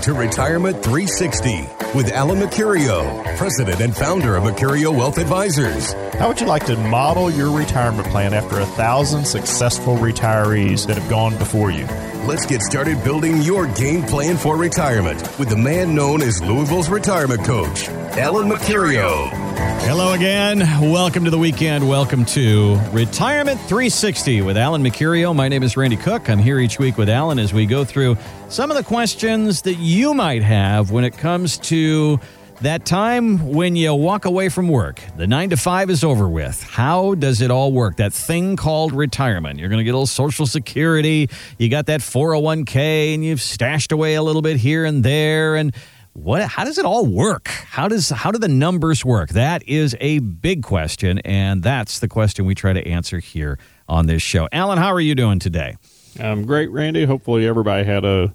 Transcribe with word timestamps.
Welcome 0.00 0.14
to 0.14 0.20
Retirement 0.20 0.82
360 0.82 1.68
with 1.94 2.10
Alan 2.10 2.38
Mercurio, 2.38 3.36
President 3.36 3.82
and 3.82 3.94
founder 3.94 4.34
of 4.34 4.44
Mercurio 4.44 4.96
Wealth 4.96 5.18
Advisors. 5.18 5.92
How 6.14 6.28
would 6.28 6.40
you 6.40 6.46
like 6.46 6.64
to 6.66 6.76
model 6.78 7.30
your 7.30 7.54
retirement 7.54 8.08
plan 8.08 8.32
after 8.32 8.60
a 8.60 8.64
thousand 8.64 9.26
successful 9.26 9.96
retirees 9.96 10.86
that 10.86 10.96
have 10.96 11.10
gone 11.10 11.36
before 11.36 11.70
you? 11.70 11.84
Let's 12.24 12.46
get 12.46 12.62
started 12.62 13.04
building 13.04 13.42
your 13.42 13.66
game 13.66 14.02
plan 14.02 14.38
for 14.38 14.56
retirement 14.56 15.20
with 15.38 15.50
the 15.50 15.58
man 15.58 15.94
known 15.94 16.22
as 16.22 16.42
Louisville's 16.42 16.88
retirement 16.88 17.44
coach, 17.44 17.86
Alan 17.90 18.48
Mercurio. 18.48 19.39
Hello 19.60 20.14
again. 20.14 20.60
Welcome 20.80 21.24
to 21.24 21.30
the 21.30 21.38
weekend. 21.38 21.86
Welcome 21.86 22.24
to 22.26 22.80
Retirement 22.92 23.60
360 23.60 24.40
with 24.40 24.56
Alan 24.56 24.82
Mercurio. 24.82 25.36
My 25.36 25.48
name 25.48 25.62
is 25.62 25.76
Randy 25.76 25.96
Cook. 25.96 26.30
I'm 26.30 26.38
here 26.38 26.58
each 26.58 26.78
week 26.78 26.96
with 26.96 27.10
Alan 27.10 27.38
as 27.38 27.52
we 27.52 27.66
go 27.66 27.84
through 27.84 28.16
some 28.48 28.70
of 28.70 28.76
the 28.78 28.82
questions 28.82 29.62
that 29.62 29.74
you 29.74 30.14
might 30.14 30.42
have 30.42 30.90
when 30.90 31.04
it 31.04 31.18
comes 31.18 31.58
to 31.58 32.18
that 32.62 32.86
time 32.86 33.52
when 33.52 33.76
you 33.76 33.94
walk 33.94 34.24
away 34.24 34.48
from 34.48 34.68
work. 34.68 35.02
The 35.16 35.26
nine 35.26 35.50
to 35.50 35.56
five 35.56 35.90
is 35.90 36.04
over 36.04 36.28
with. 36.28 36.62
How 36.62 37.14
does 37.14 37.42
it 37.42 37.50
all 37.50 37.72
work? 37.72 37.96
That 37.96 38.14
thing 38.14 38.56
called 38.56 38.92
retirement. 38.92 39.58
You're 39.58 39.68
going 39.68 39.78
to 39.78 39.84
get 39.84 39.90
a 39.90 39.96
little 39.96 40.06
Social 40.06 40.46
Security. 40.46 41.28
You 41.58 41.68
got 41.68 41.86
that 41.86 42.00
401k 42.00 43.14
and 43.14 43.24
you've 43.24 43.42
stashed 43.42 43.92
away 43.92 44.14
a 44.14 44.22
little 44.22 44.42
bit 44.42 44.56
here 44.56 44.84
and 44.84 45.02
there. 45.02 45.56
And 45.56 45.74
what 46.12 46.42
how 46.42 46.64
does 46.64 46.78
it 46.78 46.84
all 46.84 47.06
work? 47.06 47.48
How 47.48 47.88
does 47.88 48.10
how 48.10 48.30
do 48.30 48.38
the 48.38 48.48
numbers 48.48 49.04
work? 49.04 49.30
That 49.30 49.66
is 49.68 49.96
a 50.00 50.18
big 50.18 50.62
question 50.62 51.18
and 51.20 51.62
that's 51.62 52.00
the 52.00 52.08
question 52.08 52.46
we 52.46 52.54
try 52.54 52.72
to 52.72 52.86
answer 52.86 53.18
here 53.18 53.58
on 53.88 54.06
this 54.06 54.22
show. 54.22 54.48
Alan 54.52 54.78
how 54.78 54.92
are 54.92 55.00
you 55.00 55.14
doing 55.14 55.38
today? 55.38 55.76
I'm 56.18 56.44
great 56.44 56.70
randy. 56.70 57.04
Hopefully 57.04 57.46
everybody 57.46 57.84
had 57.84 58.04
a, 58.04 58.34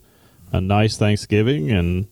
a 0.51 0.61
nice 0.61 0.97
thanksgiving 0.97 1.71
and 1.71 2.07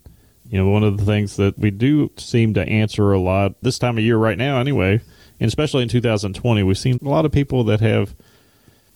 you 0.50 0.58
know 0.58 0.70
one 0.70 0.84
of 0.84 0.98
the 0.98 1.06
things 1.06 1.38
that 1.38 1.58
we 1.58 1.72
do 1.72 2.12
seem 2.18 2.54
to 2.56 2.62
answer 2.68 3.12
a 3.12 3.20
lot 3.20 3.56
this 3.62 3.80
time 3.80 3.98
of 3.98 4.04
year 4.04 4.18
right 4.18 4.38
now 4.38 4.60
anyway 4.60 5.02
and 5.40 5.48
especially 5.48 5.82
in 5.82 5.90
2020 5.90 6.62
we've 6.64 6.78
seen 6.78 7.00
a 7.02 7.10
lot 7.10 7.26
of 7.26 7.32
people 7.32 7.64
that 7.64 7.80
have 7.80 8.14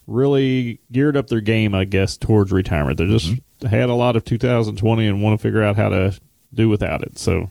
really 0.06 0.78
geared 0.92 1.16
up 1.16 1.28
their 1.28 1.40
game 1.40 1.74
i 1.74 1.84
guess 1.84 2.16
towards 2.16 2.52
retirement. 2.52 2.98
They 2.98 3.06
just 3.06 3.26
mm-hmm. 3.26 3.66
had 3.66 3.88
a 3.88 3.94
lot 3.94 4.14
of 4.16 4.24
2020 4.24 5.06
and 5.06 5.22
want 5.22 5.38
to 5.38 5.42
figure 5.42 5.62
out 5.62 5.76
how 5.76 5.88
to 5.88 6.18
do 6.52 6.68
without 6.68 7.02
it. 7.02 7.18
So 7.18 7.50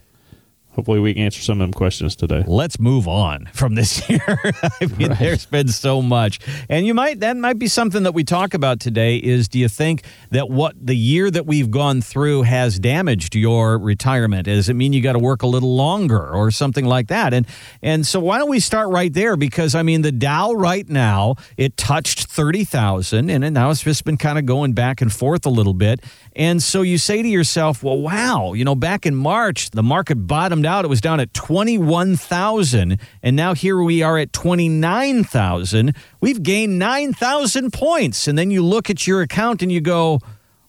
hopefully 0.78 1.00
we 1.00 1.16
can 1.16 1.24
answer 1.24 1.42
some 1.42 1.60
of 1.60 1.66
them 1.66 1.74
questions 1.74 2.16
today. 2.16 2.44
Let's 2.46 2.80
move 2.80 3.08
on 3.08 3.50
from 3.52 3.74
this 3.74 4.08
year. 4.10 4.22
I 4.30 4.86
mean, 4.96 5.10
right. 5.10 5.20
there's 5.20 5.48
been 5.48 5.70
so 5.70 6.04
much. 6.04 6.40
And 6.70 6.86
you 6.86 6.94
might 6.94 7.20
that 7.22 7.36
might 7.36 7.58
be 7.58 7.68
something 7.68 8.04
that 8.04 8.14
we 8.14 8.24
talk 8.24 8.54
about 8.54 8.80
today 8.80 9.18
is 9.18 9.48
do 9.48 9.58
you 9.58 9.70
think 9.70 10.04
that 10.30 10.50
what 10.50 10.76
the 10.80 10.96
year 10.96 11.32
that 11.32 11.48
we've 11.48 11.72
gone 11.72 12.02
through 12.02 12.44
has 12.44 12.78
damaged 12.78 13.36
your 13.36 13.80
retirement? 13.80 14.46
Does 14.46 14.70
it 14.70 14.76
mean 14.76 14.94
you 14.94 15.02
got 15.02 15.14
to 15.14 15.20
work 15.20 15.42
a 15.42 15.48
little 15.48 15.76
longer 15.76 16.30
or 16.30 16.52
something 16.52 16.86
like 16.86 17.08
that? 17.08 17.34
And 17.34 17.48
and 17.82 18.06
so 18.06 18.20
why 18.20 18.38
don't 18.38 18.50
we 18.50 18.60
start 18.60 18.90
right 18.90 19.12
there 19.12 19.36
because 19.36 19.74
I 19.74 19.82
mean 19.82 20.04
the 20.04 20.12
Dow 20.12 20.54
right 20.54 20.88
now, 20.88 21.36
it 21.58 21.76
touched 21.76 22.26
30,000 22.28 23.32
and 23.32 23.52
now 23.52 23.72
it's 23.72 23.82
just 23.82 24.06
been 24.06 24.18
kind 24.18 24.38
of 24.38 24.46
going 24.46 24.74
back 24.74 25.02
and 25.02 25.12
forth 25.12 25.48
a 25.48 25.50
little 25.50 25.74
bit. 25.74 26.04
And 26.36 26.62
so 26.62 26.84
you 26.84 27.00
say 27.00 27.24
to 27.24 27.28
yourself, 27.28 27.82
well, 27.82 27.98
wow, 27.98 28.54
you 28.54 28.64
know, 28.64 28.76
back 28.76 29.08
in 29.08 29.16
March, 29.16 29.72
the 29.72 29.82
market 29.82 30.28
bottomed 30.28 30.67
out. 30.68 30.86
It 30.86 30.90
was 30.90 31.02
down 31.02 31.20
at 31.20 31.34
21,000. 31.34 33.00
And 33.24 33.36
now 33.36 33.54
here 33.54 33.82
we 33.82 34.04
are 34.04 34.18
at 34.18 34.34
29,000. 34.34 35.96
We've 36.22 36.44
gained 36.44 36.78
9,000 36.78 37.74
points. 37.74 38.28
And 38.28 38.38
then 38.38 38.52
you 38.52 38.64
look 38.64 38.90
at 38.90 39.08
your 39.08 39.22
account 39.22 39.62
and 39.62 39.72
you 39.72 39.82
go, 39.82 40.20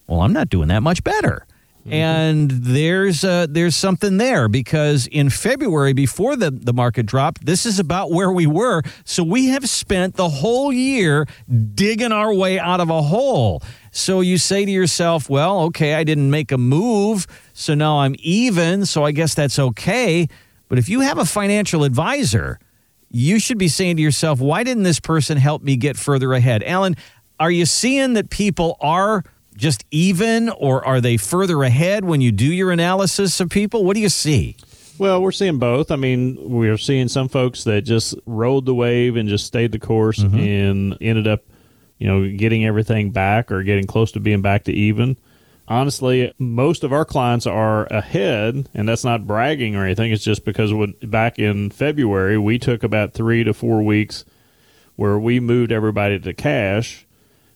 well, 0.06 0.22
I'm 0.22 0.32
not 0.32 0.48
doing 0.48 0.68
that 0.68 0.82
much 0.82 1.04
better. 1.04 1.46
Mm-hmm. 1.88 1.92
And 1.94 2.50
there's 2.50 3.24
uh, 3.24 3.46
there's 3.48 3.74
something 3.74 4.18
there 4.18 4.48
because 4.48 5.06
in 5.06 5.30
February 5.30 5.94
before 5.94 6.36
the, 6.36 6.50
the 6.50 6.74
market 6.74 7.06
dropped, 7.06 7.46
this 7.46 7.64
is 7.64 7.78
about 7.78 8.10
where 8.10 8.30
we 8.30 8.46
were. 8.46 8.82
So 9.04 9.22
we 9.22 9.46
have 9.48 9.66
spent 9.68 10.16
the 10.16 10.28
whole 10.28 10.70
year 10.70 11.26
digging 11.74 12.12
our 12.12 12.34
way 12.34 12.58
out 12.58 12.80
of 12.80 12.90
a 12.90 13.00
hole. 13.00 13.62
So 13.90 14.20
you 14.20 14.36
say 14.36 14.66
to 14.66 14.70
yourself, 14.70 15.30
well, 15.30 15.60
okay, 15.62 15.94
I 15.94 16.04
didn't 16.04 16.30
make 16.30 16.52
a 16.52 16.58
move, 16.58 17.26
so 17.58 17.74
now 17.74 17.98
I'm 17.98 18.14
even, 18.18 18.86
so 18.86 19.04
I 19.04 19.12
guess 19.12 19.34
that's 19.34 19.58
okay. 19.58 20.28
But 20.68 20.78
if 20.78 20.88
you 20.88 21.00
have 21.00 21.18
a 21.18 21.24
financial 21.24 21.84
advisor, 21.84 22.58
you 23.10 23.38
should 23.38 23.58
be 23.58 23.68
saying 23.68 23.96
to 23.96 24.02
yourself, 24.02 24.40
why 24.40 24.62
didn't 24.62 24.82
this 24.82 25.00
person 25.00 25.36
help 25.38 25.62
me 25.62 25.76
get 25.76 25.96
further 25.96 26.32
ahead? 26.32 26.62
Alan, 26.62 26.96
are 27.40 27.50
you 27.50 27.66
seeing 27.66 28.14
that 28.14 28.30
people 28.30 28.76
are 28.80 29.24
just 29.56 29.84
even 29.90 30.48
or 30.50 30.84
are 30.86 31.00
they 31.00 31.16
further 31.16 31.62
ahead 31.62 32.04
when 32.04 32.20
you 32.20 32.32
do 32.32 32.46
your 32.46 32.70
analysis 32.70 33.40
of 33.40 33.50
people? 33.50 33.84
What 33.84 33.94
do 33.94 34.00
you 34.00 34.08
see? 34.08 34.56
Well, 34.98 35.22
we're 35.22 35.32
seeing 35.32 35.58
both. 35.58 35.90
I 35.90 35.96
mean, 35.96 36.38
we're 36.40 36.78
seeing 36.78 37.08
some 37.08 37.28
folks 37.28 37.64
that 37.64 37.82
just 37.82 38.14
rode 38.26 38.66
the 38.66 38.74
wave 38.74 39.16
and 39.16 39.28
just 39.28 39.46
stayed 39.46 39.72
the 39.72 39.78
course 39.78 40.18
mm-hmm. 40.18 40.38
and 40.38 40.98
ended 41.00 41.26
up– 41.26 41.42
you 41.98 42.06
know, 42.06 42.36
getting 42.36 42.64
everything 42.64 43.10
back 43.10 43.50
or 43.50 43.62
getting 43.62 43.86
close 43.86 44.12
to 44.12 44.20
being 44.20 44.40
back 44.40 44.64
to 44.64 44.72
even. 44.72 45.16
Honestly, 45.70 46.32
most 46.38 46.82
of 46.82 46.94
our 46.94 47.04
clients 47.04 47.46
are 47.46 47.84
ahead, 47.86 48.70
and 48.72 48.88
that's 48.88 49.04
not 49.04 49.26
bragging 49.26 49.76
or 49.76 49.84
anything. 49.84 50.10
It's 50.10 50.24
just 50.24 50.46
because 50.46 50.72
when, 50.72 50.94
back 51.02 51.38
in 51.38 51.68
February, 51.68 52.38
we 52.38 52.58
took 52.58 52.82
about 52.82 53.12
three 53.12 53.44
to 53.44 53.52
four 53.52 53.82
weeks 53.82 54.24
where 54.96 55.18
we 55.18 55.40
moved 55.40 55.70
everybody 55.70 56.18
to 56.18 56.32
cash. 56.32 57.06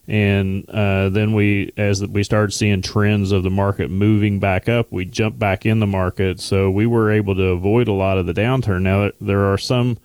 And 0.07 0.69
uh, 0.69 1.09
then 1.09 1.33
we, 1.33 1.73
as 1.75 2.05
we 2.05 2.23
started 2.23 2.51
seeing 2.51 2.83
trends 2.83 3.31
of 3.31 3.41
the 3.41 3.49
market 3.49 3.89
moving 3.89 4.39
back 4.39 4.69
up, 4.69 4.91
we 4.91 5.05
jumped 5.05 5.39
back 5.39 5.65
in 5.65 5.79
the 5.79 5.87
market. 5.87 6.39
So 6.39 6.69
we 6.69 6.85
were 6.85 7.09
able 7.09 7.33
to 7.35 7.47
avoid 7.47 7.87
a 7.87 7.93
lot 7.93 8.19
of 8.19 8.27
the 8.27 8.33
downturn. 8.33 8.83
Now, 8.83 9.09
there 9.19 9.51
are 9.51 9.57
some, 9.57 9.97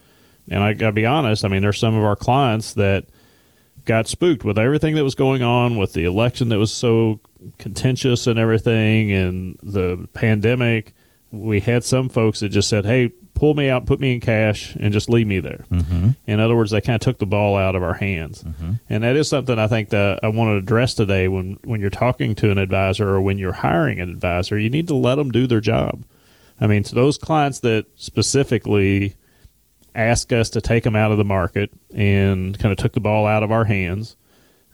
and 0.49 0.63
I 0.63 0.73
got 0.73 0.87
to 0.87 0.93
be 0.93 1.05
honest, 1.05 1.45
I 1.45 1.49
mean, 1.49 1.61
there's 1.61 1.79
some 1.79 1.95
of 1.95 2.05
our 2.05 2.17
clients 2.17 2.73
that– 2.75 3.05
got 3.88 4.06
spooked 4.06 4.44
with 4.44 4.59
everything 4.59 4.94
that 4.94 5.03
was 5.03 5.15
going 5.15 5.43
on 5.43 5.78
with 5.78 5.94
the 5.94 6.04
election 6.04 6.50
that 6.50 6.59
was 6.59 6.71
so 6.71 7.19
contentious 7.56 8.26
and 8.26 8.38
everything 8.38 9.10
and 9.10 9.59
the 9.62 10.06
pandemic. 10.12 10.93
We 11.32 11.60
had 11.60 11.82
some 11.84 12.10
folks 12.10 12.41
that 12.41 12.50
just 12.50 12.69
said, 12.69 12.84
"Hey, 12.84 13.09
pull 13.34 13.54
me 13.54 13.71
out, 13.71 13.87
put 13.87 13.98
me 13.98 14.12
in 14.12 14.21
cash, 14.21 14.77
and 14.78 14.93
just 14.93 15.09
leave 15.09 15.27
me 15.27 15.41
there." 15.41 15.65
Mm-hmm. 15.72 16.10
In 16.27 16.38
other 16.38 16.54
words, 16.54 16.71
they 16.71 16.82
kind 16.82 16.97
of 16.97 17.00
took 17.00 17.19
the 17.19 17.27
ball 17.27 17.56
out 17.56 17.75
of 17.75 17.82
our 17.82 17.94
hands, 17.94 18.44
mm-hmm. 18.44 18.72
and 18.91 19.04
that 19.04 19.16
is 19.16 19.28
something 19.28 19.59
I 19.59 19.66
think 19.66 19.88
that 19.88 20.21
I 20.22 20.28
want 20.28 20.50
to 20.50 20.56
address 20.56 20.94
today. 20.94 21.27
When 21.28 21.59
when 21.65 21.81
you're 21.81 21.91
talking 21.91 22.34
to 22.37 22.50
an 22.50 22.59
advisor 22.59 23.09
or 23.09 23.22
when 23.22 23.38
you're 23.38 23.53
hiring 23.53 24.00
an 24.00 24.10
advisor, 24.10 24.59
you 24.59 24.71
need 24.71 24.88
to 24.88 24.94
let 24.94 25.15
them 25.15 25.31
do 25.31 25.47
their 25.47 25.60
job. 25.60 26.04
I 26.60 26.66
mean, 26.66 26.82
to 26.84 26.94
those 26.94 27.16
clients 27.16 27.60
that 27.60 27.87
specifically 27.97 29.15
ask 29.98 30.32
us 30.32 30.48
to 30.50 30.60
take 30.60 30.84
them 30.84 30.94
out 30.94 31.10
of 31.10 31.19
the 31.19 31.25
market 31.25 31.70
and 31.92 32.56
kind 32.59 32.70
of 32.70 32.78
took 32.78 32.92
the 32.92 33.00
ball 33.00 33.26
out 33.26 33.42
of 33.42 33.50
our 33.50 33.64
hands. 33.64 34.16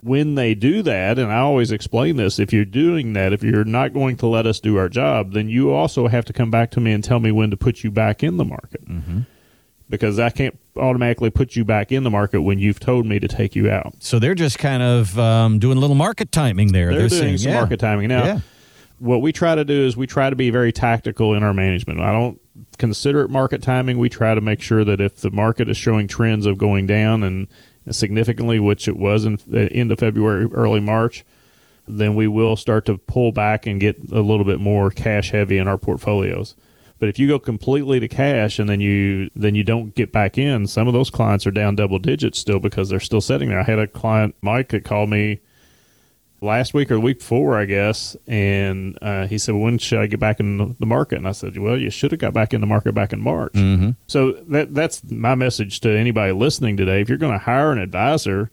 When 0.03 0.35
they 0.35 0.55
do 0.55 0.83
that, 0.83 1.19
and 1.19 1.33
I 1.33 1.39
always 1.39 1.73
explain 1.73 2.17
this, 2.17 2.39
if 2.39 2.53
you're 2.53 2.67
doing 2.67 3.15
that, 3.15 3.33
if 3.33 3.43
you're 3.43 3.65
not 3.65 3.95
going 3.95 4.19
to 4.19 4.27
let 4.27 4.47
us 4.47 4.61
do 4.61 4.77
our 4.77 4.91
job, 4.91 5.33
then 5.33 5.49
you 5.49 5.73
also 5.73 6.09
have 6.09 6.27
to 6.27 6.35
come 6.35 6.51
back 6.51 6.71
to 6.73 6.81
me 6.81 6.93
and 6.93 7.03
tell 7.03 7.21
me 7.21 7.33
when 7.33 7.51
to 7.51 7.57
put 7.57 7.83
you 7.83 7.91
back 7.91 8.23
in 8.23 8.37
the 8.37 8.45
market. 8.45 8.87
Mm-hmm. 8.87 9.21
Because 9.89 10.19
I 10.19 10.29
can't 10.29 10.59
automatically 10.77 11.31
put 11.31 11.57
you 11.57 11.65
back 11.65 11.91
in 11.91 12.03
the 12.05 12.11
market 12.11 12.43
when 12.43 12.59
you've 12.59 12.81
told 12.81 13.07
me 13.07 13.19
to 13.19 13.29
take 13.29 13.57
you 13.57 13.71
out. 13.71 13.95
So 14.01 14.19
they're 14.19 14.35
just 14.35 14.59
kind 14.59 14.83
of 14.83 15.19
um, 15.19 15.59
doing 15.59 15.79
a 15.79 15.81
little 15.81 15.97
market 15.97 16.33
timing 16.33 16.73
there. 16.73 16.91
They're, 16.91 17.01
they're 17.01 17.09
doing 17.09 17.21
saying, 17.21 17.39
some 17.39 17.53
yeah. 17.53 17.61
market 17.61 17.81
timing. 17.81 18.09
Now, 18.09 18.25
yeah. 18.25 18.41
what 18.99 19.23
we 19.23 19.33
try 19.33 19.55
to 19.55 19.65
do 19.65 19.87
is 19.87 19.97
we 19.97 20.07
try 20.07 20.29
to 20.29 20.37
be 20.37 20.51
very 20.51 20.73
tactical 20.73 21.33
in 21.35 21.43
our 21.43 21.55
management. 21.55 22.01
I 22.01 22.13
don't 22.13 22.41
consider 22.79 23.23
it 23.23 23.31
market 23.31 23.63
timing. 23.63 23.99
We 23.99 24.09
try 24.09 24.35
to 24.35 24.41
make 24.41 24.61
sure 24.61 24.85
that 24.85 25.01
if 25.01 25.17
the 25.17 25.31
market 25.31 25.69
is 25.69 25.77
showing 25.77 26.09
trends 26.09 26.47
of 26.47 26.59
going 26.59 26.87
down 26.87 27.23
and 27.23 27.49
significantly, 27.91 28.59
which 28.59 28.89
it 28.89 28.97
was 28.97 29.25
in 29.25 29.39
the 29.47 29.73
end 29.73 29.93
of 29.93 29.99
February, 29.99 30.47
early 30.53 30.81
March, 30.81 31.25
then 31.87 32.15
we 32.15 32.27
will 32.27 32.57
start 32.57 32.87
to 32.87 32.97
pull 32.97 33.33
back 33.33 33.67
and 33.67 33.81
get 33.81 33.99
a 34.11 34.21
little 34.21 34.45
bit 34.45 34.61
more 34.61 34.91
cash 34.91 35.31
heavy 35.31 35.59
in 35.59 35.69
our 35.69 35.79
portfolios. 35.79 36.55
But 36.99 37.09
if 37.09 37.19
you 37.19 37.29
go 37.29 37.39
completely 37.39 38.01
to 38.01 38.09
cash 38.09 38.59
and 38.59 38.69
then 38.69 38.81
you 38.81 39.29
then 39.35 39.55
you 39.55 39.65
don't 39.65 39.95
get 39.95 40.13
back 40.13 40.39
in, 40.39 40.67
some 40.67 40.87
of 40.87 40.95
those 40.95 41.11
clients 41.11 41.47
are 41.47 41.51
down 41.51 41.77
double 41.77 41.99
digits 41.99 42.39
still 42.39 42.61
because 42.61 42.89
they're 42.89 43.01
still 43.01 43.21
sitting 43.21 43.51
there. 43.51 43.61
I 43.61 43.65
had 43.65 43.79
a 43.79 43.87
client, 43.87 44.35
Mike, 44.41 44.71
that 44.71 44.85
called 44.85 45.11
me 45.11 45.41
last 46.45 46.75
week 46.75 46.91
or 46.91 46.95
the 46.95 47.01
week 47.01 47.19
before, 47.19 47.59
I 47.59 47.65
guess, 47.65 48.17
and 48.27 48.99
uh, 49.03 49.27
he 49.27 49.39
said, 49.39 49.55
"When 49.55 49.79
should 49.79 49.99
I 49.99 50.07
get 50.07 50.21
back 50.21 50.41
in 50.41 50.77
the 50.79 50.87
market?" 50.87 51.19
And 51.19 51.27
I 51.27 51.33
said, 51.33 51.59
"Well, 51.59 51.77
you 51.77 51.91
should 51.91 52.13
have 52.13 52.21
got 52.21 52.33
back 52.33 52.55
in 52.55 52.61
the 52.61 52.67
market 52.67 52.95
back 52.95 53.13
in 53.13 53.21
March." 53.21 53.55
Mm-hmm. 53.55 53.91
So 54.07 54.33
that 54.33 54.75
that's 54.75 55.03
my 55.11 55.35
message 55.35 55.81
to 55.81 55.91
anybody 55.91 56.33
listening 56.33 56.77
today. 56.77 57.01
If 57.01 57.09
you're 57.09 57.19
going 57.19 57.33
to 57.33 57.39
hire 57.39 57.73
an 57.73 57.79
advisor, 57.79 58.51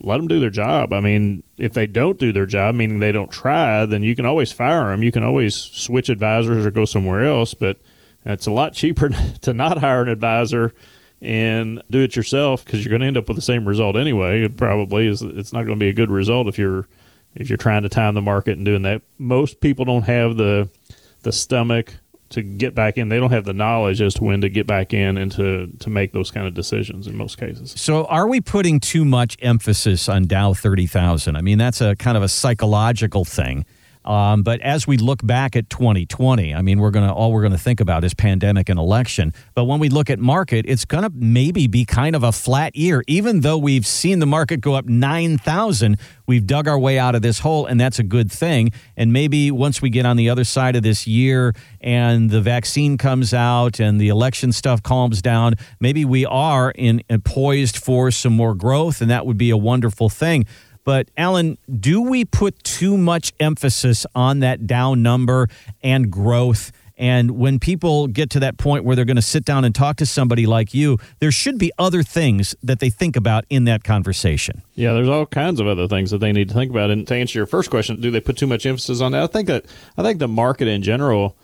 let 0.00 0.18
them 0.18 0.28
do 0.28 0.40
their 0.40 0.50
job. 0.50 0.92
I 0.92 1.00
mean, 1.00 1.42
if 1.58 1.72
they 1.72 1.86
don't 1.86 2.18
do 2.18 2.32
their 2.32 2.46
job, 2.46 2.74
meaning 2.74 3.00
they 3.00 3.12
don't 3.12 3.30
try, 3.30 3.84
then 3.86 4.02
you 4.02 4.14
can 4.14 4.26
always 4.26 4.52
fire 4.52 4.90
them. 4.90 5.02
You 5.02 5.12
can 5.12 5.24
always 5.24 5.54
switch 5.54 6.08
advisors 6.08 6.64
or 6.64 6.70
go 6.70 6.84
somewhere 6.84 7.24
else, 7.24 7.54
but 7.54 7.78
it's 8.24 8.46
a 8.46 8.52
lot 8.52 8.74
cheaper 8.74 9.10
to 9.42 9.52
not 9.52 9.78
hire 9.78 10.02
an 10.02 10.08
advisor 10.08 10.72
and 11.24 11.82
do 11.90 12.00
it 12.00 12.14
yourself 12.14 12.64
because 12.64 12.84
you're 12.84 12.90
going 12.90 13.00
to 13.00 13.06
end 13.06 13.16
up 13.16 13.28
with 13.28 13.36
the 13.36 13.42
same 13.42 13.66
result 13.66 13.96
anyway. 13.96 14.42
It 14.42 14.56
probably 14.56 15.06
is. 15.08 15.22
It's 15.22 15.52
not 15.52 15.64
going 15.64 15.78
to 15.78 15.82
be 15.82 15.88
a 15.88 15.94
good 15.94 16.10
result 16.10 16.48
if 16.48 16.58
you're 16.58 16.86
if 17.34 17.48
you're 17.48 17.56
trying 17.56 17.82
to 17.82 17.88
time 17.88 18.14
the 18.14 18.22
market 18.22 18.56
and 18.56 18.64
doing 18.64 18.82
that. 18.82 19.02
Most 19.18 19.60
people 19.60 19.84
don't 19.84 20.02
have 20.02 20.36
the 20.36 20.68
the 21.22 21.32
stomach 21.32 21.94
to 22.30 22.42
get 22.42 22.74
back 22.74 22.98
in. 22.98 23.08
They 23.08 23.18
don't 23.18 23.30
have 23.30 23.44
the 23.44 23.54
knowledge 23.54 24.02
as 24.02 24.14
to 24.14 24.24
when 24.24 24.40
to 24.42 24.48
get 24.48 24.66
back 24.66 24.92
in 24.92 25.16
and 25.16 25.32
to 25.32 25.68
to 25.80 25.90
make 25.90 26.12
those 26.12 26.30
kind 26.30 26.46
of 26.46 26.54
decisions 26.54 27.06
in 27.06 27.16
most 27.16 27.38
cases. 27.38 27.74
So, 27.76 28.04
are 28.04 28.28
we 28.28 28.40
putting 28.40 28.78
too 28.78 29.04
much 29.04 29.36
emphasis 29.40 30.08
on 30.08 30.26
Dow 30.26 30.52
30,000? 30.52 31.36
I 31.36 31.40
mean, 31.40 31.58
that's 31.58 31.80
a 31.80 31.96
kind 31.96 32.16
of 32.16 32.22
a 32.22 32.28
psychological 32.28 33.24
thing. 33.24 33.64
Um, 34.04 34.42
but 34.42 34.60
as 34.60 34.86
we 34.86 34.96
look 34.96 35.24
back 35.26 35.56
at 35.56 35.70
2020, 35.70 36.54
I 36.54 36.62
mean, 36.62 36.78
we're 36.78 36.90
gonna 36.90 37.12
all 37.12 37.32
we're 37.32 37.42
gonna 37.42 37.58
think 37.58 37.80
about 37.80 38.04
is 38.04 38.14
pandemic 38.14 38.68
and 38.68 38.78
election. 38.78 39.32
But 39.54 39.64
when 39.64 39.80
we 39.80 39.88
look 39.88 40.10
at 40.10 40.18
market, 40.18 40.66
it's 40.68 40.84
gonna 40.84 41.10
maybe 41.14 41.66
be 41.66 41.84
kind 41.84 42.14
of 42.14 42.22
a 42.22 42.32
flat 42.32 42.76
year, 42.76 43.02
even 43.06 43.40
though 43.40 43.58
we've 43.58 43.86
seen 43.86 44.18
the 44.18 44.26
market 44.26 44.60
go 44.60 44.74
up 44.74 44.86
9,000. 44.86 45.98
We've 46.26 46.46
dug 46.46 46.68
our 46.68 46.78
way 46.78 46.98
out 46.98 47.14
of 47.14 47.22
this 47.22 47.40
hole, 47.40 47.66
and 47.66 47.80
that's 47.80 47.98
a 47.98 48.02
good 48.02 48.30
thing. 48.30 48.70
And 48.96 49.12
maybe 49.12 49.50
once 49.50 49.80
we 49.80 49.90
get 49.90 50.06
on 50.06 50.16
the 50.16 50.30
other 50.30 50.44
side 50.44 50.76
of 50.76 50.82
this 50.82 51.06
year 51.06 51.54
and 51.80 52.30
the 52.30 52.40
vaccine 52.40 52.96
comes 52.98 53.34
out 53.34 53.78
and 53.78 54.00
the 54.00 54.08
election 54.08 54.52
stuff 54.52 54.82
calms 54.82 55.20
down, 55.22 55.54
maybe 55.80 56.04
we 56.04 56.24
are 56.26 56.70
in, 56.70 57.02
in 57.08 57.20
poised 57.20 57.76
for 57.76 58.10
some 58.10 58.32
more 58.32 58.54
growth, 58.54 59.00
and 59.00 59.10
that 59.10 59.26
would 59.26 59.38
be 59.38 59.50
a 59.50 59.56
wonderful 59.56 60.08
thing. 60.08 60.46
But 60.84 61.08
Alan, 61.16 61.58
do 61.80 62.02
we 62.02 62.24
put 62.24 62.62
too 62.62 62.96
much 62.96 63.32
emphasis 63.40 64.06
on 64.14 64.40
that 64.40 64.66
Dow 64.66 64.94
number 64.94 65.48
and 65.82 66.10
growth? 66.10 66.72
And 66.96 67.32
when 67.32 67.58
people 67.58 68.06
get 68.06 68.30
to 68.30 68.40
that 68.40 68.56
point 68.56 68.84
where 68.84 68.94
they're 68.94 69.04
going 69.04 69.16
to 69.16 69.22
sit 69.22 69.44
down 69.44 69.64
and 69.64 69.74
talk 69.74 69.96
to 69.96 70.06
somebody 70.06 70.46
like 70.46 70.72
you, 70.74 70.98
there 71.18 71.32
should 71.32 71.58
be 71.58 71.72
other 71.76 72.02
things 72.02 72.54
that 72.62 72.78
they 72.78 72.90
think 72.90 73.16
about 73.16 73.44
in 73.50 73.64
that 73.64 73.82
conversation. 73.82 74.62
Yeah, 74.74 74.92
there's 74.92 75.08
all 75.08 75.26
kinds 75.26 75.58
of 75.58 75.66
other 75.66 75.88
things 75.88 76.12
that 76.12 76.18
they 76.18 76.30
need 76.30 76.48
to 76.48 76.54
think 76.54 76.70
about. 76.70 76.90
And 76.90 77.06
to 77.08 77.14
answer 77.16 77.38
your 77.38 77.46
first 77.46 77.70
question, 77.70 78.00
do 78.00 78.10
they 78.12 78.20
put 78.20 78.36
too 78.36 78.46
much 78.46 78.64
emphasis 78.64 79.00
on 79.00 79.12
that? 79.12 79.22
I 79.24 79.26
think 79.26 79.48
that 79.48 79.64
I 79.96 80.02
think 80.02 80.20
the 80.20 80.28
market 80.28 80.68
in 80.68 80.82
general 80.82 81.34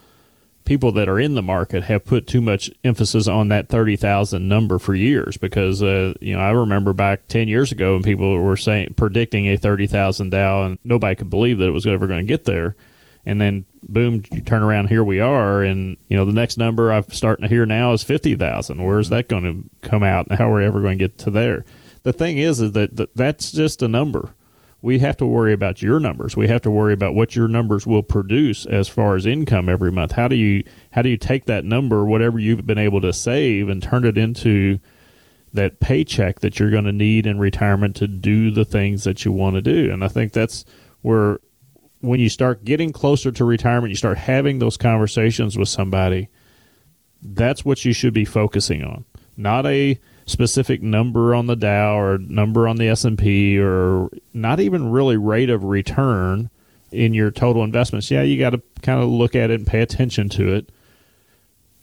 people 0.71 0.93
that 0.93 1.09
are 1.09 1.19
in 1.19 1.35
the 1.35 1.43
market 1.43 1.83
have 1.83 2.05
put 2.05 2.29
too 2.29 2.41
much 2.41 2.71
emphasis 2.85 3.27
on 3.27 3.49
that 3.49 3.69
30,000 3.69 4.47
number 4.47 4.79
for 4.79 4.95
years 4.95 5.37
because 5.37 5.83
uh, 5.83 6.15
you 6.21 6.33
know 6.33 6.41
I 6.41 6.51
remember 6.51 6.93
back 6.93 7.27
10 7.27 7.49
years 7.49 7.73
ago 7.73 7.95
when 7.95 8.05
people 8.05 8.39
were 8.39 8.57
saying 8.57 8.95
predicting 8.95 9.49
a 9.49 9.57
30,000 9.57 10.31
Dow 10.31 10.63
and 10.63 10.79
nobody 10.85 11.17
could 11.17 11.29
believe 11.29 11.59
that 11.59 11.67
it 11.67 11.73
was 11.73 11.89
ever 11.89 12.07
going 12.07 12.25
to 12.25 12.33
get 12.33 12.45
there. 12.45 12.77
And 13.27 13.41
then 13.41 13.65
boom 13.83 14.23
you 14.31 14.43
turn 14.43 14.63
around 14.63 14.91
here 14.91 15.03
we 15.03 15.19
are. 15.19 15.61
And 15.65 15.97
you 16.07 16.17
know 16.17 16.25
the 16.25 16.33
next 16.33 16.57
number 16.57 16.93
I'm 16.93 17.11
starting 17.11 17.43
to 17.43 17.49
hear 17.49 17.67
now 17.67 17.93
is 17.93 18.05
50,000 18.05 18.81
where's 18.81 19.09
that 19.09 19.29
going 19.29 19.43
to 19.43 19.89
come 19.89 20.05
out 20.05 20.29
and 20.29 20.39
how 20.39 20.53
are 20.53 20.61
we 20.61 20.65
ever 20.65 20.81
going 20.81 20.99
to 20.99 21.05
get 21.05 21.19
to 21.19 21.33
there? 21.33 21.65
The 22.05 22.13
thing 22.13 22.39
is 22.39 22.61
is 22.61 22.71
that 22.73 23.11
that's 23.17 23.51
just 23.51 23.83
a 23.83 23.89
number 23.89 24.37
we 24.83 24.99
have 25.01 25.17
to 25.19 25.27
worry 25.27 25.53
about 25.53 25.83
your 25.83 26.01
numbers. 26.01 26.37
We 26.37 26.49
have 26.49 26.63
to 26.63 26.71
worry 26.71 26.95
about 26.95 27.15
what 27.15 27.37
your 27.37 27.49
numbers 27.49 27.87
will 27.87 28.03
produce 28.03 28.65
as 28.67 28.89
far 28.89 29.15
as 29.15 29.27
income 29.27 29.69
every 29.69 29.93
month. 29.93 30.13
How 30.13 30.29
do 30.29 30.37
you 30.37 30.65
how 30.93 31.03
do 31.03 31.09
you 31.09 31.17
take 31.17 31.45
that 31.47 31.65
number, 31.65 32.05
whatever 32.05 32.39
you've 32.39 32.67
been 32.67 32.79
able 32.79 33.01
to 33.03 33.13
save, 33.13 33.69
and 33.69 33.83
turn 33.83 34.05
it 34.05 34.17
into 34.17 34.79
that 35.53 35.81
paycheck 35.81 36.41
that 36.41 36.59
you're 36.59 36.71
going 36.71 36.85
to 36.85 36.93
need 36.93 37.27
in 37.27 37.39
retirement 37.39 37.97
to 37.97 38.07
do 38.07 38.51
the 38.51 38.65
things 38.65 39.05
that 39.05 39.25
you 39.25 39.33
want 39.33 39.57
to 39.57 39.63
do? 39.63 39.93
And 39.93 40.03
I 40.03 40.09
think 40.09 40.33
that's 40.33 40.65
where 41.03 41.41
when 42.01 42.21
you 42.21 42.31
start 42.31 42.65
getting 42.65 42.93
closer 42.93 43.31
to 43.31 43.45
retirement, 43.45 43.91
you 43.91 43.97
start 43.97 44.17
having 44.17 44.59
those 44.59 44.79
conversations 44.79 45.59
with 45.59 45.69
somebody. 45.69 46.29
That's 47.23 47.67
what 47.67 47.85
you 47.85 47.93
should 47.93 48.15
be 48.15 48.25
focusing 48.25 48.83
on, 48.83 49.05
not 49.37 49.67
a 49.67 50.01
specific 50.27 50.83
number 50.83 51.35
on 51.35 51.47
the 51.47 51.57
Dow 51.57 51.99
or 51.99 52.19
number 52.19 52.69
on 52.69 52.77
the 52.77 52.89
S&P 52.89 53.59
or 53.59 54.11
not 54.33 54.61
even 54.61 54.91
really 54.91 55.17
rate 55.17 55.51
of 55.51 55.65
return 55.65 56.51
in 56.93 57.15
your 57.15 57.31
total 57.31 57.65
investments. 57.65 58.11
Yeah, 58.11 58.23
you 58.23 58.39
got 58.39 58.51
to 58.51 58.63
kind 58.83 59.03
of 59.03 59.09
look 59.09 59.35
at 59.35 59.51
it 59.51 59.55
and 59.61 59.67
pay 59.67 59.81
attention 59.81 60.29
to 60.31 60.55
it. 60.55 60.71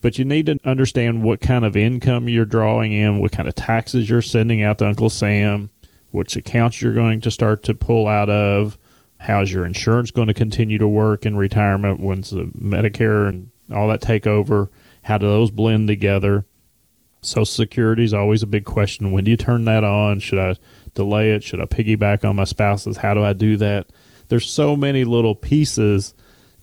But 0.01 0.19
you 0.19 0.25
need 0.25 0.45
to 0.45 0.59
understand 0.63 1.23
what 1.23 1.41
kind 1.41 1.65
of 1.65 1.75
income 1.75 2.29
you're 2.29 2.45
drawing 2.45 2.93
in, 2.93 3.19
what 3.19 3.31
kind 3.31 3.47
of 3.47 3.55
taxes 3.55 4.09
you're 4.09 4.21
sending 4.21 4.61
out 4.61 4.77
to 4.77 4.87
Uncle 4.87 5.09
Sam, 5.09 5.69
which 6.11 6.35
accounts 6.35 6.81
you're 6.81 6.93
going 6.93 7.21
to 7.21 7.31
start 7.31 7.63
to 7.63 7.73
pull 7.73 8.07
out 8.07 8.29
of, 8.29 8.77
how's 9.17 9.51
your 9.51 9.65
insurance 9.65 10.11
going 10.11 10.27
to 10.27 10.33
continue 10.33 10.77
to 10.77 10.87
work 10.87 11.25
in 11.25 11.35
retirement, 11.35 11.99
when's 11.99 12.29
the 12.29 12.43
Medicare 12.43 13.27
and 13.27 13.49
all 13.73 13.87
that 13.87 14.01
take 14.01 14.27
over, 14.27 14.69
how 15.01 15.17
do 15.17 15.25
those 15.25 15.49
blend 15.49 15.87
together 15.87 16.45
Social 17.21 17.45
Security 17.45 18.03
is 18.03 18.13
always 18.13 18.43
a 18.43 18.47
big 18.47 18.65
question. 18.65 19.11
When 19.11 19.23
do 19.23 19.31
you 19.31 19.37
turn 19.37 19.65
that 19.65 19.83
on? 19.83 20.19
Should 20.19 20.39
I 20.39 20.55
delay 20.93 21.31
it? 21.31 21.43
Should 21.43 21.61
I 21.61 21.65
piggyback 21.65 22.23
on 22.23 22.35
my 22.35 22.43
spouse's? 22.43 22.97
How 22.97 23.13
do 23.13 23.23
I 23.23 23.33
do 23.33 23.57
that? 23.57 23.87
There's 24.29 24.49
so 24.49 24.75
many 24.75 25.03
little 25.03 25.35
pieces 25.35 26.13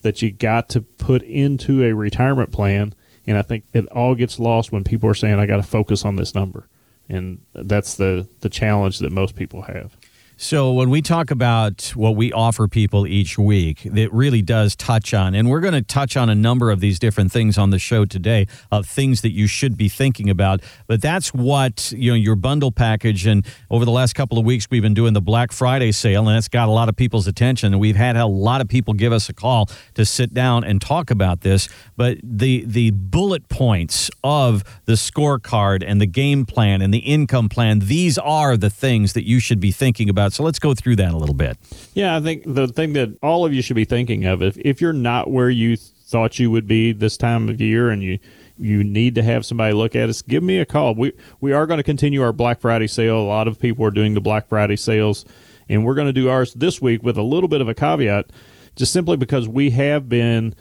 that 0.02 0.22
you 0.22 0.30
got 0.30 0.68
to 0.70 0.82
put 0.82 1.22
into 1.22 1.82
a 1.82 1.92
retirement 1.92 2.52
plan. 2.52 2.94
And 3.26 3.38
I 3.38 3.42
think 3.42 3.64
it 3.72 3.86
all 3.86 4.14
gets 4.14 4.38
lost 4.38 4.70
when 4.70 4.84
people 4.84 5.08
are 5.08 5.14
saying, 5.14 5.38
I 5.38 5.46
got 5.46 5.56
to 5.56 5.62
focus 5.62 6.04
on 6.04 6.16
this 6.16 6.34
number. 6.34 6.68
And 7.08 7.40
that's 7.54 7.94
the, 7.94 8.28
the 8.40 8.48
challenge 8.48 8.98
that 8.98 9.12
most 9.12 9.34
people 9.34 9.62
have. 9.62 9.96
So, 10.44 10.74
when 10.74 10.90
we 10.90 11.00
talk 11.00 11.30
about 11.30 11.92
what 11.94 12.16
we 12.16 12.30
offer 12.30 12.68
people 12.68 13.06
each 13.06 13.38
week, 13.38 13.86
it 13.86 14.12
really 14.12 14.42
does 14.42 14.76
touch 14.76 15.14
on, 15.14 15.34
and 15.34 15.48
we're 15.48 15.60
going 15.60 15.72
to 15.72 15.80
touch 15.80 16.18
on 16.18 16.28
a 16.28 16.34
number 16.34 16.70
of 16.70 16.80
these 16.80 16.98
different 16.98 17.32
things 17.32 17.56
on 17.56 17.70
the 17.70 17.78
show 17.78 18.04
today 18.04 18.46
of 18.70 18.86
things 18.86 19.22
that 19.22 19.32
you 19.32 19.46
should 19.46 19.78
be 19.78 19.88
thinking 19.88 20.28
about. 20.28 20.60
But 20.86 21.00
that's 21.00 21.32
what, 21.32 21.92
you 21.96 22.10
know, 22.10 22.14
your 22.14 22.36
bundle 22.36 22.72
package. 22.72 23.24
And 23.24 23.46
over 23.70 23.86
the 23.86 23.90
last 23.90 24.14
couple 24.14 24.38
of 24.38 24.44
weeks, 24.44 24.66
we've 24.70 24.82
been 24.82 24.92
doing 24.92 25.14
the 25.14 25.22
Black 25.22 25.50
Friday 25.50 25.92
sale, 25.92 26.28
and 26.28 26.36
that's 26.36 26.48
got 26.48 26.68
a 26.68 26.72
lot 26.72 26.90
of 26.90 26.96
people's 26.96 27.26
attention. 27.26 27.72
And 27.72 27.80
we've 27.80 27.96
had 27.96 28.14
a 28.14 28.26
lot 28.26 28.60
of 28.60 28.68
people 28.68 28.92
give 28.92 29.14
us 29.14 29.30
a 29.30 29.32
call 29.32 29.70
to 29.94 30.04
sit 30.04 30.34
down 30.34 30.62
and 30.62 30.78
talk 30.78 31.10
about 31.10 31.40
this. 31.40 31.70
But 31.96 32.18
the, 32.22 32.66
the 32.66 32.90
bullet 32.90 33.48
points 33.48 34.10
of 34.22 34.62
the 34.84 34.92
scorecard 34.92 35.82
and 35.86 36.02
the 36.02 36.06
game 36.06 36.44
plan 36.44 36.82
and 36.82 36.92
the 36.92 36.98
income 36.98 37.48
plan, 37.48 37.78
these 37.78 38.18
are 38.18 38.58
the 38.58 38.68
things 38.68 39.14
that 39.14 39.26
you 39.26 39.40
should 39.40 39.58
be 39.58 39.72
thinking 39.72 40.10
about. 40.10 40.33
So 40.34 40.42
let's 40.42 40.58
go 40.58 40.74
through 40.74 40.96
that 40.96 41.14
a 41.14 41.16
little 41.16 41.34
bit. 41.34 41.56
Yeah, 41.94 42.16
I 42.16 42.20
think 42.20 42.42
the 42.44 42.66
thing 42.66 42.94
that 42.94 43.16
all 43.22 43.46
of 43.46 43.54
you 43.54 43.62
should 43.62 43.76
be 43.76 43.84
thinking 43.84 44.24
of 44.24 44.42
if, 44.42 44.58
if 44.58 44.80
you're 44.80 44.92
not 44.92 45.30
where 45.30 45.48
you 45.48 45.76
thought 45.76 46.40
you 46.40 46.50
would 46.50 46.66
be 46.66 46.92
this 46.92 47.16
time 47.16 47.48
of 47.48 47.60
year 47.60 47.88
and 47.88 48.02
you 48.02 48.18
you 48.56 48.84
need 48.84 49.16
to 49.16 49.22
have 49.22 49.44
somebody 49.44 49.72
look 49.74 49.96
at 49.96 50.08
us, 50.08 50.22
give 50.22 50.42
me 50.42 50.58
a 50.58 50.66
call. 50.66 50.96
We 50.96 51.12
we 51.40 51.52
are 51.52 51.66
going 51.66 51.78
to 51.78 51.84
continue 51.84 52.20
our 52.20 52.32
Black 52.32 52.60
Friday 52.60 52.88
sale. 52.88 53.18
A 53.18 53.22
lot 53.22 53.46
of 53.46 53.60
people 53.60 53.84
are 53.84 53.92
doing 53.92 54.14
the 54.14 54.20
Black 54.20 54.48
Friday 54.48 54.74
sales, 54.74 55.24
and 55.68 55.84
we're 55.84 55.94
going 55.94 56.08
to 56.08 56.12
do 56.12 56.28
ours 56.28 56.52
this 56.54 56.82
week 56.82 57.04
with 57.04 57.16
a 57.16 57.22
little 57.22 57.48
bit 57.48 57.60
of 57.60 57.68
a 57.68 57.74
caveat, 57.74 58.26
just 58.74 58.92
simply 58.92 59.16
because 59.16 59.48
we 59.48 59.70
have 59.70 60.08
been 60.08 60.54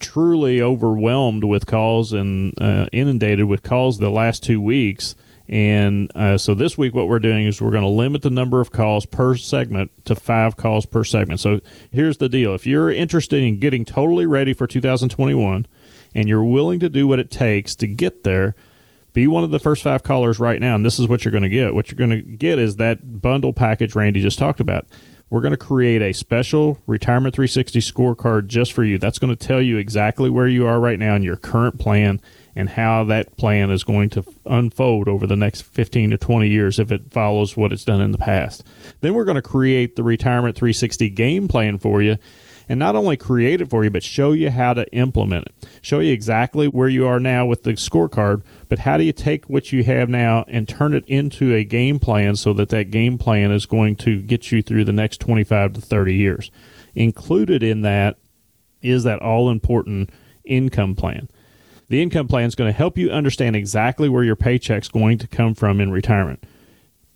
truly 0.00 0.60
overwhelmed 0.60 1.44
with 1.44 1.64
calls 1.64 2.12
and 2.12 2.52
uh, 2.60 2.86
inundated 2.92 3.46
with 3.46 3.62
calls 3.62 3.98
the 3.98 4.10
last 4.10 4.42
two 4.42 4.60
weeks 4.60 5.14
and 5.48 6.14
uh, 6.14 6.36
so 6.36 6.54
this 6.54 6.76
week, 6.76 6.94
what 6.94 7.08
we're 7.08 7.18
doing 7.18 7.46
is 7.46 7.62
we're 7.62 7.70
going 7.70 7.82
to 7.82 7.88
limit 7.88 8.20
the 8.20 8.30
number 8.30 8.60
of 8.60 8.70
calls 8.70 9.06
per 9.06 9.34
segment 9.34 9.90
to 10.04 10.14
five 10.14 10.58
calls 10.58 10.84
per 10.84 11.04
segment. 11.04 11.40
So 11.40 11.60
here's 11.90 12.18
the 12.18 12.28
deal 12.28 12.54
if 12.54 12.66
you're 12.66 12.90
interested 12.90 13.42
in 13.42 13.58
getting 13.58 13.86
totally 13.86 14.26
ready 14.26 14.52
for 14.52 14.66
2021 14.66 15.66
and 16.14 16.28
you're 16.28 16.44
willing 16.44 16.80
to 16.80 16.90
do 16.90 17.08
what 17.08 17.18
it 17.18 17.30
takes 17.30 17.74
to 17.76 17.86
get 17.86 18.24
there, 18.24 18.54
be 19.14 19.26
one 19.26 19.42
of 19.42 19.50
the 19.50 19.58
first 19.58 19.82
five 19.82 20.02
callers 20.02 20.38
right 20.38 20.60
now. 20.60 20.74
And 20.74 20.84
this 20.84 20.98
is 20.98 21.08
what 21.08 21.24
you're 21.24 21.32
going 21.32 21.42
to 21.42 21.48
get. 21.48 21.74
What 21.74 21.90
you're 21.90 22.06
going 22.06 22.10
to 22.10 22.20
get 22.20 22.58
is 22.58 22.76
that 22.76 23.22
bundle 23.22 23.54
package 23.54 23.94
Randy 23.94 24.20
just 24.20 24.38
talked 24.38 24.60
about. 24.60 24.86
We're 25.30 25.40
going 25.40 25.52
to 25.52 25.58
create 25.58 26.02
a 26.02 26.12
special 26.12 26.78
Retirement 26.86 27.34
360 27.34 27.80
scorecard 27.80 28.48
just 28.48 28.72
for 28.72 28.84
you. 28.84 28.98
That's 28.98 29.18
going 29.18 29.34
to 29.34 29.46
tell 29.46 29.62
you 29.62 29.78
exactly 29.78 30.28
where 30.28 30.48
you 30.48 30.66
are 30.66 30.80
right 30.80 30.98
now 30.98 31.14
in 31.14 31.22
your 31.22 31.36
current 31.36 31.78
plan 31.78 32.20
and 32.56 32.70
how 32.70 33.04
that 33.04 33.36
plan 33.36 33.70
is 33.70 33.84
going 33.84 34.10
to 34.10 34.24
unfold 34.46 35.08
over 35.08 35.26
the 35.26 35.36
next 35.36 35.62
15 35.62 36.10
to 36.10 36.18
20 36.18 36.48
years 36.48 36.78
if 36.78 36.90
it 36.90 37.12
follows 37.12 37.56
what 37.56 37.72
it's 37.72 37.84
done 37.84 38.00
in 38.00 38.12
the 38.12 38.18
past. 38.18 38.64
Then 39.00 39.14
we're 39.14 39.24
going 39.24 39.36
to 39.36 39.42
create 39.42 39.96
the 39.96 40.02
Retirement 40.02 40.56
360 40.56 41.10
game 41.10 41.48
plan 41.48 41.78
for 41.78 42.02
you 42.02 42.16
and 42.68 42.78
not 42.78 42.96
only 42.96 43.16
create 43.16 43.60
it 43.60 43.70
for 43.70 43.82
you, 43.82 43.90
but 43.90 44.02
show 44.02 44.32
you 44.32 44.50
how 44.50 44.74
to 44.74 44.90
implement 44.92 45.46
it. 45.46 45.68
Show 45.80 46.00
you 46.00 46.12
exactly 46.12 46.68
where 46.68 46.88
you 46.88 47.06
are 47.06 47.18
now 47.18 47.46
with 47.46 47.62
the 47.62 47.72
scorecard, 47.72 48.42
but 48.68 48.80
how 48.80 48.98
do 48.98 49.04
you 49.04 49.12
take 49.12 49.46
what 49.46 49.72
you 49.72 49.84
have 49.84 50.08
now 50.08 50.44
and 50.48 50.68
turn 50.68 50.94
it 50.94 51.04
into 51.06 51.54
a 51.54 51.64
game 51.64 51.98
plan 51.98 52.36
so 52.36 52.52
that 52.52 52.68
that 52.68 52.90
game 52.90 53.16
plan 53.16 53.50
is 53.50 53.64
going 53.64 53.96
to 53.96 54.20
get 54.20 54.52
you 54.52 54.62
through 54.62 54.84
the 54.84 54.92
next 54.92 55.20
25 55.20 55.74
to 55.74 55.80
30 55.80 56.14
years. 56.14 56.50
Included 56.94 57.62
in 57.62 57.82
that 57.82 58.18
is 58.82 59.04
that 59.04 59.20
all 59.20 59.50
important 59.50 60.10
income 60.44 60.94
plan. 60.94 61.28
The 61.88 62.02
income 62.02 62.28
plan 62.28 62.46
is 62.46 62.54
going 62.54 62.70
to 62.70 62.76
help 62.76 62.98
you 62.98 63.10
understand 63.10 63.56
exactly 63.56 64.08
where 64.08 64.24
your 64.24 64.36
paycheck's 64.36 64.88
going 64.88 65.18
to 65.18 65.26
come 65.26 65.54
from 65.54 65.80
in 65.80 65.90
retirement 65.90 66.44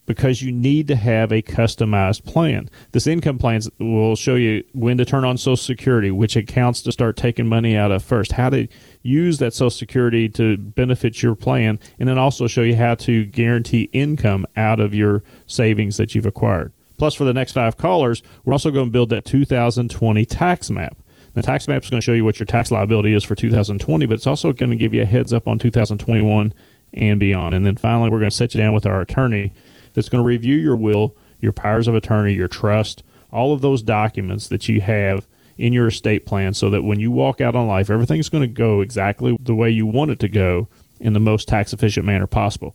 because 0.06 0.42
you 0.42 0.50
need 0.50 0.88
to 0.88 0.96
have 0.96 1.30
a 1.30 1.42
customized 1.42 2.24
plan. 2.24 2.68
This 2.92 3.06
income 3.06 3.38
plan 3.38 3.60
will 3.78 4.16
show 4.16 4.34
you 4.34 4.64
when 4.72 4.98
to 4.98 5.04
turn 5.04 5.24
on 5.24 5.36
Social 5.36 5.56
Security, 5.56 6.10
which 6.10 6.36
accounts 6.36 6.82
to 6.82 6.92
start 6.92 7.16
taking 7.16 7.46
money 7.46 7.76
out 7.76 7.92
of 7.92 8.02
first, 8.02 8.32
how 8.32 8.50
to 8.50 8.66
use 9.02 9.38
that 9.38 9.54
Social 9.54 9.70
Security 9.70 10.28
to 10.30 10.56
benefit 10.56 11.22
your 11.22 11.34
plan, 11.34 11.78
and 11.98 12.08
then 12.08 12.18
also 12.18 12.46
show 12.46 12.62
you 12.62 12.76
how 12.76 12.94
to 12.96 13.24
guarantee 13.26 13.90
income 13.92 14.46
out 14.56 14.80
of 14.80 14.94
your 14.94 15.22
savings 15.46 15.98
that 15.98 16.14
you've 16.14 16.26
acquired. 16.26 16.72
Plus, 16.98 17.14
for 17.14 17.24
the 17.24 17.34
next 17.34 17.52
five 17.52 17.76
callers, 17.76 18.22
we're 18.44 18.52
also 18.52 18.70
going 18.70 18.86
to 18.86 18.92
build 18.92 19.10
that 19.10 19.24
2020 19.24 20.24
tax 20.24 20.70
map. 20.70 20.96
The 21.34 21.42
tax 21.42 21.66
map 21.66 21.82
is 21.82 21.90
going 21.90 22.00
to 22.00 22.04
show 22.04 22.12
you 22.12 22.24
what 22.24 22.38
your 22.38 22.46
tax 22.46 22.70
liability 22.70 23.14
is 23.14 23.24
for 23.24 23.34
2020, 23.34 24.06
but 24.06 24.14
it's 24.14 24.26
also 24.26 24.52
going 24.52 24.70
to 24.70 24.76
give 24.76 24.92
you 24.92 25.02
a 25.02 25.06
heads 25.06 25.32
up 25.32 25.48
on 25.48 25.58
2021 25.58 26.52
and 26.92 27.20
beyond. 27.20 27.54
And 27.54 27.64
then 27.64 27.76
finally, 27.76 28.10
we're 28.10 28.18
going 28.18 28.30
to 28.30 28.36
set 28.36 28.54
you 28.54 28.60
down 28.60 28.74
with 28.74 28.84
our 28.84 29.00
attorney 29.00 29.52
that's 29.94 30.08
going 30.08 30.22
to 30.22 30.26
review 30.26 30.56
your 30.56 30.76
will, 30.76 31.16
your 31.40 31.52
powers 31.52 31.88
of 31.88 31.94
attorney, 31.94 32.34
your 32.34 32.48
trust, 32.48 33.02
all 33.32 33.52
of 33.52 33.62
those 33.62 33.82
documents 33.82 34.48
that 34.48 34.68
you 34.68 34.82
have 34.82 35.26
in 35.56 35.72
your 35.72 35.88
estate 35.88 36.26
plan 36.26 36.52
so 36.54 36.68
that 36.70 36.82
when 36.82 37.00
you 37.00 37.10
walk 37.10 37.40
out 37.40 37.54
on 37.54 37.66
life, 37.66 37.88
everything's 37.88 38.28
going 38.28 38.42
to 38.42 38.46
go 38.46 38.80
exactly 38.80 39.36
the 39.40 39.54
way 39.54 39.70
you 39.70 39.86
want 39.86 40.10
it 40.10 40.18
to 40.18 40.28
go 40.28 40.68
in 41.00 41.12
the 41.14 41.20
most 41.20 41.48
tax 41.48 41.72
efficient 41.72 42.06
manner 42.06 42.26
possible. 42.26 42.74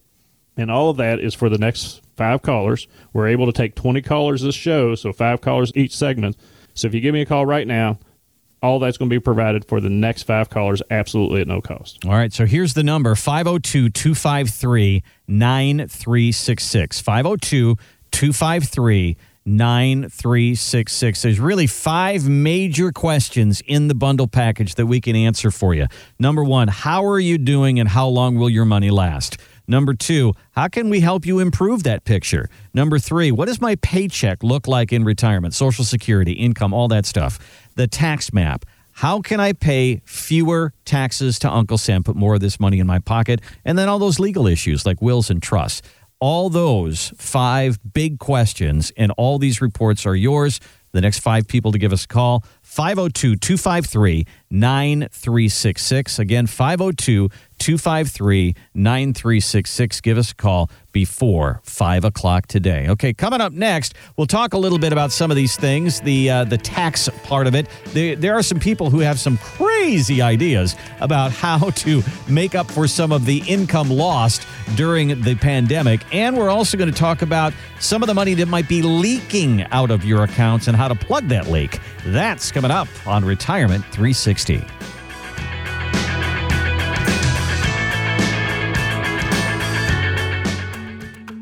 And 0.55 0.71
all 0.71 0.89
of 0.89 0.97
that 0.97 1.19
is 1.19 1.35
for 1.35 1.49
the 1.49 1.59
next 1.59 2.01
five 2.15 2.41
callers. 2.41 2.87
We're 3.13 3.27
able 3.27 3.45
to 3.45 3.51
take 3.51 3.75
20 3.75 4.01
callers 4.01 4.41
this 4.41 4.55
show, 4.55 4.95
so 4.95 5.13
five 5.13 5.41
callers 5.41 5.71
each 5.75 5.95
segment. 5.95 6.35
So 6.73 6.87
if 6.87 6.93
you 6.93 7.01
give 7.01 7.13
me 7.13 7.21
a 7.21 7.25
call 7.25 7.45
right 7.45 7.67
now, 7.67 7.99
all 8.61 8.79
that's 8.79 8.97
going 8.97 9.09
to 9.09 9.13
be 9.13 9.19
provided 9.19 9.65
for 9.65 9.79
the 9.79 9.89
next 9.89 10.23
five 10.23 10.49
callers 10.49 10.81
absolutely 10.89 11.41
at 11.41 11.47
no 11.47 11.61
cost. 11.61 12.03
All 12.05 12.11
right, 12.11 12.33
so 12.33 12.45
here's 12.45 12.73
the 12.73 12.83
number 12.83 13.15
502 13.15 13.89
253 13.89 15.03
9366. 15.27 16.99
502 17.01 17.75
253 18.11 19.17
9366. 19.47 21.21
There's 21.21 21.39
really 21.39 21.67
five 21.67 22.27
major 22.27 22.91
questions 22.91 23.61
in 23.65 23.87
the 23.87 23.95
bundle 23.95 24.27
package 24.27 24.75
that 24.75 24.87
we 24.87 24.99
can 24.99 25.15
answer 25.15 25.51
for 25.51 25.73
you. 25.73 25.87
Number 26.19 26.43
one, 26.43 26.67
how 26.67 27.05
are 27.05 27.19
you 27.19 27.37
doing 27.37 27.79
and 27.79 27.87
how 27.87 28.07
long 28.07 28.35
will 28.35 28.49
your 28.49 28.65
money 28.65 28.89
last? 28.89 29.37
Number 29.69 29.93
two, 29.93 30.33
how 30.51 30.67
can 30.67 30.89
we 30.89 31.01
help 31.01 31.25
you 31.25 31.39
improve 31.39 31.83
that 31.83 32.05
picture? 32.05 32.49
Number 32.73 32.99
three, 32.99 33.31
what 33.31 33.45
does 33.45 33.59
my 33.59 33.75
paycheck 33.75 34.41
look 34.43 34.65
like 34.67 34.93
in 34.93 35.03
retirement? 35.03 35.53
Social 35.53 35.83
security, 35.83 36.33
income, 36.33 36.73
all 36.73 36.87
that 36.87 37.05
stuff. 37.05 37.37
The 37.77 37.87
tax 37.87 38.33
map. 38.33 38.65
How 38.91 39.21
can 39.21 39.39
I 39.39 39.53
pay 39.53 40.01
fewer 40.03 40.73
taxes 40.83 41.37
to 41.39 41.51
Uncle 41.51 41.77
Sam, 41.77 42.03
put 42.03 42.15
more 42.15 42.33
of 42.33 42.39
this 42.39 42.59
money 42.59 42.79
in 42.79 42.87
my 42.87 42.97
pocket? 42.97 43.39
And 43.63 43.77
then 43.77 43.87
all 43.87 43.99
those 43.99 44.19
legal 44.19 44.47
issues 44.47 44.83
like 44.83 44.99
wills 44.99 45.29
and 45.29 45.43
trusts. 45.43 45.83
All 46.19 46.49
those 46.49 47.13
five 47.15 47.77
big 47.93 48.17
questions 48.17 48.91
and 48.97 49.11
all 49.15 49.37
these 49.37 49.61
reports 49.61 50.07
are 50.07 50.15
yours. 50.15 50.59
The 50.93 51.01
next 51.01 51.19
five 51.19 51.47
people 51.47 51.71
to 51.71 51.77
give 51.77 51.93
us 51.93 52.05
a 52.05 52.07
call 52.07 52.43
502 52.63 53.35
253 53.35 54.25
9366. 54.49 56.19
Again, 56.19 56.47
502 56.47 57.29
253 57.59 58.55
9366. 58.73 60.01
Give 60.01 60.17
us 60.17 60.31
a 60.31 60.35
call 60.35 60.69
before 60.91 61.59
5 61.63 62.05
o'clock 62.05 62.47
today. 62.47 62.87
Okay, 62.89 63.13
coming 63.13 63.41
up 63.41 63.51
next, 63.53 63.93
we'll 64.15 64.27
talk 64.27 64.53
a 64.53 64.57
little 64.57 64.79
bit 64.79 64.93
about 64.93 65.11
some 65.11 65.31
of 65.31 65.37
these 65.37 65.55
things, 65.55 66.01
the, 66.01 66.29
uh, 66.29 66.43
the 66.43 66.57
tax 66.57 67.09
part 67.23 67.45
of 67.47 67.55
it. 67.55 67.67
There, 67.87 68.15
there 68.15 68.35
are 68.35 68.43
some 68.43 68.59
people 68.59 68.89
who 68.89 68.99
have 68.99 69.19
some 69.19 69.37
crazy 69.37 70.21
ideas 70.21 70.75
about 71.01 71.31
how 71.31 71.69
to 71.77 72.03
make 72.27 72.55
up 72.55 72.69
for 72.69 72.87
some 72.87 73.11
of 73.11 73.25
the 73.25 73.43
income 73.47 73.89
lost 73.89 74.47
during 74.75 75.21
the 75.21 75.35
pandemic. 75.35 76.01
And 76.13 76.37
we're 76.37 76.49
also 76.49 76.77
going 76.77 76.91
to 76.91 76.97
talk 76.97 77.21
about 77.21 77.53
some 77.79 78.01
of 78.01 78.07
the 78.07 78.13
money 78.13 78.33
that 78.35 78.47
might 78.47 78.67
be 78.67 78.81
leaking 78.81 79.63
out 79.71 79.91
of 79.91 80.05
your 80.05 80.23
accounts 80.23 80.67
and 80.67 80.75
how 80.77 80.87
to 80.87 80.95
plug 80.95 81.27
that 81.27 81.47
leak. 81.47 81.79
That's 82.05 82.51
coming 82.51 82.71
up 82.71 82.87
on 83.05 83.25
Retirement 83.25 83.83
360. 83.85 84.36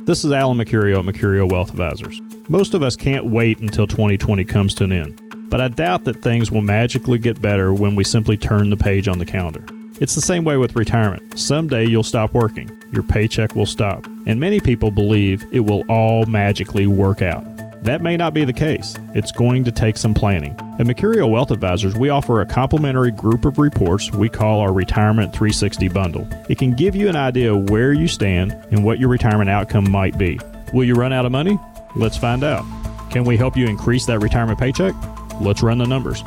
This 0.06 0.24
is 0.24 0.32
Alan 0.32 0.58
Mercurio 0.58 1.00
at 1.00 1.06
Mercurio 1.06 1.52
Wealth 1.52 1.72
Advisors. 1.72 2.22
Most 2.48 2.74
of 2.74 2.84
us 2.84 2.96
can't 2.96 3.26
wait 3.26 3.60
until 3.60 3.88
2020 3.88 4.46
comes 4.46 4.76
to 4.76 4.84
an 4.84 4.92
end, 4.92 5.20
but 5.50 5.60
I 5.60 5.68
doubt 5.68 6.04
that 6.04 6.22
things 6.22 6.52
will 6.52 6.62
magically 6.62 7.18
get 7.18 7.42
better 7.42 7.74
when 7.74 7.96
we 7.96 8.04
simply 8.04 8.38
turn 8.38 8.70
the 8.70 8.78
page 8.78 9.08
on 9.08 9.18
the 9.18 9.26
calendar. 9.26 9.66
It's 10.00 10.14
the 10.14 10.22
same 10.22 10.44
way 10.44 10.58
with 10.58 10.76
retirement. 10.76 11.40
Someday 11.40 11.86
you'll 11.86 12.04
stop 12.04 12.34
working, 12.34 12.70
your 12.94 13.04
paycheck 13.04 13.56
will 13.56 13.66
stop, 13.66 14.06
and 14.26 14.40
many 14.40 14.60
people 14.60 14.92
believe 14.92 15.44
it 15.52 15.62
will 15.62 15.84
all 15.90 16.26
magically 16.28 16.86
work 16.86 17.22
out. 17.22 17.55
That 17.86 18.02
may 18.02 18.18
not 18.18 18.34
be 18.34 18.44
the 18.46 18.52
case. 18.52 18.96
It's 19.14 19.32
going 19.32 19.64
to 19.64 19.72
take 19.72 19.96
some 19.96 20.16
planning. 20.16 20.54
At 20.80 20.88
Mercurio 20.88 21.30
Wealth 21.30 21.52
Advisors, 21.52 21.96
we 21.96 22.10
offer 22.10 22.42
a 22.42 22.46
complimentary 22.46 23.12
group 23.12 23.46
of 23.46 23.60
reports 23.60 24.12
we 24.12 24.28
call 24.28 24.60
our 24.60 24.74
Retirement 24.74 25.32
360 25.32 25.90
Bundle. 25.90 26.28
It 26.50 26.58
can 26.58 26.72
give 26.72 26.96
you 26.96 27.10
an 27.10 27.16
idea 27.16 27.54
of 27.54 27.70
where 27.70 27.94
you 27.94 28.08
stand 28.08 28.54
and 28.72 28.84
what 28.84 28.98
your 28.98 29.10
retirement 29.10 29.52
outcome 29.52 29.92
might 29.92 30.18
be. 30.18 30.40
Will 30.74 30.84
you 30.84 30.96
run 30.96 31.14
out 31.14 31.28
of 31.28 31.32
money? 31.32 31.60
Let's 31.96 32.18
find 32.18 32.44
out. 32.44 32.66
Can 33.12 33.24
we 33.24 33.38
help 33.38 33.56
you 33.56 33.68
increase 33.68 34.08
that 34.08 34.18
retirement 34.18 34.58
paycheck? 34.58 34.96
Let's 35.40 35.62
run 35.62 35.78
the 35.78 35.86
numbers. 35.86 36.24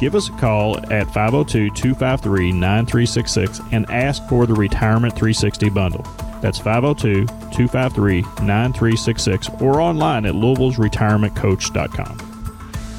Give 0.00 0.14
us 0.14 0.28
a 0.28 0.32
call 0.34 0.78
at 0.92 1.06
502 1.06 1.70
253 1.70 2.52
9366 2.52 3.60
and 3.72 3.90
ask 3.90 4.24
for 4.28 4.46
the 4.46 4.54
Retirement 4.54 5.14
360 5.14 5.70
Bundle. 5.70 6.06
That's 6.40 6.58
502 6.58 7.26
253 7.26 8.22
9366 8.22 9.48
or 9.60 9.80
online 9.80 10.26
at 10.26 10.34
Louisville'sRetirementCoach.com. 10.34 12.30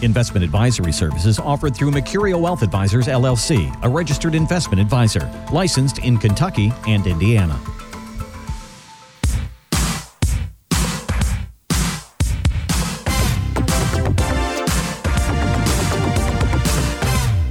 Investment 0.01 0.43
advisory 0.43 0.91
services 0.91 1.37
offered 1.39 1.75
through 1.75 1.91
Mercurio 1.91 2.41
Wealth 2.41 2.63
Advisors 2.63 3.07
LLC, 3.07 3.71
a 3.83 3.89
registered 3.89 4.33
investment 4.33 4.81
advisor, 4.81 5.31
licensed 5.51 5.99
in 5.99 6.17
Kentucky 6.17 6.73
and 6.87 7.05
Indiana. 7.05 7.59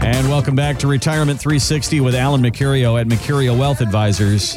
And 0.02 0.28
welcome 0.28 0.56
back 0.56 0.78
to 0.80 0.88
Retirement 0.88 1.38
360 1.38 2.00
with 2.00 2.16
Alan 2.16 2.42
Mercurio 2.42 3.00
at 3.00 3.06
Mercurio 3.06 3.56
Wealth 3.56 3.80
Advisors. 3.80 4.56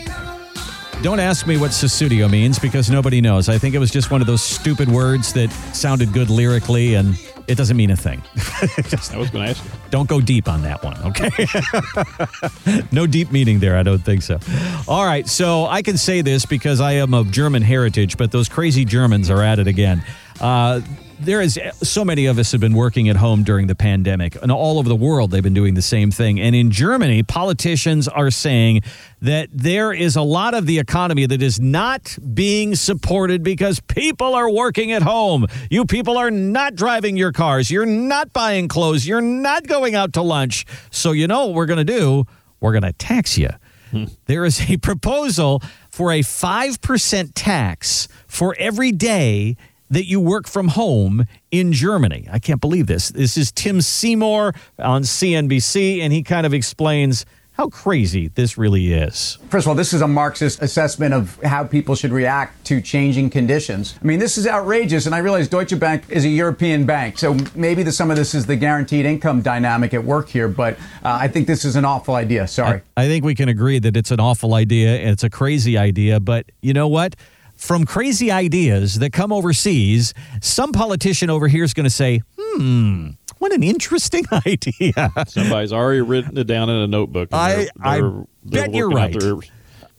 Don't 1.04 1.20
ask 1.20 1.46
me 1.46 1.58
what 1.58 1.72
Sussudio 1.72 2.32
means 2.32 2.58
because 2.58 2.90
nobody 2.90 3.20
knows. 3.20 3.50
I 3.50 3.58
think 3.58 3.76
it 3.76 3.78
was 3.78 3.92
just 3.92 4.10
one 4.10 4.22
of 4.22 4.28
those 4.28 4.42
stupid 4.42 4.88
words 4.88 5.34
that 5.34 5.52
sounded 5.76 6.14
good 6.14 6.30
lyrically 6.30 6.94
and 6.94 7.20
it 7.46 7.56
doesn't 7.56 7.76
mean 7.76 7.92
a 7.92 7.98
thing. 7.98 8.22
I 8.38 9.18
was 9.18 9.30
going 9.30 9.44
to 9.44 9.50
ask 9.50 9.66
you. 9.66 9.72
Don't 9.90 10.08
go 10.08 10.22
deep 10.22 10.48
on 10.48 10.62
that 10.62 10.82
one, 10.82 10.96
okay? 11.04 12.86
no 12.94 13.06
deep 13.06 13.34
meaning 13.34 13.60
there. 13.60 13.76
I 13.76 13.84
don't 13.84 14.00
think 14.00 14.22
so. 14.22 14.40
All 14.88 15.04
right. 15.04 15.28
So 15.28 15.66
I 15.66 15.82
can 15.82 15.98
say 15.98 16.22
this 16.22 16.46
because 16.46 16.80
I 16.80 16.94
am 16.94 17.14
of 17.14 17.32
German 17.32 17.64
heritage, 17.64 18.16
but 18.16 18.32
those 18.32 18.48
crazy 18.48 18.86
Germans 18.86 19.30
are 19.30 19.42
at 19.44 19.60
it 19.60 19.68
again. 19.68 20.06
Uh, 20.40 20.80
there 21.20 21.42
is 21.42 21.60
so 21.82 22.04
many 22.04 22.26
of 22.26 22.38
us 22.38 22.52
have 22.52 22.62
been 22.62 22.74
working 22.74 23.10
at 23.10 23.16
home 23.16 23.44
during 23.44 23.68
the 23.68 23.76
pandemic. 23.76 24.42
And 24.42 24.52
all 24.52 24.80
over 24.80 24.90
the 24.90 24.96
world 24.96 25.32
they've 25.32 25.44
been 25.44 25.54
doing 25.54 25.74
the 25.74 25.82
same 25.82 26.12
thing. 26.12 26.40
And 26.40 26.56
in 26.56 26.72
germany 26.72 27.24
politicians 27.24 28.08
are 28.08 28.32
saying 28.32 28.82
that 29.22 29.50
there 29.52 29.94
is 29.94 30.16
a 30.16 30.22
lot 30.22 30.54
of 30.54 30.66
the 30.66 30.80
economy 30.80 31.26
that 31.26 31.42
is 31.42 31.60
not 31.60 32.18
being 32.34 32.76
supported 32.76 33.44
because 33.44 33.80
people 33.80 34.36
are 34.36 34.50
working 34.50 34.92
at 34.92 35.02
home. 35.02 35.48
You 35.70 35.86
people 35.86 36.18
are 36.18 36.32
not 36.32 36.76
driving 36.76 37.18
your 37.18 37.32
cars. 37.32 37.72
You're 37.72 37.86
not 37.86 38.34
buying 38.34 38.68
clothes. 38.68 39.08
You're 39.08 39.22
not 39.22 39.68
going 39.68 39.96
out 39.96 40.14
to 40.14 40.22
lunch. 40.22 40.66
So 40.92 41.12
you 41.12 41.28
know 41.28 41.46
what 41.46 41.56
we're 41.56 41.66
going 41.66 41.86
to 41.86 42.00
do? 42.00 42.26
We're 42.60 42.74
going 42.74 42.84
to 42.84 42.94
tax 42.94 43.38
you 43.38 43.50
hmm. 43.92 44.06
there 44.26 44.46
is 44.46 44.70
a 44.70 44.78
proposal 44.78 45.62
for 45.90 46.12
a 46.12 46.22
5% 46.22 47.32
tax 47.36 48.08
for 48.28 48.56
every 48.58 48.92
day 48.92 49.56
that 49.90 50.06
you 50.06 50.20
work 50.20 50.48
from 50.48 50.70
home 50.70 51.26
in 51.52 51.74
Germany. 51.74 52.28
I 52.32 52.40
can't 52.40 52.62
believe 52.62 52.88
this. 52.88 53.10
This 53.10 53.38
is 53.38 53.52
Tim 53.52 53.82
Seymour 53.82 54.54
on 54.80 55.04
CNBC, 55.04 56.00
and 56.00 56.12
he 56.12 56.24
kind 56.24 56.46
of 56.46 56.54
explains 56.54 57.26
how 57.54 57.70
crazy 57.70 58.30
this 58.30 58.58
really 58.58 58.94
is. 58.94 59.38
First 59.50 59.66
of 59.66 59.70
all, 59.70 59.76
this 59.76 59.94
is 59.94 60.02
a 60.02 60.08
Marxist 60.08 60.62
assessment 60.64 61.14
of 61.14 61.40
how 61.44 61.64
people 61.64 61.94
should 61.94 62.12
react 62.12 62.66
to 62.66 62.82
changing 62.82 63.30
conditions. 63.30 63.96
I 64.02 64.06
mean, 64.06 64.20
this 64.20 64.40
is 64.40 64.48
outrageous, 64.48 65.06
and 65.06 65.14
I 65.14 65.20
realize 65.20 65.48
Deutsche 65.48 65.78
Bank 65.80 66.04
is 66.10 66.26
a 66.26 66.30
European 66.30 66.86
bank, 66.86 67.20
so 67.20 67.38
maybe 67.54 67.84
the, 67.84 67.92
some 67.92 68.10
of 68.10 68.18
this 68.18 68.34
is 68.34 68.48
the 68.48 68.56
guaranteed 68.56 69.06
income 69.06 69.44
dynamic 69.44 69.94
at 69.94 70.04
work 70.04 70.30
here, 70.30 70.48
but 70.48 70.74
uh, 71.04 71.18
I 71.22 71.28
think 71.28 71.46
this 71.46 71.64
is 71.64 71.76
an 71.76 71.86
awful 71.86 72.16
idea. 72.16 72.48
Sorry. 72.48 72.82
I, 72.98 73.04
I 73.04 73.08
think 73.08 73.24
we 73.24 73.36
can 73.36 73.50
agree 73.50 73.78
that 73.78 73.96
it's 73.96 74.10
an 74.10 74.20
awful 74.20 74.56
idea, 74.56 74.98
and 74.98 75.12
it's 75.12 75.24
a 75.24 75.30
crazy 75.30 75.78
idea, 75.78 76.20
but 76.20 76.48
you 76.64 76.74
know 76.74 76.88
what? 76.88 77.16
From 77.64 77.86
crazy 77.86 78.30
ideas 78.30 79.00
that 79.00 79.14
come 79.14 79.32
overseas, 79.32 80.14
some 80.42 80.74
politician 80.74 81.30
over 81.30 81.48
here 81.48 81.64
is 81.64 81.74
going 81.74 81.86
to 81.86 81.90
say, 81.90 82.22
hmm, 82.38 83.12
what 83.38 83.54
an 83.54 83.64
interesting 83.64 84.26
idea. 84.46 85.12
Somebody's 85.28 85.72
already 85.72 86.02
written 86.02 86.38
it 86.38 86.46
down 86.46 86.70
in 86.70 86.76
a 86.76 86.88
notebook. 86.88 87.30
I, 87.32 87.56
they're, 87.56 87.68
I 87.82 88.02
they're, 88.02 88.12
they're 88.44 88.64
bet 88.66 88.76
you're 88.76 88.90
right. 88.90 89.18
Their, 89.18 89.36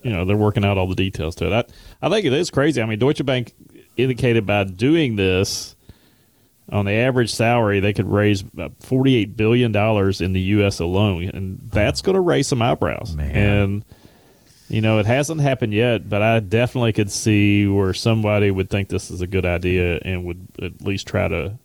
you 0.03 0.11
know, 0.11 0.27
they're 0.27 0.37
working 0.37 0.63
out 0.65 0.77
all 0.77 0.87
the 0.87 0.95
details 0.95 1.35
to 1.37 1.47
it. 1.47 1.53
I, 2.03 2.07
I 2.07 2.11
think 2.11 2.27
it 2.27 2.35
is 2.35 2.51
crazy. 2.51 2.83
I 2.83 2.85
mean, 2.85 2.99
Deutsche 2.99 3.25
Bank 3.25 3.55
indicated 3.97 4.45
by 4.45 4.65
doing 4.65 5.17
this, 5.17 5.75
on 6.71 6.87
the 6.87 6.93
average 6.93 7.33
salary, 7.33 7.81
they 7.81 7.93
could 7.93 8.11
raise 8.11 8.43
$48 8.43 9.37
billion 9.37 9.75
in 9.75 10.33
the 10.33 10.41
U.S. 10.41 10.81
alone. 10.81 11.25
And 11.25 11.61
that's 11.71 12.01
going 12.01 12.15
to 12.15 12.21
raise 12.21 12.49
some 12.49 12.63
eyebrows. 12.63 13.15
Man. 13.15 13.37
And 13.37 13.85
You 14.69 14.81
know, 14.81 14.99
it 14.99 15.07
hasn't 15.07 15.41
happened 15.41 15.75
yet, 15.75 16.09
but 16.09 16.23
I 16.23 16.41
definitely 16.41 16.93
could 16.93 17.11
see 17.11 17.67
where 17.67 17.93
somebody 17.93 18.51
would 18.51 18.71
think 18.71 18.89
this 18.89 19.11
is 19.11 19.21
a 19.21 19.27
good 19.27 19.45
idea 19.45 19.99
and 20.03 20.25
would 20.25 20.47
at 20.63 20.81
least 20.83 21.07
try 21.07 21.29
to 21.29 21.59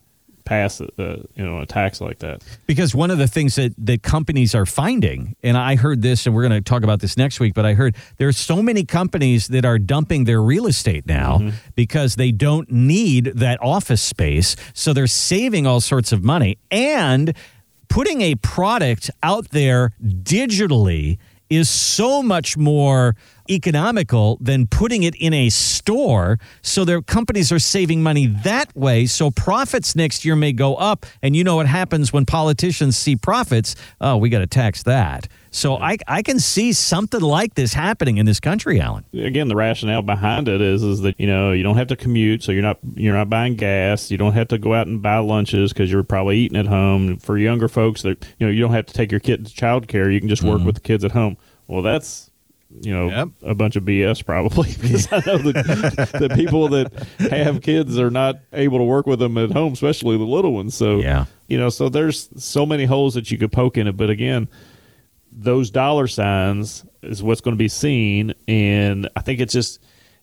pass 0.44 0.80
a, 0.80 0.88
uh, 1.00 1.22
you 1.36 1.44
know 1.44 1.60
a 1.60 1.66
tax 1.66 2.00
like 2.00 2.18
that. 2.18 2.42
Because 2.66 2.92
one 2.94 3.10
of 3.10 3.18
the 3.18 3.28
things 3.28 3.54
that, 3.54 3.72
that 3.78 4.02
companies 4.02 4.54
are 4.54 4.66
finding, 4.66 5.36
and 5.42 5.56
I 5.56 5.76
heard 5.76 6.02
this, 6.02 6.26
and 6.26 6.34
we're 6.34 6.46
going 6.46 6.60
to 6.62 6.68
talk 6.68 6.82
about 6.82 7.00
this 7.00 7.16
next 7.16 7.38
week, 7.40 7.54
but 7.54 7.64
I 7.64 7.74
heard 7.74 7.94
there's 8.16 8.36
so 8.36 8.60
many 8.62 8.84
companies 8.84 9.48
that 9.48 9.64
are 9.64 9.78
dumping 9.78 10.24
their 10.24 10.42
real 10.42 10.66
estate 10.66 11.06
now 11.06 11.38
Mm-hmm. 11.38 11.56
because 11.76 12.16
they 12.16 12.32
don't 12.32 12.70
need 12.70 13.26
that 13.36 13.62
office 13.62 14.02
space. 14.02 14.56
So 14.74 14.92
they're 14.92 15.06
saving 15.06 15.66
all 15.66 15.80
sorts 15.80 16.10
of 16.12 16.22
money 16.24 16.58
and 16.70 17.32
putting 17.88 18.20
a 18.20 18.34
product 18.36 19.10
out 19.22 19.50
there 19.50 19.92
digitally 20.02 21.18
is 21.50 21.68
so 21.68 22.22
much 22.22 22.56
more 22.56 23.16
economical 23.50 24.38
than 24.40 24.66
putting 24.68 25.02
it 25.02 25.14
in 25.16 25.34
a 25.34 25.50
store. 25.50 26.38
So 26.62 26.84
their 26.84 27.02
companies 27.02 27.50
are 27.50 27.58
saving 27.58 28.02
money 28.02 28.26
that 28.26 28.74
way. 28.76 29.06
So 29.06 29.30
profits 29.30 29.96
next 29.96 30.24
year 30.24 30.36
may 30.36 30.52
go 30.52 30.76
up. 30.76 31.04
And 31.20 31.34
you 31.34 31.42
know 31.42 31.56
what 31.56 31.66
happens 31.66 32.12
when 32.12 32.24
politicians 32.24 32.96
see 32.96 33.16
profits? 33.16 33.74
Oh, 34.00 34.16
we 34.16 34.28
got 34.28 34.38
to 34.38 34.46
tax 34.46 34.84
that. 34.84 35.26
So 35.52 35.76
I, 35.76 35.96
I 36.06 36.22
can 36.22 36.38
see 36.38 36.72
something 36.72 37.20
like 37.20 37.54
this 37.54 37.72
happening 37.72 38.18
in 38.18 38.26
this 38.26 38.38
country, 38.38 38.80
Alan. 38.80 39.04
Again, 39.12 39.48
the 39.48 39.56
rationale 39.56 40.02
behind 40.02 40.48
it 40.48 40.60
is 40.60 40.82
is 40.84 41.00
that 41.00 41.18
you 41.18 41.26
know 41.26 41.50
you 41.52 41.64
don't 41.64 41.76
have 41.76 41.88
to 41.88 41.96
commute, 41.96 42.42
so 42.44 42.52
you're 42.52 42.62
not 42.62 42.78
you're 42.94 43.14
not 43.14 43.28
buying 43.28 43.56
gas. 43.56 44.10
You 44.10 44.16
don't 44.18 44.32
have 44.32 44.48
to 44.48 44.58
go 44.58 44.74
out 44.74 44.86
and 44.86 45.02
buy 45.02 45.18
lunches 45.18 45.72
because 45.72 45.90
you're 45.90 46.04
probably 46.04 46.38
eating 46.38 46.58
at 46.58 46.66
home. 46.66 47.16
For 47.18 47.36
younger 47.36 47.66
folks, 47.68 48.02
that 48.02 48.24
you 48.38 48.46
know 48.46 48.52
you 48.52 48.60
don't 48.60 48.72
have 48.72 48.86
to 48.86 48.94
take 48.94 49.10
your 49.10 49.20
kid 49.20 49.46
to 49.46 49.52
child 49.52 49.88
care. 49.88 50.08
You 50.08 50.20
can 50.20 50.28
just 50.28 50.42
work 50.42 50.58
mm-hmm. 50.58 50.66
with 50.66 50.76
the 50.76 50.80
kids 50.82 51.04
at 51.04 51.12
home. 51.12 51.36
Well, 51.66 51.82
that's 51.82 52.30
you 52.80 52.92
know 52.94 53.08
Yep. 53.08 53.28
a 53.42 53.54
bunch 53.56 53.74
of 53.74 53.82
BS 53.82 54.24
probably 54.24 54.72
because 54.80 55.08
I 55.12 55.16
know 55.26 55.38
that 55.38 56.10
the 56.20 56.28
people 56.36 56.68
that 56.68 56.92
have 57.18 57.62
kids 57.62 57.98
are 57.98 58.10
not 58.10 58.36
able 58.52 58.78
to 58.78 58.84
work 58.84 59.06
with 59.06 59.18
them 59.18 59.36
at 59.36 59.50
home, 59.50 59.72
especially 59.72 60.16
the 60.16 60.22
little 60.24 60.52
ones. 60.52 60.76
So 60.76 61.00
Yeah. 61.00 61.24
you 61.48 61.58
know, 61.58 61.68
so 61.70 61.88
there's 61.88 62.28
so 62.36 62.64
many 62.64 62.84
holes 62.84 63.14
that 63.14 63.32
you 63.32 63.38
could 63.38 63.50
poke 63.50 63.76
in 63.76 63.88
it. 63.88 63.96
But 63.96 64.10
again, 64.10 64.48
those 65.32 65.70
dollar 65.70 66.06
signs 66.06 66.84
is 67.02 67.22
what's 67.22 67.40
going 67.40 67.56
to 67.56 67.58
be 67.58 67.68
seen, 67.68 68.34
and 68.48 69.08
I 69.16 69.20
think 69.20 69.40
it's 69.40 69.52
just 69.52 69.80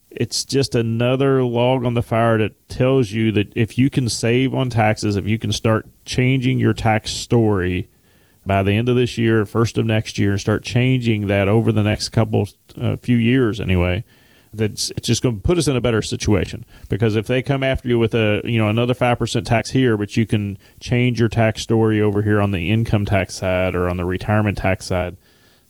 it's 0.10 0.46
just 0.46 0.74
another 0.74 1.44
log 1.44 1.86
on 1.86 1.94
the 1.94 2.02
fire 2.02 2.38
that 2.38 2.70
tells 2.70 3.12
you 3.12 3.32
that 3.34 3.52
if 3.56 3.78
you 3.78 3.90
can 3.90 4.10
save 4.10 4.54
on 4.54 4.70
taxes, 4.70 5.16
if 5.16 5.28
you 5.28 5.38
can 5.38 5.52
start 5.52 5.86
changing 6.06 6.60
your 6.60 6.74
tax 6.74 7.12
story 7.12 7.90
by 8.46 8.64
the 8.64 8.72
end 8.72 8.88
of 8.88 8.96
this 8.96 9.18
year, 9.18 9.46
first 9.46 9.78
of 9.78 9.86
next 9.86 10.18
year, 10.18 10.32
and 10.32 10.42
start 10.42 10.64
changing 10.64 11.28
that 11.28 11.48
over 11.48 11.72
the 11.72 11.84
next 11.84 12.10
couple 12.10 12.48
uh, 12.80 12.96
few 12.96 13.18
years 13.18 13.60
anyway, 13.60 14.04
that's 14.54 14.92
it's 14.92 15.08
just 15.08 15.22
going 15.22 15.36
to 15.36 15.42
put 15.42 15.58
us 15.58 15.68
in 15.68 15.76
a 15.76 15.82
better 15.82 16.02
situation. 16.02 16.66
Because 16.90 17.16
if 17.16 17.28
they 17.28 17.42
come 17.42 17.64
after 17.64 17.88
you 17.88 18.00
with 18.00 18.14
a 18.14 18.42
you 18.44 18.58
know 18.58 18.70
another 18.70 18.94
five 18.94 19.20
percent 19.20 19.48
tax 19.48 19.72
here, 19.72 19.98
but 19.98 20.18
you 20.18 20.26
can 20.26 20.58
change 20.80 21.20
your 21.20 21.30
tax 21.30 21.62
story 21.62 22.02
over 22.02 22.22
here 22.22 22.42
on 22.42 22.52
the 22.52 22.70
income 22.72 23.06
tax 23.06 23.36
side 23.36 23.76
or 23.76 23.90
on 23.90 23.98
the 23.98 24.06
retirement 24.06 24.58
tax 24.58 24.86
side, 24.86 25.18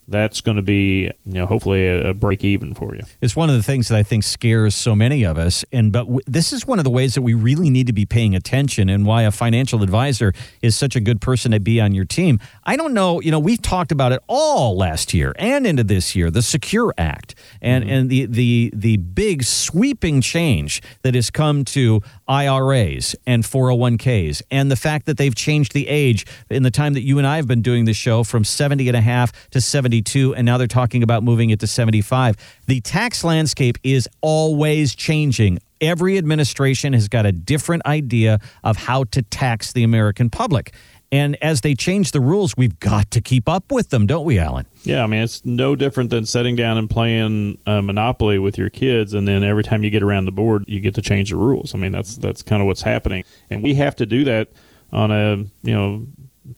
that's 0.07 0.41
going 0.41 0.55
to 0.55 0.61
be 0.61 1.11
you 1.25 1.33
know 1.33 1.45
hopefully 1.45 1.85
a, 1.85 2.09
a 2.09 2.13
break 2.13 2.43
even 2.43 2.73
for 2.73 2.95
you. 2.95 3.01
It's 3.21 3.35
one 3.35 3.49
of 3.49 3.55
the 3.55 3.63
things 3.63 3.89
that 3.89 3.97
I 3.97 4.03
think 4.03 4.23
scares 4.23 4.75
so 4.75 4.95
many 4.95 5.23
of 5.23 5.37
us. 5.37 5.65
And 5.71 5.91
but 5.91 6.05
w- 6.05 6.21
this 6.25 6.53
is 6.53 6.65
one 6.65 6.79
of 6.79 6.85
the 6.85 6.89
ways 6.89 7.15
that 7.15 7.21
we 7.21 7.33
really 7.33 7.69
need 7.69 7.87
to 7.87 7.93
be 7.93 8.05
paying 8.05 8.35
attention, 8.35 8.89
and 8.89 9.05
why 9.05 9.23
a 9.23 9.31
financial 9.31 9.83
advisor 9.83 10.33
is 10.61 10.75
such 10.75 10.95
a 10.95 10.99
good 10.99 11.21
person 11.21 11.51
to 11.51 11.59
be 11.59 11.81
on 11.81 11.93
your 11.93 12.05
team. 12.05 12.39
I 12.63 12.75
don't 12.75 12.93
know. 12.93 13.19
You 13.21 13.31
know, 13.31 13.39
we've 13.39 13.61
talked 13.61 13.91
about 13.91 14.11
it 14.11 14.21
all 14.27 14.77
last 14.77 15.13
year 15.13 15.33
and 15.37 15.67
into 15.67 15.83
this 15.83 16.15
year. 16.15 16.31
The 16.31 16.41
Secure 16.41 16.93
Act 16.97 17.35
and 17.61 17.83
mm-hmm. 17.83 17.93
and 17.93 18.09
the 18.09 18.25
the 18.25 18.71
the 18.73 18.97
big 18.97 19.43
sweeping 19.43 20.21
change 20.21 20.81
that 21.01 21.15
has 21.15 21.29
come 21.29 21.65
to 21.65 22.01
IRAs 22.27 23.15
and 23.25 23.43
401ks, 23.43 24.41
and 24.51 24.71
the 24.71 24.75
fact 24.75 25.05
that 25.05 25.17
they've 25.17 25.35
changed 25.35 25.73
the 25.73 25.87
age 25.87 26.25
in 26.49 26.63
the 26.63 26.71
time 26.71 26.93
that 26.93 27.01
you 27.01 27.17
and 27.17 27.27
I 27.27 27.37
have 27.37 27.47
been 27.47 27.61
doing 27.61 27.85
this 27.85 27.97
show 27.97 28.23
from 28.23 28.43
70 28.43 28.87
and 28.87 28.97
a 28.97 29.01
half 29.01 29.31
to 29.51 29.61
72, 29.97 30.35
and 30.35 30.45
now 30.45 30.57
they're 30.57 30.67
talking 30.67 31.03
about 31.03 31.23
moving 31.23 31.49
it 31.49 31.59
to 31.59 31.67
75. 31.67 32.35
The 32.67 32.81
tax 32.81 33.23
landscape 33.23 33.77
is 33.83 34.07
always 34.21 34.95
changing. 34.95 35.59
Every 35.81 36.17
administration 36.17 36.93
has 36.93 37.07
got 37.07 37.25
a 37.25 37.31
different 37.31 37.85
idea 37.85 38.39
of 38.63 38.77
how 38.77 39.05
to 39.05 39.21
tax 39.21 39.73
the 39.73 39.83
American 39.83 40.29
public. 40.29 40.73
And 41.11 41.41
as 41.41 41.61
they 41.61 41.73
change 41.73 42.11
the 42.11 42.19
rules, 42.19 42.55
we've 42.57 42.79
got 42.79 43.11
to 43.11 43.21
keep 43.21 43.47
up 43.47 43.71
with 43.71 43.89
them, 43.89 44.07
don't 44.07 44.25
we, 44.25 44.39
Alan? 44.39 44.65
Yeah, 44.83 45.03
I 45.03 45.07
mean 45.07 45.21
it's 45.21 45.45
no 45.45 45.75
different 45.75 46.09
than 46.09 46.25
sitting 46.25 46.55
down 46.55 46.77
and 46.77 46.89
playing 46.89 47.57
Monopoly 47.65 48.39
with 48.39 48.57
your 48.57 48.69
kids, 48.69 49.13
and 49.13 49.27
then 49.27 49.43
every 49.43 49.63
time 49.63 49.83
you 49.83 49.89
get 49.89 50.03
around 50.03 50.25
the 50.25 50.31
board, 50.31 50.65
you 50.67 50.79
get 50.79 50.95
to 50.95 51.01
change 51.01 51.29
the 51.29 51.37
rules. 51.37 51.73
I 51.73 51.77
mean 51.77 51.93
that's 51.93 52.17
that's 52.17 52.43
kind 52.43 52.61
of 52.61 52.67
what's 52.67 52.81
happening, 52.81 53.23
and 53.49 53.63
we 53.63 53.75
have 53.75 53.95
to 53.97 54.05
do 54.05 54.25
that 54.25 54.49
on 54.91 55.11
a 55.11 55.37
you 55.63 55.73
know 55.73 56.05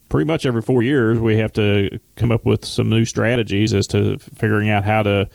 pretty 0.09 0.27
much 0.27 0.45
every 0.45 0.61
four 0.61 0.83
years. 0.83 1.19
We 1.19 1.37
have 1.37 1.53
to 1.53 1.99
come 2.15 2.31
up 2.31 2.45
with 2.45 2.65
some 2.65 2.89
new 2.89 3.05
strategies 3.05 3.73
as 3.73 3.87
to 3.87 4.17
figuring 4.17 4.69
out 4.69 4.83
how 4.83 5.03
to 5.03 5.29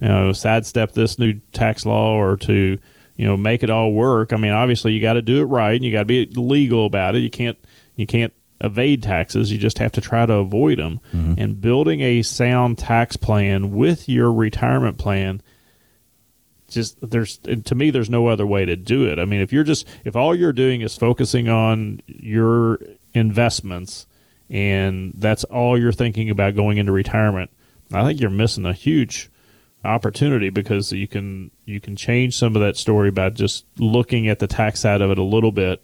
you 0.00 0.08
know 0.08 0.32
sidestep 0.32 0.92
this 0.92 1.18
new 1.18 1.34
tax 1.52 1.86
law 1.86 2.14
or 2.14 2.36
to 2.36 2.78
you 3.16 3.26
know 3.26 3.36
make 3.36 3.62
it 3.62 3.70
all 3.70 3.92
work. 3.92 4.32
I 4.32 4.36
mean 4.36 4.52
obviously 4.52 4.92
you 4.92 5.00
got 5.00 5.14
to 5.14 5.22
do 5.22 5.40
it 5.40 5.44
right, 5.44 5.76
and 5.76 5.84
you 5.84 5.92
got 5.92 6.00
to 6.00 6.04
be 6.04 6.26
legal 6.26 6.86
about 6.86 7.14
it. 7.14 7.20
You 7.20 7.30
can't 7.30 7.58
you 7.94 8.06
can't 8.06 8.32
evade 8.60 9.02
taxes. 9.02 9.52
You 9.52 9.58
just 9.58 9.78
have 9.78 9.92
to 9.92 10.00
try 10.00 10.26
to 10.26 10.34
avoid 10.34 10.78
them. 10.78 11.00
Mm-hmm. 11.14 11.34
And 11.38 11.60
building 11.60 12.00
a 12.00 12.22
sound 12.22 12.78
tax 12.78 13.16
plan 13.16 13.72
with 13.72 14.08
your 14.08 14.32
retirement 14.32 14.98
plan, 14.98 15.42
just 16.68 16.98
there's 17.00 17.38
to 17.38 17.74
me, 17.74 17.90
there's 17.90 18.10
no 18.10 18.26
other 18.26 18.46
way 18.46 18.64
to 18.64 18.76
do 18.76 19.06
it. 19.06 19.18
I 19.18 19.24
mean, 19.24 19.40
if 19.40 19.52
you're 19.52 19.64
just 19.64 19.86
if 20.04 20.16
all 20.16 20.34
you're 20.34 20.52
doing 20.52 20.80
is 20.80 20.96
focusing 20.96 21.48
on 21.48 22.02
your 22.06 22.80
investments 23.14 24.06
and 24.48 25.12
that's 25.16 25.44
all 25.44 25.78
you're 25.78 25.92
thinking 25.92 26.30
about 26.30 26.54
going 26.54 26.78
into 26.78 26.92
retirement, 26.92 27.50
I 27.92 28.04
think 28.04 28.20
you're 28.20 28.30
missing 28.30 28.66
a 28.66 28.72
huge 28.72 29.30
opportunity 29.84 30.50
because 30.50 30.92
you 30.92 31.06
can 31.06 31.50
you 31.64 31.80
can 31.80 31.96
change 31.96 32.36
some 32.36 32.56
of 32.56 32.62
that 32.62 32.76
story 32.76 33.10
by 33.10 33.30
just 33.30 33.64
looking 33.78 34.28
at 34.28 34.38
the 34.38 34.46
tax 34.46 34.80
side 34.80 35.00
of 35.00 35.10
it 35.10 35.18
a 35.18 35.22
little 35.22 35.52
bit 35.52 35.82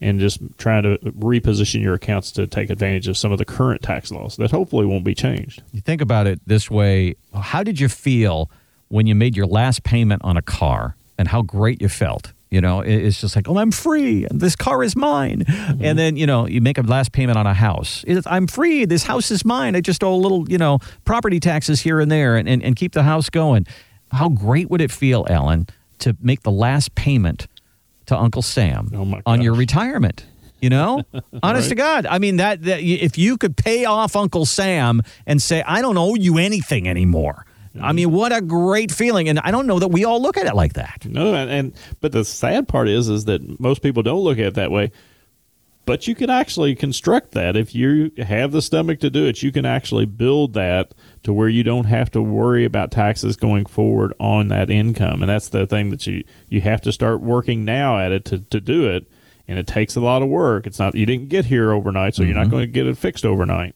and 0.00 0.20
just 0.20 0.38
trying 0.58 0.82
to 0.82 0.98
reposition 0.98 1.80
your 1.80 1.94
accounts 1.94 2.30
to 2.32 2.46
take 2.46 2.68
advantage 2.68 3.08
of 3.08 3.16
some 3.16 3.32
of 3.32 3.38
the 3.38 3.44
current 3.44 3.80
tax 3.82 4.10
laws 4.10 4.36
that 4.36 4.50
hopefully 4.50 4.84
won't 4.84 5.04
be 5.04 5.14
changed. 5.14 5.62
You 5.72 5.80
think 5.80 6.00
about 6.00 6.26
it 6.26 6.40
this 6.46 6.70
way 6.70 7.16
how 7.32 7.62
did 7.62 7.80
you 7.80 7.88
feel 7.88 8.50
when 8.88 9.06
you 9.06 9.14
made 9.14 9.36
your 9.36 9.46
last 9.46 9.82
payment 9.82 10.22
on 10.24 10.36
a 10.36 10.42
car 10.42 10.96
and 11.18 11.28
how 11.28 11.42
great 11.42 11.80
you 11.80 11.88
felt? 11.88 12.33
You 12.54 12.60
know, 12.60 12.82
it's 12.82 13.20
just 13.20 13.34
like, 13.34 13.48
oh, 13.48 13.58
I'm 13.58 13.72
free. 13.72 14.28
This 14.30 14.54
car 14.54 14.84
is 14.84 14.94
mine. 14.94 15.40
Mm-hmm. 15.40 15.84
And 15.84 15.98
then, 15.98 16.16
you 16.16 16.24
know, 16.24 16.46
you 16.46 16.60
make 16.60 16.78
a 16.78 16.82
last 16.82 17.10
payment 17.10 17.36
on 17.36 17.48
a 17.48 17.52
house. 17.52 18.04
It's, 18.06 18.24
I'm 18.28 18.46
free. 18.46 18.84
This 18.84 19.02
house 19.02 19.32
is 19.32 19.44
mine. 19.44 19.74
I 19.74 19.80
just 19.80 20.04
owe 20.04 20.14
a 20.14 20.22
little, 20.22 20.48
you 20.48 20.56
know, 20.56 20.78
property 21.04 21.40
taxes 21.40 21.80
here 21.80 21.98
and 21.98 22.12
there 22.12 22.36
and, 22.36 22.48
and, 22.48 22.62
and 22.62 22.76
keep 22.76 22.92
the 22.92 23.02
house 23.02 23.28
going. 23.28 23.66
How 24.12 24.28
great 24.28 24.70
would 24.70 24.80
it 24.80 24.92
feel, 24.92 25.26
Alan, 25.28 25.66
to 25.98 26.16
make 26.20 26.42
the 26.42 26.52
last 26.52 26.94
payment 26.94 27.48
to 28.06 28.16
Uncle 28.16 28.42
Sam 28.42 28.88
Oh, 28.94 29.20
on 29.26 29.42
your 29.42 29.54
retirement? 29.54 30.24
You 30.60 30.70
know, 30.70 31.02
honest 31.42 31.70
to 31.70 31.74
God. 31.74 32.06
I 32.06 32.20
mean, 32.20 32.36
that, 32.36 32.62
that 32.62 32.82
if 32.82 33.18
you 33.18 33.36
could 33.36 33.56
pay 33.56 33.84
off 33.84 34.14
Uncle 34.14 34.46
Sam 34.46 35.02
and 35.26 35.42
say, 35.42 35.64
I 35.66 35.80
don't 35.82 35.98
owe 35.98 36.14
you 36.14 36.38
anything 36.38 36.88
anymore. 36.88 37.46
I 37.80 37.92
mean, 37.92 38.12
what 38.12 38.32
a 38.32 38.40
great 38.40 38.92
feeling. 38.92 39.28
And 39.28 39.40
I 39.40 39.50
don't 39.50 39.66
know 39.66 39.78
that 39.78 39.88
we 39.88 40.04
all 40.04 40.22
look 40.22 40.36
at 40.36 40.46
it 40.46 40.54
like 40.54 40.74
that. 40.74 41.06
No, 41.06 41.34
and, 41.34 41.50
and 41.50 41.74
but 42.00 42.12
the 42.12 42.24
sad 42.24 42.68
part 42.68 42.88
is 42.88 43.08
is 43.08 43.24
that 43.24 43.58
most 43.58 43.82
people 43.82 44.02
don't 44.02 44.22
look 44.22 44.38
at 44.38 44.44
it 44.44 44.54
that 44.54 44.70
way. 44.70 44.92
But 45.86 46.06
you 46.08 46.14
can 46.14 46.30
actually 46.30 46.74
construct 46.74 47.32
that 47.32 47.56
if 47.56 47.74
you 47.74 48.10
have 48.16 48.52
the 48.52 48.62
stomach 48.62 49.00
to 49.00 49.10
do 49.10 49.26
it. 49.26 49.42
You 49.42 49.52
can 49.52 49.66
actually 49.66 50.06
build 50.06 50.54
that 50.54 50.94
to 51.24 51.32
where 51.32 51.48
you 51.48 51.62
don't 51.62 51.84
have 51.84 52.10
to 52.12 52.22
worry 52.22 52.64
about 52.64 52.90
taxes 52.90 53.36
going 53.36 53.66
forward 53.66 54.14
on 54.18 54.48
that 54.48 54.70
income. 54.70 55.22
And 55.22 55.28
that's 55.28 55.50
the 55.50 55.66
thing 55.66 55.90
that 55.90 56.06
you 56.06 56.24
you 56.48 56.62
have 56.62 56.80
to 56.82 56.92
start 56.92 57.20
working 57.20 57.64
now 57.64 57.98
at 57.98 58.12
it 58.12 58.24
to, 58.26 58.38
to 58.38 58.60
do 58.60 58.88
it. 58.88 59.06
And 59.46 59.58
it 59.58 59.66
takes 59.66 59.94
a 59.94 60.00
lot 60.00 60.22
of 60.22 60.28
work. 60.28 60.66
It's 60.66 60.78
not 60.78 60.94
you 60.94 61.04
didn't 61.04 61.28
get 61.28 61.44
here 61.44 61.70
overnight, 61.72 62.14
so 62.14 62.22
you're 62.22 62.34
not 62.34 62.42
mm-hmm. 62.42 62.50
going 62.50 62.62
to 62.62 62.72
get 62.72 62.86
it 62.86 62.96
fixed 62.96 63.26
overnight. 63.26 63.74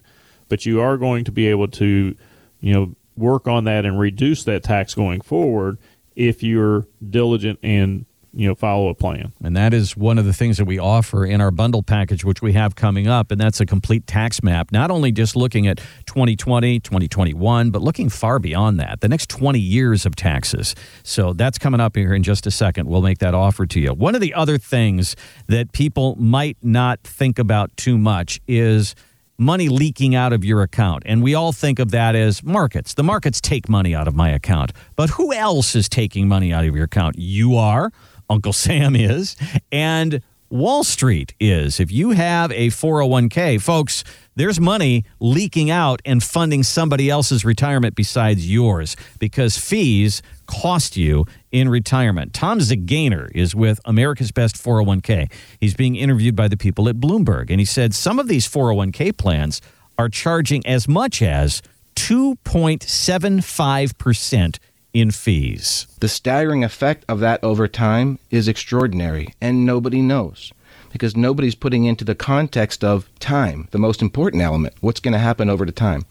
But 0.49 0.65
you 0.65 0.81
are 0.81 0.97
going 0.97 1.25
to 1.25 1.33
be 1.33 1.49
able 1.49 1.69
to, 1.69 2.17
you 2.61 2.73
know, 2.73 2.95
work 3.18 3.48
on 3.48 3.64
that 3.64 3.85
and 3.85 3.98
reduce 3.98 4.44
that 4.44 4.62
tax 4.62 4.94
going 4.94 5.20
forward 5.20 5.78
if 6.16 6.42
you're 6.42 6.87
diligent 7.11 7.59
and 7.62 8.04
you 8.33 8.46
know 8.46 8.54
follow 8.54 8.88
a 8.88 8.94
plan. 8.94 9.33
And 9.42 9.57
that 9.57 9.72
is 9.72 9.96
one 9.96 10.18
of 10.18 10.24
the 10.24 10.33
things 10.33 10.59
that 10.59 10.64
we 10.64 10.78
offer 10.78 11.24
in 11.24 11.40
our 11.40 11.50
bundle 11.50 11.83
package, 11.83 12.24
which 12.24 12.42
we 12.42 12.52
have 12.52 12.76
coming 12.76 13.09
up. 13.09 13.31
And 13.31 13.40
that's 13.40 13.61
a 13.61 13.66
complete 13.66 14.07
tax 14.07 14.42
map, 14.42 14.70
not 14.70 14.90
only 14.90 15.12
just 15.12 15.37
looking 15.37 15.66
at 15.66 15.78
2020, 16.07 16.81
2021, 16.81 17.70
but 17.70 17.83
looking 17.83 18.09
far 18.09 18.38
beyond 18.38 18.78
that, 18.81 19.00
the 19.00 19.09
next 19.09 19.28
20 19.31 19.59
years 19.59 20.07
of 20.07 20.14
taxes. 20.14 20.74
So 21.02 21.33
that's 21.33 21.59
coming 21.59 21.81
up 21.81 21.96
here 21.96 22.14
in 22.14 22.22
just 22.22 22.46
a 22.46 22.50
second. 22.50 22.88
We'll 22.88 23.02
make 23.02 23.18
that 23.18 23.35
offer 23.35 23.66
to 23.66 23.81
you. 23.81 23.92
One 23.92 24.14
of 24.14 24.20
the 24.20 24.35
other 24.35 24.59
things 24.59 25.16
that 25.46 25.72
people 25.72 26.16
might 26.16 26.59
not 26.62 27.00
think 27.02 27.38
about 27.38 27.76
too 27.76 27.98
much 27.98 28.40
is 28.46 28.94
money 29.38 29.68
leaking 29.68 30.14
out 30.14 30.33
of 30.33 30.44
your 30.44 30.62
account. 30.62 31.05
And 31.07 31.22
we 31.22 31.35
all 31.35 31.53
think 31.53 31.79
of 31.79 31.92
that 31.92 32.16
as 32.16 32.42
markets. 32.42 32.94
The 32.94 33.05
markets 33.05 33.40
take 33.40 33.68
money 33.68 33.94
out 33.94 34.09
of 34.09 34.14
my 34.14 34.31
account. 34.31 34.72
But 34.96 35.11
who 35.11 35.33
else 35.33 35.77
is 35.77 35.88
taking 35.88 36.27
money 36.27 36.53
out 36.53 36.64
of 36.64 36.74
your 36.74 36.85
account? 36.85 37.16
You 37.18 37.57
are, 37.57 37.92
Uncle 38.29 38.53
Sam 38.64 38.96
is, 38.96 39.37
and 39.70 40.20
Wall 40.51 40.83
Street 40.83 41.35
is. 41.39 41.79
If 41.79 41.93
you 41.93 42.11
have 42.11 42.51
a 42.53 42.69
401k, 42.69 43.61
folks, 43.61 44.03
there's 44.35 44.59
money 44.59 45.05
leaking 45.21 45.71
out 45.71 46.01
and 46.07 46.23
funding 46.23 46.63
somebody 46.63 47.11
else's 47.11 47.45
retirement 47.45 47.95
besides 47.95 48.51
yours 48.51 48.97
because 49.19 49.59
fees 49.59 50.23
cost 50.47 50.97
you 50.97 51.27
in 51.53 51.69
retirement. 51.69 52.33
Tom 52.33 52.61
Zgainer 52.61 53.31
is 53.35 53.55
with 53.55 53.79
America's 53.85 54.31
Best 54.31 54.57
401k. 54.57 55.31
He's 55.61 55.75
being 55.75 55.97
interviewed 55.97 56.35
by 56.35 56.49
the 56.49 56.57
people 56.57 56.89
at 56.89 56.97
Bloomberg, 56.97 57.51
and 57.51 57.61
he 57.61 57.67
said 57.67 57.93
some 57.93 58.19
of 58.19 58.27
these 58.27 58.49
401k 58.49 59.19
plans 59.19 59.61
are 59.99 60.09
charging 60.09 60.67
as 60.67 60.89
much 60.89 61.21
as 61.21 61.61
2.75% 61.97 64.59
in 64.92 65.11
fees. 65.11 65.87
The 66.01 66.09
staggering 66.09 66.64
effect 66.64 67.05
of 67.09 67.20
that 67.20 67.42
over 67.42 67.68
time 67.68 68.18
is 68.31 68.48
extraordinary, 68.48 69.35
and 69.40 69.64
nobody 69.64 70.03
knows 70.03 70.53
because 70.92 71.16
nobody's 71.16 71.55
putting 71.55 71.85
into 71.85 72.05
the 72.05 72.14
context 72.14 72.83
of 72.83 73.11
time, 73.18 73.68
the 73.70 73.79
most 73.79 74.03
important 74.03 74.42
element. 74.42 74.74
What's 74.81 75.01
going 75.01 75.12
to 75.12 75.18
happen 75.18 75.51
over 75.51 75.64
the 75.64 75.72
time? 75.72 76.05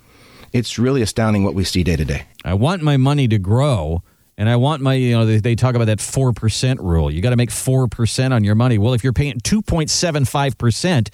It's 0.53 0.79
really 0.79 1.01
astounding 1.01 1.43
what 1.43 1.53
we 1.53 1.63
see 1.63 1.83
day 1.83 1.95
to 1.95 2.05
day. 2.05 2.25
I 2.45 2.53
want 2.53 2.81
my 2.81 2.97
money 2.97 3.27
to 3.27 3.37
grow. 3.37 4.03
And 4.39 4.49
I 4.49 4.55
want 4.55 4.83
my, 4.83 4.93
you 4.93 5.17
know, 5.17 5.25
they, 5.25 5.39
they 5.39 5.55
talk 5.55 5.73
about 5.73 5.85
that 5.85 5.97
4% 5.97 6.77
rule. 6.79 7.09
You 7.09 7.21
got 7.21 7.31
to 7.31 7.35
make 7.35 7.49
4% 7.49 8.31
on 8.31 8.43
your 8.43 8.53
money. 8.53 8.77
Well, 8.77 8.93
if 8.93 9.03
you're 9.03 9.11
paying 9.11 9.39
2.75%, 9.39 11.09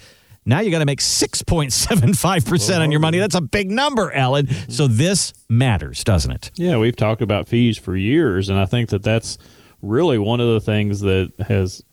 now 0.45 0.60
you 0.60 0.71
got 0.71 0.79
to 0.79 0.86
make 0.86 0.99
6.75% 0.99 2.79
on 2.79 2.91
your 2.91 2.99
money. 2.99 3.19
That's 3.19 3.36
a 3.36 3.41
big 3.41 3.71
number, 3.71 4.12
Alan. 4.13 4.47
So 4.69 4.88
this 4.88 5.34
matters, 5.49 6.03
doesn't 6.03 6.32
it? 6.32 6.51
Yeah, 6.56 6.77
we've 6.77 6.95
talked 6.95 7.21
about 7.21 7.47
fees 7.47 7.77
for 7.77 7.95
years, 7.95 8.49
and 8.49 8.60
I 8.60 8.65
think 8.65 8.89
that 8.89 9.03
that's 9.03 9.38
really 9.82 10.17
one 10.17 10.39
of 10.39 10.47
the 10.47 10.62
things 10.62 11.01
that 11.01 11.32
has 11.47 11.84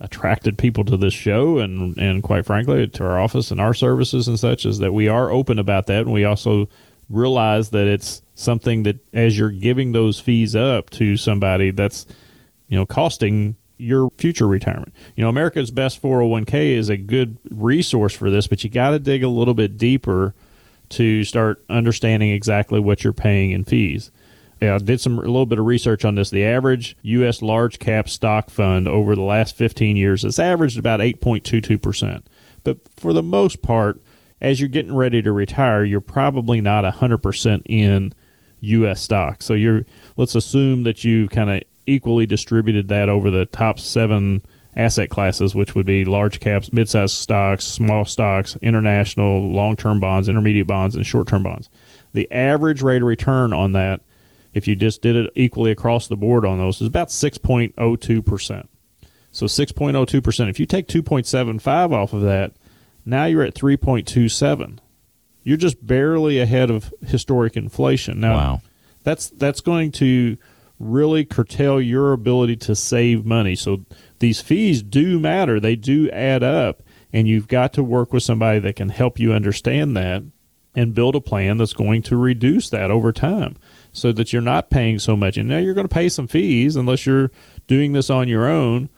attracted 0.00 0.58
people 0.58 0.84
to 0.84 0.96
this 0.96 1.14
show 1.14 1.58
and 1.58 1.96
and 1.96 2.22
quite 2.22 2.44
frankly 2.44 2.86
to 2.88 3.04
our 3.04 3.18
office 3.18 3.52
and 3.52 3.60
our 3.60 3.72
services 3.72 4.26
and 4.26 4.38
such 4.40 4.66
is 4.66 4.78
that 4.78 4.92
we 4.92 5.06
are 5.06 5.30
open 5.30 5.56
about 5.58 5.86
that 5.86 6.00
and 6.02 6.12
we 6.12 6.24
also 6.24 6.68
realize 7.08 7.70
that 7.70 7.86
it's 7.86 8.20
something 8.34 8.82
that 8.82 8.96
as 9.12 9.38
you're 9.38 9.50
giving 9.50 9.92
those 9.92 10.18
fees 10.18 10.56
up 10.56 10.90
to 10.90 11.16
somebody 11.16 11.70
that's 11.70 12.06
you 12.68 12.76
know 12.76 12.84
costing 12.84 13.54
your 13.76 14.10
future 14.18 14.46
retirement. 14.46 14.92
You 15.16 15.24
know, 15.24 15.28
America's 15.28 15.70
Best 15.70 16.00
401k 16.00 16.76
is 16.76 16.88
a 16.88 16.96
good 16.96 17.38
resource 17.50 18.14
for 18.14 18.30
this, 18.30 18.46
but 18.46 18.62
you 18.62 18.70
got 18.70 18.90
to 18.90 18.98
dig 18.98 19.22
a 19.22 19.28
little 19.28 19.54
bit 19.54 19.76
deeper 19.76 20.34
to 20.90 21.24
start 21.24 21.64
understanding 21.68 22.30
exactly 22.30 22.78
what 22.78 23.02
you're 23.02 23.12
paying 23.12 23.50
in 23.50 23.64
fees. 23.64 24.10
Yeah, 24.60 24.76
I 24.76 24.78
did 24.78 25.00
some 25.00 25.18
a 25.18 25.22
little 25.22 25.46
bit 25.46 25.58
of 25.58 25.66
research 25.66 26.04
on 26.04 26.14
this. 26.14 26.30
The 26.30 26.44
average 26.44 26.96
U.S. 27.02 27.42
large 27.42 27.78
cap 27.78 28.08
stock 28.08 28.50
fund 28.50 28.86
over 28.86 29.14
the 29.14 29.22
last 29.22 29.56
15 29.56 29.96
years 29.96 30.22
has 30.22 30.38
averaged 30.38 30.78
about 30.78 31.00
8.22 31.00 31.82
percent. 31.82 32.26
But 32.62 32.78
for 32.96 33.12
the 33.12 33.22
most 33.22 33.60
part, 33.60 34.00
as 34.40 34.60
you're 34.60 34.68
getting 34.68 34.94
ready 34.94 35.20
to 35.20 35.32
retire, 35.32 35.84
you're 35.84 36.00
probably 36.00 36.60
not 36.60 36.84
100 36.84 37.18
percent 37.18 37.62
in 37.66 38.14
U.S. 38.60 39.02
stocks. 39.02 39.44
So 39.44 39.54
you're 39.54 39.84
let's 40.16 40.34
assume 40.34 40.84
that 40.84 41.04
you 41.04 41.28
kind 41.28 41.50
of 41.50 41.62
equally 41.86 42.26
distributed 42.26 42.88
that 42.88 43.08
over 43.08 43.30
the 43.30 43.46
top 43.46 43.78
seven 43.78 44.42
asset 44.76 45.08
classes, 45.10 45.54
which 45.54 45.74
would 45.74 45.86
be 45.86 46.04
large 46.04 46.40
caps, 46.40 46.72
mid-sized 46.72 47.14
stocks, 47.14 47.64
small 47.64 48.04
stocks, 48.04 48.56
international, 48.62 49.50
long-term 49.52 50.00
bonds, 50.00 50.28
intermediate 50.28 50.66
bonds, 50.66 50.96
and 50.96 51.06
short-term 51.06 51.42
bonds. 51.44 51.68
The 52.12 52.30
average 52.32 52.82
rate 52.82 53.02
of 53.02 53.08
return 53.08 53.52
on 53.52 53.72
that, 53.72 54.00
if 54.52 54.66
you 54.66 54.74
just 54.76 55.00
did 55.02 55.14
it 55.16 55.30
equally 55.36 55.70
across 55.70 56.08
the 56.08 56.16
board 56.16 56.44
on 56.44 56.58
those, 56.58 56.80
is 56.80 56.88
about 56.88 57.08
6.02%. 57.08 58.66
So 59.30 59.46
6.02%. 59.46 60.48
If 60.48 60.60
you 60.60 60.66
take 60.66 60.86
2.75 60.88 61.92
off 61.92 62.12
of 62.12 62.22
that, 62.22 62.52
now 63.04 63.24
you're 63.26 63.42
at 63.42 63.54
3.27. 63.54 64.78
You're 65.42 65.56
just 65.56 65.84
barely 65.86 66.40
ahead 66.40 66.70
of 66.70 66.92
historic 67.06 67.56
inflation. 67.56 68.20
Now, 68.20 68.34
Wow. 68.36 68.60
that's 69.02 69.28
that's 69.30 69.60
going 69.60 69.92
to 69.92 70.38
really 70.78 71.24
curtail 71.24 71.80
your 71.80 72.12
ability 72.12 72.56
to 72.56 72.74
save 72.74 73.24
money. 73.24 73.54
So 73.54 73.84
these 74.18 74.40
fees 74.40 74.82
do 74.82 75.18
matter. 75.18 75.60
They 75.60 75.76
do 75.76 76.10
add 76.10 76.42
up 76.42 76.82
and 77.12 77.28
you've 77.28 77.48
got 77.48 77.72
to 77.74 77.82
work 77.82 78.12
with 78.12 78.22
somebody 78.22 78.58
that 78.58 78.76
can 78.76 78.88
help 78.88 79.18
you 79.18 79.32
understand 79.32 79.96
that 79.96 80.24
and 80.74 80.94
build 80.94 81.14
a 81.14 81.20
plan 81.20 81.56
that's 81.56 81.72
going 81.72 82.02
to 82.02 82.16
reduce 82.16 82.68
that 82.70 82.90
over 82.90 83.12
time 83.12 83.56
so 83.92 84.10
that 84.12 84.32
you're 84.32 84.42
not 84.42 84.70
paying 84.70 84.98
so 84.98 85.16
much. 85.16 85.36
And 85.36 85.48
now 85.48 85.58
you're 85.58 85.74
going 85.74 85.88
to 85.88 85.94
pay 85.94 86.08
some 86.08 86.26
fees 86.26 86.74
unless 86.74 87.06
you're 87.06 87.30
doing 87.68 87.92
this 87.92 88.10
on 88.10 88.26
your 88.26 88.48
own, 88.48 88.88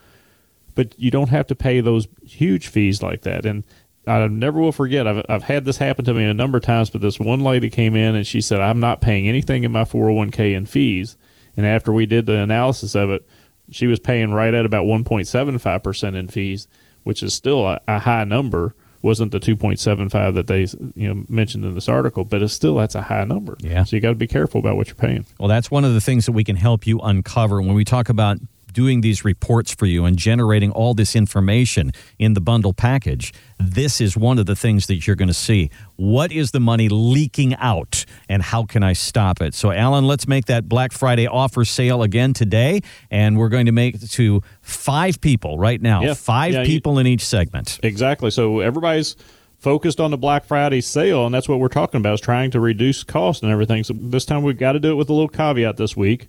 but 0.73 0.97
you 0.97 1.11
don't 1.11 1.29
have 1.29 1.45
to 1.47 1.55
pay 1.55 1.79
those 1.79 2.07
huge 2.23 2.67
fees 2.67 3.03
like 3.03 3.21
that. 3.21 3.45
And 3.45 3.63
I 4.07 4.25
never 4.27 4.59
will 4.59 4.71
forget. 4.71 5.05
I've, 5.05 5.23
I've 5.29 5.43
had 5.43 5.65
this 5.65 5.77
happen 5.77 6.05
to 6.05 6.13
me 6.13 6.23
a 6.23 6.33
number 6.33 6.57
of 6.57 6.63
times, 6.63 6.89
but 6.89 7.01
this 7.01 7.19
one 7.19 7.41
lady 7.41 7.69
came 7.69 7.95
in 7.95 8.15
and 8.15 8.25
she 8.25 8.41
said, 8.41 8.61
I'm 8.61 8.79
not 8.79 9.01
paying 9.01 9.27
anything 9.27 9.63
in 9.63 9.71
my 9.71 9.83
401k 9.83 10.55
in 10.55 10.65
fees. 10.65 11.17
And 11.57 11.65
after 11.65 11.91
we 11.91 12.05
did 12.05 12.27
the 12.27 12.37
analysis 12.37 12.95
of 12.95 13.09
it, 13.09 13.27
she 13.69 13.87
was 13.87 13.99
paying 13.99 14.31
right 14.31 14.53
at 14.53 14.65
about 14.65 14.85
1.75% 14.85 16.15
in 16.15 16.27
fees, 16.27 16.67
which 17.03 17.21
is 17.21 17.33
still 17.33 17.67
a, 17.67 17.81
a 17.87 17.99
high 17.99 18.23
number. 18.23 18.75
Wasn't 19.01 19.31
the 19.31 19.39
2.75 19.39 20.33
that 20.35 20.47
they 20.47 20.61
you 20.99 21.13
know 21.13 21.23
mentioned 21.29 21.63
in 21.65 21.75
this 21.75 21.87
article, 21.87 22.23
but 22.23 22.41
it's 22.41 22.53
still 22.53 22.75
that's 22.75 22.95
a 22.95 23.03
high 23.03 23.25
number. 23.25 23.55
Yeah. 23.59 23.83
So 23.83 23.95
you 23.95 24.01
got 24.01 24.09
to 24.09 24.15
be 24.15 24.27
careful 24.27 24.59
about 24.59 24.75
what 24.75 24.87
you're 24.87 24.95
paying. 24.95 25.25
Well, 25.39 25.47
that's 25.47 25.69
one 25.69 25.85
of 25.85 25.93
the 25.93 26.01
things 26.01 26.25
that 26.25 26.31
we 26.31 26.43
can 26.43 26.55
help 26.55 26.87
you 26.87 26.99
uncover 26.99 27.61
when 27.61 27.75
we 27.75 27.85
talk 27.85 28.09
about 28.09 28.37
doing 28.73 29.01
these 29.01 29.23
reports 29.25 29.73
for 29.73 29.85
you 29.85 30.05
and 30.05 30.17
generating 30.17 30.71
all 30.71 30.93
this 30.93 31.15
information 31.15 31.91
in 32.19 32.33
the 32.33 32.41
bundle 32.41 32.73
package. 32.73 33.33
This 33.59 33.99
is 33.99 34.15
one 34.15 34.37
of 34.37 34.45
the 34.45 34.55
things 34.55 34.87
that 34.87 35.07
you're 35.07 35.15
going 35.15 35.27
to 35.29 35.33
see. 35.33 35.69
What 35.95 36.31
is 36.31 36.51
the 36.51 36.59
money 36.59 36.89
leaking 36.89 37.55
out 37.55 38.05
and 38.29 38.41
how 38.43 38.65
can 38.65 38.83
I 38.83 38.93
stop 38.93 39.41
it? 39.41 39.53
So, 39.53 39.71
Alan, 39.71 40.05
let's 40.05 40.27
make 40.27 40.45
that 40.45 40.69
Black 40.69 40.91
Friday 40.91 41.27
offer 41.27 41.65
sale 41.65 42.03
again 42.03 42.33
today. 42.33 42.81
And 43.09 43.37
we're 43.37 43.49
going 43.49 43.65
to 43.65 43.71
make 43.71 43.95
it 43.95 44.09
to 44.11 44.41
five 44.61 45.19
people 45.21 45.57
right 45.57 45.81
now, 45.81 46.01
Yeah. 46.03 46.13
five 46.13 46.53
Yeah, 46.53 46.59
you- 46.61 46.65
people 46.67 46.99
in 46.99 47.07
each 47.07 47.25
segment. 47.25 47.79
Exactly. 47.83 48.29
So 48.31 48.59
everybody's 48.59 49.15
focused 49.57 49.99
on 49.99 50.11
the 50.11 50.17
Black 50.17 50.45
Friday 50.45 50.81
sale, 50.81 51.25
and 51.25 51.33
that's 51.33 51.49
what 51.49 51.59
we're 51.59 51.67
talking 51.67 51.99
about 51.99 52.13
is 52.13 52.21
trying 52.21 52.51
to 52.51 52.59
reduce 52.59 53.03
cost 53.03 53.41
and 53.41 53.51
everything. 53.51 53.83
So 53.83 53.95
this 53.99 54.23
time 54.23 54.43
we've 54.43 54.57
got 54.57 54.73
to 54.73 54.79
do 54.79 54.91
it 54.91 54.95
with 54.95 55.09
a 55.09 55.13
little 55.13 55.27
caveat 55.27 55.77
this 55.77 55.97
week. 55.97 56.27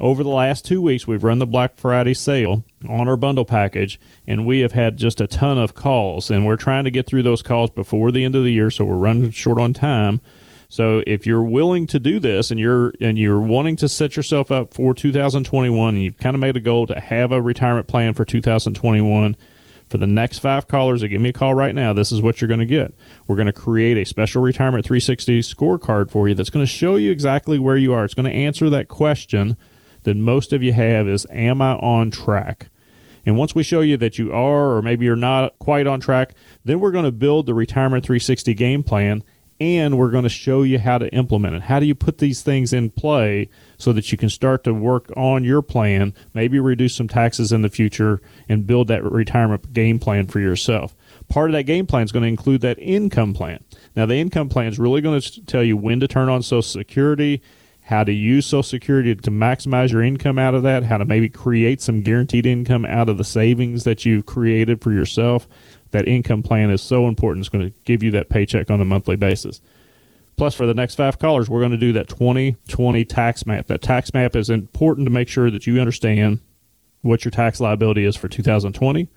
Over 0.00 0.22
the 0.22 0.28
last 0.28 0.64
two 0.64 0.80
weeks, 0.80 1.08
we've 1.08 1.24
run 1.24 1.40
the 1.40 1.46
Black 1.46 1.76
Friday 1.76 2.14
sale 2.14 2.64
on 2.88 3.08
our 3.08 3.16
bundle 3.16 3.44
package, 3.44 3.98
and 4.28 4.46
we 4.46 4.60
have 4.60 4.70
had 4.70 4.96
just 4.96 5.20
a 5.20 5.26
ton 5.26 5.58
of 5.58 5.74
calls, 5.74 6.30
and 6.30 6.46
we're 6.46 6.56
trying 6.56 6.84
to 6.84 6.90
get 6.92 7.06
through 7.06 7.24
those 7.24 7.42
calls 7.42 7.70
before 7.70 8.12
the 8.12 8.24
end 8.24 8.36
of 8.36 8.44
the 8.44 8.52
year, 8.52 8.70
so 8.70 8.84
we're 8.84 8.94
running 8.94 9.32
short 9.32 9.58
on 9.58 9.72
time. 9.72 10.20
So 10.68 11.02
if 11.06 11.26
you're 11.26 11.42
willing 11.42 11.88
to 11.88 11.98
do 11.98 12.20
this 12.20 12.50
and 12.50 12.60
you're 12.60 12.92
and 13.00 13.16
you're 13.16 13.40
wanting 13.40 13.76
to 13.76 13.88
set 13.88 14.16
yourself 14.16 14.50
up 14.50 14.74
for 14.74 14.92
2021 14.92 15.94
and 15.94 16.04
you've 16.04 16.18
kind 16.18 16.34
of 16.34 16.40
made 16.40 16.58
a 16.58 16.60
goal 16.60 16.86
to 16.88 17.00
have 17.00 17.32
a 17.32 17.40
retirement 17.40 17.88
plan 17.88 18.12
for 18.12 18.26
2021 18.26 19.34
for 19.88 19.96
the 19.96 20.06
next 20.06 20.40
five 20.40 20.68
callers 20.68 21.00
that 21.00 21.08
give 21.08 21.22
me 21.22 21.30
a 21.30 21.32
call 21.32 21.54
right 21.54 21.74
now, 21.74 21.94
this 21.94 22.12
is 22.12 22.20
what 22.20 22.40
you're 22.40 22.48
going 22.48 22.60
to 22.60 22.66
get. 22.66 22.92
We're 23.26 23.36
going 23.36 23.46
to 23.46 23.52
create 23.54 23.96
a 23.96 24.04
special 24.04 24.42
retirement 24.42 24.84
360 24.84 25.40
scorecard 25.40 26.10
for 26.10 26.28
you 26.28 26.34
that's 26.34 26.50
going 26.50 26.64
to 26.64 26.70
show 26.70 26.96
you 26.96 27.10
exactly 27.10 27.58
where 27.58 27.78
you 27.78 27.94
are. 27.94 28.04
It's 28.04 28.12
going 28.12 28.30
to 28.30 28.36
answer 28.36 28.68
that 28.68 28.88
question 28.88 29.56
that 30.04 30.16
most 30.16 30.52
of 30.52 30.62
you 30.62 30.72
have 30.72 31.08
is 31.08 31.26
am 31.30 31.62
I 31.62 31.74
on 31.74 32.10
track? 32.10 32.68
And 33.26 33.36
once 33.36 33.54
we 33.54 33.62
show 33.62 33.80
you 33.80 33.96
that 33.98 34.18
you 34.18 34.32
are 34.32 34.76
or 34.76 34.82
maybe 34.82 35.04
you're 35.04 35.16
not 35.16 35.58
quite 35.58 35.86
on 35.86 36.00
track, 36.00 36.34
then 36.64 36.80
we're 36.80 36.92
going 36.92 37.04
to 37.04 37.12
build 37.12 37.46
the 37.46 37.54
retirement 37.54 38.04
360 38.04 38.54
game 38.54 38.82
plan 38.82 39.22
and 39.60 39.98
we're 39.98 40.10
going 40.10 40.22
to 40.22 40.28
show 40.28 40.62
you 40.62 40.78
how 40.78 40.98
to 40.98 41.12
implement 41.12 41.56
it. 41.56 41.62
How 41.62 41.80
do 41.80 41.86
you 41.86 41.94
put 41.94 42.18
these 42.18 42.42
things 42.42 42.72
in 42.72 42.90
play 42.90 43.48
so 43.76 43.92
that 43.92 44.12
you 44.12 44.18
can 44.18 44.30
start 44.30 44.62
to 44.64 44.72
work 44.72 45.10
on 45.16 45.42
your 45.42 45.62
plan, 45.62 46.14
maybe 46.32 46.60
reduce 46.60 46.94
some 46.94 47.08
taxes 47.08 47.50
in 47.50 47.62
the 47.62 47.68
future, 47.68 48.20
and 48.48 48.66
build 48.66 48.88
that 48.88 49.02
retirement 49.04 49.72
game 49.72 49.98
plan 49.98 50.26
for 50.26 50.38
yourself? 50.38 50.94
Part 51.28 51.50
of 51.50 51.54
that 51.54 51.64
game 51.64 51.86
plan 51.86 52.04
is 52.04 52.12
going 52.12 52.22
to 52.22 52.28
include 52.28 52.60
that 52.60 52.78
income 52.78 53.34
plan. 53.34 53.64
Now, 53.96 54.06
the 54.06 54.16
income 54.16 54.48
plan 54.48 54.68
is 54.68 54.78
really 54.78 55.00
going 55.00 55.20
to 55.20 55.44
tell 55.44 55.64
you 55.64 55.76
when 55.76 56.00
to 56.00 56.08
turn 56.08 56.28
on 56.28 56.42
Social 56.42 56.62
Security, 56.62 57.42
how 57.88 58.04
to 58.04 58.12
use 58.12 58.44
Social 58.44 58.62
Security 58.62 59.14
to 59.14 59.30
maximize 59.30 59.92
your 59.92 60.02
income 60.02 60.38
out 60.38 60.54
of 60.54 60.62
that, 60.62 60.82
how 60.82 60.98
to 60.98 61.06
maybe 61.06 61.26
create 61.26 61.80
some 61.80 62.02
guaranteed 62.02 62.44
income 62.44 62.84
out 62.84 63.08
of 63.08 63.16
the 63.16 63.24
savings 63.24 63.84
that 63.84 64.04
you've 64.04 64.26
created 64.26 64.82
for 64.82 64.92
yourself. 64.92 65.48
That 65.92 66.06
income 66.06 66.42
plan 66.42 66.68
is 66.68 66.82
so 66.82 67.08
important. 67.08 67.46
It's 67.46 67.48
going 67.48 67.66
to 67.66 67.74
give 67.86 68.02
you 68.02 68.10
that 68.10 68.28
paycheck 68.28 68.70
on 68.70 68.82
a 68.82 68.84
monthly 68.84 69.16
basis. 69.16 69.62
Plus, 70.36 70.54
for 70.54 70.66
the 70.66 70.74
next 70.74 70.96
five 70.96 71.18
callers, 71.18 71.48
we're 71.48 71.60
going 71.60 71.70
to 71.70 71.78
do 71.78 71.94
that 71.94 72.10
2020 72.10 73.06
tax 73.06 73.46
map. 73.46 73.68
That 73.68 73.80
tax 73.80 74.12
map 74.12 74.36
is 74.36 74.50
important 74.50 75.06
to 75.06 75.10
make 75.10 75.28
sure 75.28 75.50
that 75.50 75.66
you 75.66 75.80
understand 75.80 76.40
what 77.00 77.24
your 77.24 77.30
tax 77.30 77.58
liability 77.58 78.04
is 78.04 78.16
for 78.16 78.28
2020 78.28 79.00
and 79.00 79.08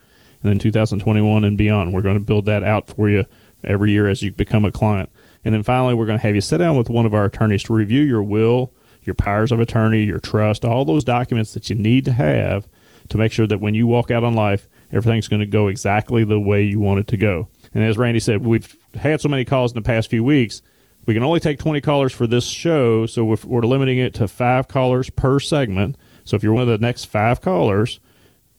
then 0.44 0.60
2021 0.60 1.44
and 1.44 1.58
beyond. 1.58 1.94
We're 1.94 2.02
going 2.02 2.18
to 2.18 2.22
build 2.22 2.46
that 2.46 2.64
out 2.64 2.88
for 2.88 3.10
you 3.10 3.26
every 3.66 3.92
year 3.92 4.08
as 4.08 4.24
you 4.24 4.32
become 4.32 4.64
a 4.64 4.72
client. 4.72 5.11
And 5.43 5.54
then 5.54 5.63
finally, 5.63 5.93
we're 5.93 6.06
going 6.06 6.19
to 6.19 6.23
have 6.23 6.36
you 6.36 6.41
sit 6.41 6.58
down 6.58 6.77
with 6.77 6.89
one 6.89 7.06
of 7.06 7.13
our 7.13 7.25
attorneys 7.25 7.63
to 7.63 7.73
review 7.73 8.01
your 8.01 8.23
will, 8.23 8.73
your 9.04 9.15
powers 9.15 9.51
of 9.51 9.60
attorney, 9.60 10.04
your 10.04 10.19
trust, 10.19 10.63
all 10.63 10.86
those 10.86 11.04
documents 11.04 11.54
that 11.54 11.69
you 11.69 11.75
need 11.75 12.06
to 12.06 12.12
have 12.12 12.67
to 13.10 13.17
make 13.17 13.32
sure 13.32 13.47
that 13.47 13.60
when 13.60 13.73
you 13.73 13.88
walk 13.88 14.12
out 14.12 14.23
on 14.23 14.34
life, 14.36 14.69
everything's 14.91 15.27
going 15.27 15.39
to 15.39 15.45
go 15.45 15.67
exactly 15.67 16.23
the 16.23 16.39
way 16.39 16.63
you 16.63 16.80
want 16.80 16.99
it 16.99 17.08
to 17.08 17.17
go. 17.17 17.47
And 17.73 17.84
as 17.84 17.97
Randy 17.97 18.19
said, 18.19 18.45
we've 18.45 18.75
had 18.95 19.21
so 19.21 19.30
many 19.30 19.45
calls 19.45 19.71
in 19.71 19.75
the 19.75 19.82
past 19.82 20.10
few 20.10 20.23
weeks. 20.23 20.62
We 21.06 21.13
can 21.13 21.23
only 21.23 21.39
take 21.39 21.60
20 21.60 21.82
callers 21.82 22.13
for 22.13 22.27
this 22.27 22.45
show, 22.45 23.06
so 23.06 23.25
we're, 23.25 23.62
limiting 23.62 23.97
it 23.97 24.13
to 24.15 24.27
five 24.27 24.67
callers 24.67 25.10
per 25.10 25.39
segment. 25.39 25.97
So 26.23 26.36
if 26.36 26.43
you're 26.43 26.54
one 26.54 26.62
of 26.62 26.69
the 26.69 26.77
next 26.77 27.06
five 27.06 27.41
callers, 27.41 27.99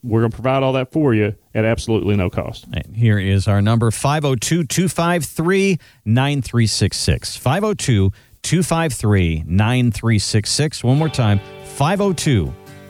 we're 0.03 0.21
going 0.21 0.31
to 0.31 0.35
provide 0.35 0.63
all 0.63 0.73
that 0.73 0.93
for 0.93 1.15
you 1.15 1.35
at 1.55 1.65
absolutely 1.65 2.17
no 2.17 2.29
cost. 2.29 2.67
And 2.73 2.97
here 2.97 3.19
is 3.19 3.47
our 3.47 3.63
number 3.63 3.91
502 3.91 4.65
253 4.65 5.79
9366. 6.05 7.37
502 7.37 8.13
253 8.43 9.45
9366. 9.47 10.85
One 10.85 10.99
more 10.99 11.09
time 11.09 11.41
502 11.65 12.47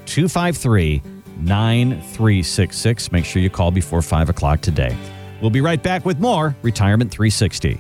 253 0.07 1.03
9366. 1.39 3.13
Make 3.13 3.25
sure 3.25 3.43
you 3.43 3.51
call 3.51 3.71
before 3.71 4.03
5 4.03 4.31
o'clock 4.31 4.61
today. 4.61 4.97
We'll 5.41 5.51
be 5.51 5.61
right 5.61 5.83
back 5.83 6.05
with 6.05 6.19
more 6.21 6.57
Retirement 6.63 7.11
360. 7.11 7.79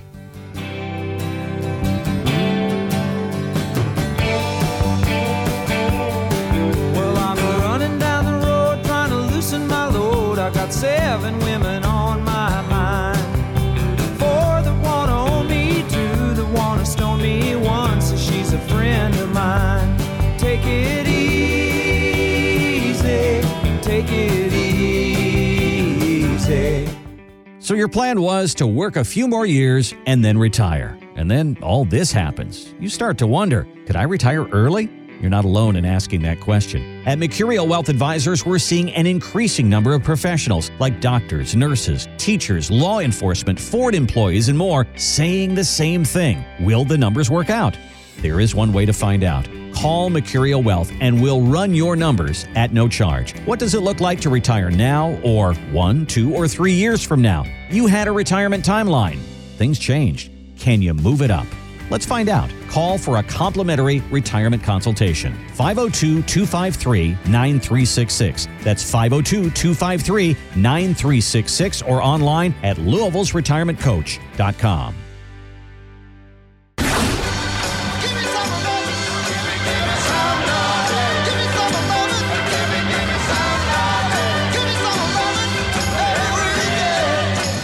So, 27.63 27.75
your 27.75 27.87
plan 27.87 28.21
was 28.21 28.57
to 28.57 28.67
work 28.67 28.97
a 28.97 29.05
few 29.05 29.29
more 29.29 29.47
years 29.47 29.95
and 30.07 30.25
then 30.25 30.37
retire. 30.37 30.99
And 31.15 31.31
then 31.31 31.57
all 31.63 31.85
this 31.85 32.11
happens. 32.11 32.75
You 32.81 32.89
start 32.89 33.19
to 33.19 33.27
wonder 33.29 33.69
could 33.87 33.95
I 33.95 34.03
retire 34.03 34.49
early? 34.49 34.91
You're 35.21 35.31
not 35.31 35.45
alone 35.45 35.77
in 35.77 35.85
asking 35.85 36.23
that 36.23 36.41
question. 36.41 37.05
At 37.07 37.19
Mercurio 37.19 37.65
Wealth 37.65 37.89
Advisors, 37.89 38.45
we're 38.45 38.59
seeing 38.59 38.91
an 38.95 39.07
increasing 39.07 39.69
number 39.69 39.95
of 39.95 40.03
professionals 40.03 40.73
like 40.81 41.01
doctors, 41.01 41.55
nurses, 41.55 42.09
teachers, 42.19 42.69
law 42.69 42.99
enforcement, 42.99 43.61
Ford 43.61 43.95
employees, 43.95 44.49
and 44.49 44.59
more 44.59 44.85
saying 44.97 45.55
the 45.55 45.65
same 45.65 46.05
thing. 46.05 46.45
Will 46.59 46.85
the 46.85 46.99
numbers 46.99 47.31
work 47.31 47.49
out? 47.49 47.79
There 48.19 48.41
is 48.41 48.55
one 48.55 48.73
way 48.73 48.87
to 48.87 48.93
find 48.93 49.25
out. 49.25 49.49
Call 49.75 50.11
Mercurio 50.11 50.63
Wealth 50.63 50.93
and 51.01 51.21
we'll 51.21 51.41
run 51.41 51.75
your 51.75 51.97
numbers 51.97 52.47
at 52.55 52.73
no 52.73 52.89
charge. 52.89 53.39
What 53.41 53.59
does 53.59 53.75
it 53.75 53.81
look 53.81 54.01
like 54.01 54.21
to 54.21 54.31
retire 54.31 54.71
now 54.71 55.19
or 55.23 55.55
one, 55.73 56.07
two, 56.07 56.35
or 56.35 56.47
three 56.47 56.73
years 56.73 57.03
from 57.03 57.23
now? 57.23 57.45
You 57.71 57.87
had 57.87 58.09
a 58.09 58.13
retirement 58.13 58.65
timeline. 58.65 59.19
Things 59.57 59.79
changed. 59.79 60.31
Can 60.59 60.83
you 60.83 60.95
move 60.95 61.23
it 61.23 61.31
up? 61.31 61.47
Let's 61.91 62.07
find 62.07 62.29
out. 62.29 62.51
Call 62.69 62.97
for 62.97 63.19
a 63.19 63.23
complimentary 63.23 64.01
retirement 64.11 64.63
consultation. 64.63 65.35
502 65.55 66.23
253 66.23 67.11
9366. 67.31 68.49
That's 68.63 68.89
502 68.89 69.51
253 69.51 70.37
9366 70.57 71.83
or 71.83 72.03
online 72.03 72.55
at 72.63 72.79
Louisville's 72.79 73.35
Retirement 73.35 73.79
retirementcoach.com. 73.79 74.95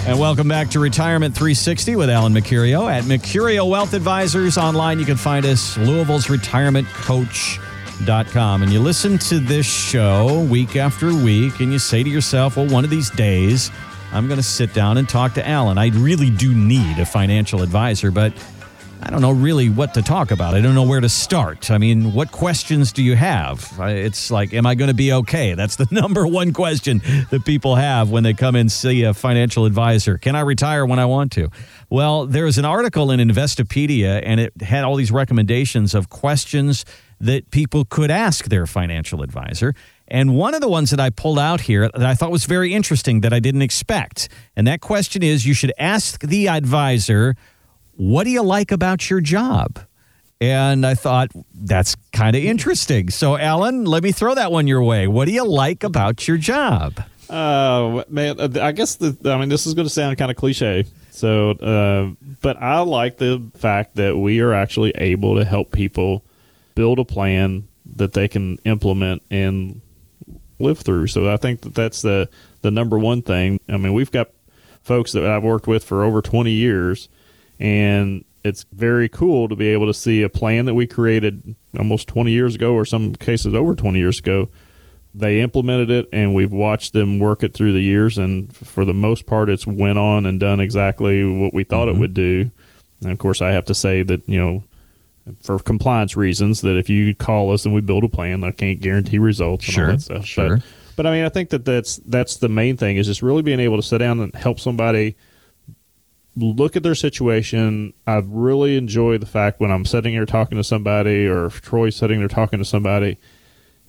And 0.08 0.18
welcome 0.18 0.48
back 0.48 0.70
to 0.70 0.80
Retirement 0.80 1.34
360 1.34 1.96
with 1.96 2.08
Alan 2.08 2.32
Mercurio 2.32 2.90
at 2.90 3.04
Mercurio 3.04 3.68
Wealth 3.68 3.92
Advisors. 3.92 4.56
Online, 4.56 4.98
you 4.98 5.04
can 5.04 5.18
find 5.18 5.44
us, 5.44 5.76
Louisville's 5.76 6.28
retirementcoach.com. 6.28 8.62
And 8.62 8.72
you 8.72 8.80
listen 8.80 9.18
to 9.18 9.38
this 9.38 9.66
show 9.66 10.40
week 10.44 10.76
after 10.76 11.14
week, 11.14 11.60
and 11.60 11.74
you 11.74 11.78
say 11.78 12.02
to 12.02 12.08
yourself, 12.08 12.56
well, 12.56 12.66
one 12.68 12.84
of 12.84 12.90
these 12.90 13.10
days, 13.10 13.70
I'm 14.10 14.28
going 14.28 14.38
to 14.38 14.42
sit 14.42 14.72
down 14.72 14.96
and 14.96 15.06
talk 15.06 15.34
to 15.34 15.46
Alan. 15.46 15.76
I 15.76 15.88
really 15.88 16.30
do 16.30 16.54
need 16.54 16.98
a 16.98 17.04
financial 17.04 17.60
advisor, 17.60 18.10
but 18.10 18.32
I 19.00 19.10
don't 19.10 19.22
know 19.22 19.30
really 19.30 19.70
what 19.70 19.94
to 19.94 20.02
talk 20.02 20.30
about. 20.30 20.54
I 20.54 20.60
don't 20.60 20.74
know 20.74 20.82
where 20.82 21.00
to 21.00 21.08
start. 21.08 21.70
I 21.70 21.78
mean, 21.78 22.12
what 22.12 22.32
questions 22.32 22.92
do 22.92 23.02
you 23.02 23.14
have? 23.14 23.72
It's 23.78 24.30
like, 24.30 24.52
am 24.52 24.66
I 24.66 24.74
going 24.74 24.88
to 24.88 24.94
be 24.94 25.12
okay? 25.12 25.54
That's 25.54 25.76
the 25.76 25.86
number 25.90 26.26
one 26.26 26.52
question 26.52 27.00
that 27.30 27.44
people 27.44 27.76
have 27.76 28.10
when 28.10 28.24
they 28.24 28.34
come 28.34 28.56
and 28.56 28.70
see 28.70 29.04
a 29.04 29.14
financial 29.14 29.66
advisor. 29.66 30.18
Can 30.18 30.34
I 30.34 30.40
retire 30.40 30.84
when 30.84 30.98
I 30.98 31.04
want 31.04 31.32
to? 31.32 31.48
Well, 31.88 32.26
there's 32.26 32.58
an 32.58 32.64
article 32.64 33.10
in 33.10 33.20
Investopedia, 33.20 34.20
and 34.24 34.40
it 34.40 34.60
had 34.62 34.84
all 34.84 34.96
these 34.96 35.12
recommendations 35.12 35.94
of 35.94 36.10
questions 36.10 36.84
that 37.20 37.50
people 37.50 37.84
could 37.84 38.10
ask 38.10 38.46
their 38.46 38.66
financial 38.66 39.22
advisor. 39.22 39.74
And 40.08 40.36
one 40.36 40.54
of 40.54 40.60
the 40.60 40.68
ones 40.68 40.90
that 40.90 41.00
I 41.00 41.10
pulled 41.10 41.38
out 41.38 41.62
here 41.62 41.88
that 41.88 42.06
I 42.06 42.14
thought 42.14 42.30
was 42.30 42.46
very 42.46 42.74
interesting 42.74 43.20
that 43.20 43.32
I 43.32 43.40
didn't 43.40 43.62
expect. 43.62 44.28
And 44.56 44.66
that 44.66 44.80
question 44.80 45.22
is 45.22 45.46
you 45.46 45.54
should 45.54 45.72
ask 45.78 46.20
the 46.20 46.48
advisor, 46.48 47.36
what 47.98 48.24
do 48.24 48.30
you 48.30 48.42
like 48.42 48.70
about 48.70 49.10
your 49.10 49.20
job? 49.20 49.80
And 50.40 50.86
I 50.86 50.94
thought 50.94 51.32
that's 51.52 51.96
kind 52.12 52.36
of 52.36 52.44
interesting. 52.44 53.10
So, 53.10 53.36
Alan, 53.36 53.84
let 53.84 54.04
me 54.04 54.12
throw 54.12 54.36
that 54.36 54.52
one 54.52 54.68
your 54.68 54.82
way. 54.84 55.08
What 55.08 55.24
do 55.24 55.32
you 55.32 55.44
like 55.44 55.82
about 55.82 56.28
your 56.28 56.36
job? 56.36 57.02
Uh, 57.28 58.04
man, 58.08 58.38
uh, 58.38 58.48
I 58.62 58.70
guess 58.70 58.94
the 58.94 59.16
I 59.30 59.36
mean 59.36 59.48
this 59.48 59.66
is 59.66 59.74
going 59.74 59.86
to 59.86 59.92
sound 59.92 60.16
kind 60.16 60.30
of 60.30 60.36
cliche. 60.36 60.84
So, 61.10 61.50
uh, 61.50 62.14
but 62.40 62.56
I 62.62 62.78
like 62.80 63.18
the 63.18 63.42
fact 63.56 63.96
that 63.96 64.16
we 64.16 64.38
are 64.40 64.54
actually 64.54 64.92
able 64.92 65.34
to 65.36 65.44
help 65.44 65.72
people 65.72 66.24
build 66.76 67.00
a 67.00 67.04
plan 67.04 67.66
that 67.96 68.12
they 68.12 68.28
can 68.28 68.58
implement 68.64 69.22
and 69.28 69.80
live 70.60 70.78
through. 70.78 71.08
So 71.08 71.30
I 71.30 71.36
think 71.36 71.62
that 71.62 71.74
that's 71.74 72.00
the 72.02 72.28
the 72.62 72.70
number 72.70 72.96
one 72.96 73.22
thing. 73.22 73.58
I 73.68 73.76
mean, 73.76 73.92
we've 73.92 74.12
got 74.12 74.30
folks 74.82 75.10
that 75.12 75.26
I've 75.26 75.42
worked 75.42 75.66
with 75.66 75.82
for 75.82 76.04
over 76.04 76.22
20 76.22 76.52
years 76.52 77.08
and 77.58 78.24
it's 78.44 78.64
very 78.72 79.08
cool 79.08 79.48
to 79.48 79.56
be 79.56 79.68
able 79.68 79.86
to 79.86 79.94
see 79.94 80.22
a 80.22 80.28
plan 80.28 80.64
that 80.66 80.74
we 80.74 80.86
created 80.86 81.54
almost 81.78 82.08
20 82.08 82.30
years 82.30 82.54
ago 82.54 82.74
or 82.74 82.84
some 82.84 83.14
cases 83.14 83.54
over 83.54 83.74
20 83.74 83.98
years 83.98 84.18
ago. 84.18 84.48
They 85.14 85.40
implemented 85.40 85.90
it 85.90 86.08
and 86.12 86.34
we've 86.34 86.52
watched 86.52 86.92
them 86.92 87.18
work 87.18 87.42
it 87.42 87.54
through 87.54 87.72
the 87.72 87.80
years 87.80 88.18
and 88.18 88.54
for 88.54 88.84
the 88.84 88.94
most 88.94 89.26
part 89.26 89.48
it's 89.48 89.66
went 89.66 89.98
on 89.98 90.26
and 90.26 90.38
done 90.38 90.60
exactly 90.60 91.24
what 91.24 91.52
we 91.52 91.64
thought 91.64 91.88
it 91.88 91.92
mm-hmm. 91.92 92.00
would 92.00 92.14
do. 92.14 92.50
And 93.02 93.12
of 93.12 93.18
course 93.18 93.40
i 93.40 93.50
have 93.50 93.64
to 93.66 93.74
say 93.74 94.02
that 94.02 94.28
you 94.28 94.38
know 94.38 94.64
for 95.42 95.58
compliance 95.58 96.16
reasons 96.16 96.62
that 96.62 96.76
if 96.76 96.88
you 96.88 97.14
call 97.14 97.52
us 97.52 97.64
and 97.64 97.74
we 97.74 97.80
build 97.80 98.02
a 98.02 98.08
plan 98.08 98.42
i 98.42 98.50
can't 98.50 98.80
guarantee 98.80 99.18
results 99.18 99.66
and 99.66 99.74
Sure, 99.74 99.86
all 99.86 99.92
that 99.92 100.00
stuff. 100.00 100.24
Sure. 100.24 100.56
but, 100.56 100.64
but 100.96 101.06
i 101.06 101.12
mean 101.12 101.24
i 101.24 101.28
think 101.28 101.50
that 101.50 101.64
that's 101.64 101.96
that's 102.06 102.36
the 102.36 102.48
main 102.48 102.76
thing 102.76 102.96
is 102.96 103.06
just 103.06 103.22
really 103.22 103.42
being 103.42 103.60
able 103.60 103.76
to 103.76 103.82
sit 103.82 103.98
down 103.98 104.20
and 104.20 104.34
help 104.34 104.58
somebody 104.58 105.16
look 106.38 106.76
at 106.76 106.82
their 106.82 106.94
situation. 106.94 107.92
I 108.06 108.22
really 108.24 108.76
enjoy 108.76 109.18
the 109.18 109.26
fact 109.26 109.60
when 109.60 109.70
I'm 109.70 109.84
sitting 109.84 110.12
here 110.12 110.26
talking 110.26 110.58
to 110.58 110.64
somebody, 110.64 111.26
or 111.26 111.46
if 111.46 111.60
Troy's 111.60 111.96
sitting 111.96 112.18
there 112.18 112.28
talking 112.28 112.58
to 112.58 112.64
somebody, 112.64 113.18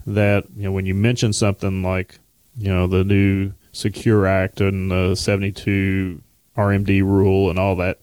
that 0.05 0.45
you 0.55 0.63
know 0.63 0.71
when 0.71 0.85
you 0.85 0.95
mention 0.95 1.33
something 1.33 1.83
like 1.83 2.19
you 2.57 2.69
know 2.69 2.87
the 2.87 3.03
new 3.03 3.53
Secure 3.71 4.25
Act 4.25 4.61
and 4.61 4.89
the 4.89 5.15
72 5.15 6.21
RMD 6.57 7.01
rule 7.03 7.49
and 7.49 7.59
all 7.59 7.75
that, 7.77 7.99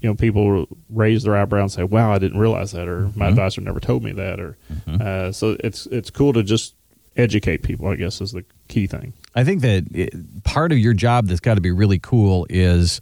you 0.00 0.08
know 0.08 0.14
people 0.14 0.66
raise 0.88 1.22
their 1.22 1.36
eyebrow 1.36 1.62
and 1.62 1.72
say, 1.72 1.84
"Wow, 1.84 2.12
I 2.12 2.18
didn't 2.18 2.38
realize 2.38 2.72
that," 2.72 2.88
or 2.88 3.10
"My 3.14 3.28
advisor 3.28 3.60
never 3.60 3.80
told 3.80 4.02
me 4.02 4.12
that," 4.12 4.40
or 4.40 4.56
uh, 4.88 5.32
so 5.32 5.56
it's 5.60 5.86
it's 5.86 6.10
cool 6.10 6.32
to 6.32 6.42
just 6.42 6.74
educate 7.16 7.62
people. 7.62 7.88
I 7.88 7.96
guess 7.96 8.20
is 8.20 8.32
the 8.32 8.44
key 8.68 8.86
thing. 8.86 9.12
I 9.34 9.44
think 9.44 9.60
that 9.60 9.84
it, 9.92 10.42
part 10.44 10.72
of 10.72 10.78
your 10.78 10.94
job 10.94 11.26
that's 11.26 11.40
got 11.40 11.54
to 11.54 11.60
be 11.60 11.70
really 11.70 11.98
cool 11.98 12.46
is 12.48 13.00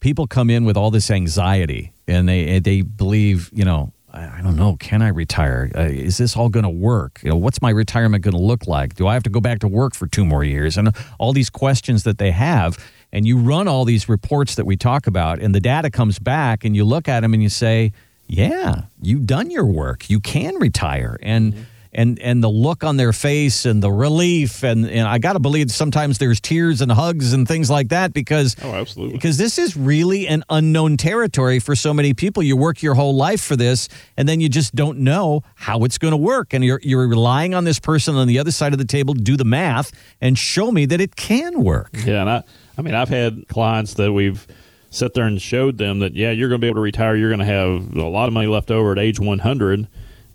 people 0.00 0.26
come 0.26 0.50
in 0.50 0.64
with 0.64 0.76
all 0.76 0.90
this 0.90 1.10
anxiety 1.10 1.92
and 2.06 2.28
they 2.28 2.58
they 2.58 2.82
believe, 2.82 3.50
you 3.52 3.64
know, 3.64 3.92
I, 4.10 4.40
don't 4.42 4.56
know, 4.56 4.76
can 4.76 5.02
I 5.02 5.08
retire? 5.08 5.70
Uh, 5.76 5.82
is 5.82 6.16
this 6.16 6.36
all 6.36 6.48
going 6.48 6.64
to 6.64 6.70
work? 6.70 7.20
You 7.22 7.30
know, 7.30 7.36
what's 7.36 7.60
my 7.60 7.70
retirement 7.70 8.24
going 8.24 8.34
to 8.34 8.42
look 8.42 8.66
like? 8.66 8.94
Do 8.94 9.06
I 9.06 9.14
have 9.14 9.22
to 9.24 9.30
go 9.30 9.40
back 9.40 9.58
to 9.60 9.68
work 9.68 9.94
for 9.94 10.06
two 10.06 10.24
more 10.24 10.42
years? 10.42 10.76
And 10.78 10.96
all 11.18 11.32
these 11.32 11.50
questions 11.50 12.04
that 12.04 12.18
they 12.18 12.30
have. 12.30 12.78
And 13.12 13.26
you 13.26 13.38
run 13.38 13.68
all 13.68 13.84
these 13.84 14.08
reports 14.08 14.54
that 14.56 14.66
we 14.66 14.76
talk 14.76 15.06
about, 15.06 15.38
and 15.40 15.54
the 15.54 15.60
data 15.60 15.90
comes 15.90 16.18
back, 16.18 16.62
and 16.62 16.76
you 16.76 16.84
look 16.84 17.08
at 17.08 17.20
them 17.20 17.32
and 17.32 17.42
you 17.42 17.48
say, 17.48 17.92
yeah, 18.26 18.82
you've 19.00 19.26
done 19.26 19.50
your 19.50 19.64
work. 19.64 20.10
You 20.10 20.20
can 20.20 20.56
retire. 20.56 21.18
And 21.22 21.66
and 21.98 22.18
and 22.20 22.42
the 22.42 22.48
look 22.48 22.84
on 22.84 22.96
their 22.96 23.12
face 23.12 23.66
and 23.66 23.82
the 23.82 23.90
relief 23.90 24.62
and 24.62 24.86
and 24.88 25.06
I 25.08 25.18
got 25.18 25.32
to 25.32 25.38
believe 25.40 25.70
sometimes 25.72 26.18
there's 26.18 26.40
tears 26.40 26.80
and 26.80 26.92
hugs 26.92 27.32
and 27.32 27.46
things 27.46 27.68
like 27.70 27.88
that 27.88 28.12
because 28.12 28.54
Oh, 28.62 28.72
absolutely. 28.72 29.16
because 29.16 29.36
this 29.36 29.58
is 29.58 29.76
really 29.76 30.28
an 30.28 30.44
unknown 30.48 30.96
territory 30.96 31.58
for 31.58 31.74
so 31.74 31.92
many 31.92 32.14
people. 32.14 32.42
You 32.42 32.56
work 32.56 32.82
your 32.82 32.94
whole 32.94 33.16
life 33.16 33.40
for 33.40 33.56
this, 33.56 33.88
and 34.16 34.28
then 34.28 34.40
you 34.40 34.48
just 34.48 34.74
don't 34.74 34.98
know 35.00 35.42
how 35.56 35.84
it's 35.84 35.98
going 35.98 36.12
to 36.12 36.16
work, 36.34 36.54
and 36.54 36.64
you're 36.64 36.80
you're 36.84 37.08
relying 37.08 37.52
on 37.54 37.64
this 37.64 37.80
person 37.80 38.14
on 38.14 38.28
the 38.28 38.38
other 38.38 38.52
side 38.52 38.72
of 38.72 38.78
the 38.78 38.84
table 38.84 39.14
to 39.14 39.20
do 39.20 39.36
the 39.36 39.44
math 39.44 39.90
and 40.20 40.38
show 40.38 40.70
me 40.70 40.86
that 40.86 41.00
it 41.00 41.16
can 41.16 41.64
work. 41.64 41.90
Yeah, 42.06 42.20
and 42.20 42.30
I, 42.30 42.42
I 42.78 42.82
mean, 42.82 42.94
I've 42.94 43.08
had 43.08 43.48
clients 43.48 43.94
that 43.94 44.12
we've 44.12 44.46
sat 44.90 45.14
there 45.14 45.24
and 45.26 45.42
showed 45.42 45.78
them 45.78 45.98
that 45.98 46.14
yeah, 46.14 46.30
you're 46.30 46.48
going 46.48 46.60
to 46.60 46.64
be 46.64 46.68
able 46.68 46.76
to 46.76 46.80
retire. 46.82 47.16
You're 47.16 47.28
going 47.28 47.40
to 47.40 47.44
have 47.44 47.94
a 47.96 48.08
lot 48.08 48.28
of 48.28 48.32
money 48.32 48.46
left 48.46 48.70
over 48.70 48.92
at 48.92 48.98
age 48.98 49.18
100, 49.20 49.88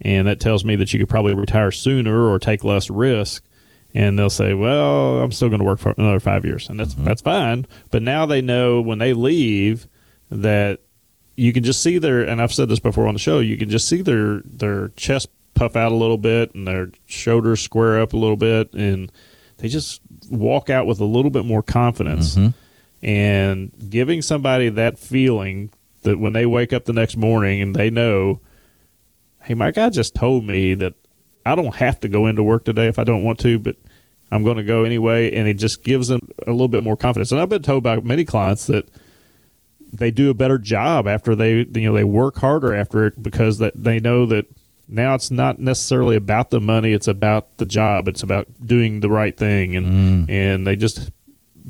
and 0.04 0.28
that 0.28 0.39
tells 0.39 0.63
me 0.66 0.76
that 0.76 0.94
you 0.94 1.00
could 1.00 1.10
probably 1.10 1.34
retire 1.34 1.72
sooner 1.72 2.30
or 2.30 2.39
take 2.39 2.63
less 2.63 2.89
risk. 2.89 3.44
And 3.96 4.18
they'll 4.18 4.32
say, 4.32 4.56
"Well, 4.56 5.20
I'm 5.20 5.32
still 5.32 5.50
going 5.50 5.60
to 5.60 5.66
work 5.66 5.80
for 5.80 5.94
another 5.98 6.20
five 6.20 6.46
years," 6.46 6.68
and 6.68 6.80
that's 6.80 6.96
mm-hmm. 6.96 7.04
that's 7.04 7.22
fine. 7.22 7.68
But 7.92 8.02
now 8.02 8.26
they 8.26 8.42
know 8.42 8.82
when 8.82 8.98
they 8.98 9.13
leave 9.13 9.88
that 10.32 10.80
you 11.36 11.54
can 11.54 11.63
just 11.63 11.82
see 11.82 12.00
their 12.00 12.22
and 12.22 12.42
I've 12.42 12.54
said 12.54 12.70
this 12.70 12.80
before 12.80 13.08
on 13.08 13.13
the 13.13 13.20
show, 13.20 13.39
you 13.39 13.56
can 13.56 13.70
just 13.70 13.88
see 13.88 14.02
their 14.02 14.42
their 14.46 14.89
chest 14.89 15.30
puff 15.54 15.76
out 15.76 15.92
a 15.92 15.96
little 15.96 16.18
bit 16.18 16.54
and 16.56 16.68
their 16.68 16.89
shoulders 17.06 17.62
square 17.62 18.02
up 18.02 18.13
a 18.13 18.18
little 18.18 18.36
bit 18.36 18.74
and 18.74 19.12
they 19.58 19.68
just 19.68 20.02
walk 20.30 20.70
out 20.70 20.86
with 20.86 21.00
a 21.00 21.06
little 21.06 21.32
bit 21.32 21.46
more 21.46 21.63
confidence. 21.63 22.36
Mm-hmm. 22.36 23.06
And 23.06 23.72
giving 23.89 24.22
somebody 24.22 24.70
that 24.70 24.98
feeling 24.98 25.72
that 26.04 26.20
when 26.20 26.34
they 26.34 26.46
wake 26.46 26.74
up 26.74 26.86
the 26.86 26.94
next 26.94 27.18
morning 27.18 27.62
and 27.62 27.76
they 27.76 27.89
know, 27.89 28.39
hey, 29.43 29.53
my 29.53 29.71
guy 29.71 29.89
just 29.89 30.15
told 30.15 30.45
me 30.45 30.73
that 30.75 30.93
I 31.45 31.56
don't 31.56 31.75
have 31.75 31.99
to 32.01 32.08
go 32.08 32.27
into 32.27 32.43
work 32.43 32.65
today 32.65 32.88
if 32.88 32.97
I 32.97 33.03
don't 33.03 33.23
want 33.23 33.39
to, 33.39 33.60
but 33.60 33.75
I'm 34.32 34.43
going 34.43 34.58
to 34.58 34.63
go 34.63 34.84
anyway. 34.84 35.34
And 35.34 35.47
it 35.47 35.56
just 35.56 35.84
gives 35.84 36.08
them 36.08 36.29
a 36.47 36.51
little 36.51 36.67
bit 36.67 36.84
more 36.84 36.97
confidence. 36.97 37.32
And 37.32 37.41
I've 37.41 37.49
been 37.49 37.62
told 37.62 37.84
by 37.84 37.99
many 37.99 38.25
clients 38.25 38.67
that 38.67 38.88
they 39.93 40.10
do 40.10 40.29
a 40.29 40.34
better 40.34 40.58
job 40.58 41.08
after 41.08 41.36
they 41.36 41.60
you 41.60 41.88
know 41.88 41.93
they 41.93 42.03
work 42.03 42.38
harder 42.38 42.73
after 42.73 43.06
it 43.06 43.21
because 43.21 43.60
that 43.60 43.73
they 43.75 43.99
know 43.99 44.25
that 44.25 44.45
now 44.89 45.13
it's 45.13 45.29
not 45.29 45.60
necessarily 45.60 46.15
about 46.15 46.49
the 46.49 46.60
money 46.60 46.91
it's 46.91 47.08
about 47.08 47.56
the 47.58 47.65
job 47.65 48.08
it's 48.08 48.23
about 48.23 48.47
doing 48.65 48.99
the 48.99 49.10
right 49.10 49.38
thing 49.38 49.75
and 49.75 50.27
mm. 50.27 50.29
and 50.29 50.65
they 50.65 50.75
just 50.75 51.12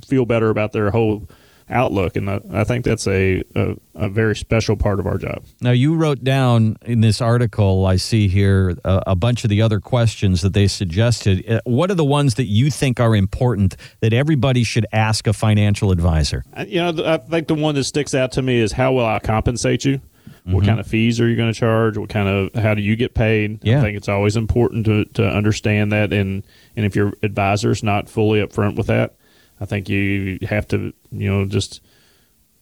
feel 0.07 0.25
better 0.25 0.49
about 0.49 0.71
their 0.71 0.89
whole 0.89 1.27
outlook 1.69 2.15
and 2.15 2.29
I, 2.29 2.39
I 2.51 2.63
think 2.63 2.85
that's 2.85 3.07
a, 3.07 3.41
a 3.55 3.75
a 3.95 4.09
very 4.09 4.35
special 4.35 4.75
part 4.75 4.99
of 4.99 5.05
our 5.07 5.17
job 5.17 5.45
Now, 5.61 5.71
you 5.71 5.95
wrote 5.95 6.23
down 6.23 6.77
in 6.83 7.01
this 7.01 7.21
article, 7.21 7.85
I 7.85 7.95
see 7.97 8.27
here, 8.27 8.75
a, 8.83 9.03
a 9.07 9.15
bunch 9.15 9.43
of 9.43 9.49
the 9.49 9.61
other 9.61 9.79
questions 9.79 10.41
that 10.41 10.53
they 10.53 10.67
suggested. 10.67 11.47
Uh, 11.47 11.59
What 11.65 11.91
are 11.91 11.95
the 11.95 12.03
ones 12.03 12.35
that 12.35 12.45
you 12.45 12.71
think 12.71 12.99
are 12.99 13.15
important 13.15 13.75
that 14.01 14.11
everybody 14.13 14.63
should 14.63 14.85
ask 14.91 15.27
a 15.27 15.33
financial 15.33 15.91
advisor? 15.91 16.43
You 16.67 16.91
know 16.91 17.05
I 17.05 17.17
think 17.17 17.47
the 17.47 17.55
one 17.55 17.75
that 17.75 17.83
sticks 17.83 18.13
out 18.13 18.31
to 18.33 18.41
me 18.41 18.59
is 18.59 18.71
how 18.71 18.93
will 18.93 19.05
I 19.05 19.19
compensate 19.19 19.85
you 19.85 20.01
what 20.45 20.65
kind 20.65 20.79
of 20.79 20.85
fees 20.85 21.21
are 21.21 21.29
you 21.29 21.37
going 21.37 21.53
to 21.53 21.57
charge 21.57 21.97
what 21.97 22.09
kind 22.09 22.27
of 22.27 22.61
how 22.61 22.73
do 22.73 22.81
you 22.81 22.97
get 22.97 23.13
paid 23.13 23.59
Yeah. 23.63 23.79
I 23.79 23.81
think 23.81 23.95
it's 23.95 24.09
always 24.09 24.35
important 24.35 24.85
to, 24.87 25.05
to 25.05 25.25
understand 25.25 25.91
that 25.93 26.11
and 26.11 26.43
and 26.75 26.85
if 26.85 26.95
your 26.97 27.13
advisor's 27.23 27.81
not 27.83 28.09
fully 28.09 28.41
upfront 28.41 28.75
with 28.75 28.87
that 28.87 29.15
I 29.63 29.65
think 29.65 29.87
you 29.87 30.39
have 30.41 30.67
to, 30.67 30.93
you 31.09 31.29
know, 31.31 31.45
just 31.45 31.79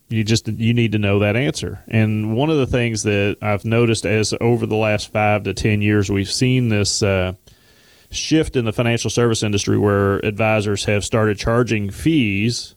you 0.10 0.24
just 0.24 0.48
you 0.48 0.74
need 0.74 0.92
to 0.92 1.00
know 1.00 1.20
that 1.20 1.36
answer. 1.36 1.84
And 1.88 2.36
one 2.36 2.52
of 2.52 2.58
the 2.58 2.68
things 2.68 3.02
that 3.04 3.38
I've 3.42 3.66
noticed 3.66 4.06
as 4.06 4.36
over 4.40 4.68
the 4.68 4.76
last 4.76 5.12
five 5.12 5.44
to 5.44 5.54
ten 5.56 5.82
years, 5.82 6.12
we've 6.12 6.30
seen 6.32 6.70
this 6.70 7.02
uh, 7.02 7.34
shift 8.12 8.56
in 8.56 8.66
the 8.66 8.72
financial 8.72 9.10
service 9.10 9.42
industry 9.42 9.80
where 9.80 10.18
advisors 10.24 10.86
have 10.86 11.04
started 11.04 11.40
charging 11.40 11.90
fees 11.90 12.76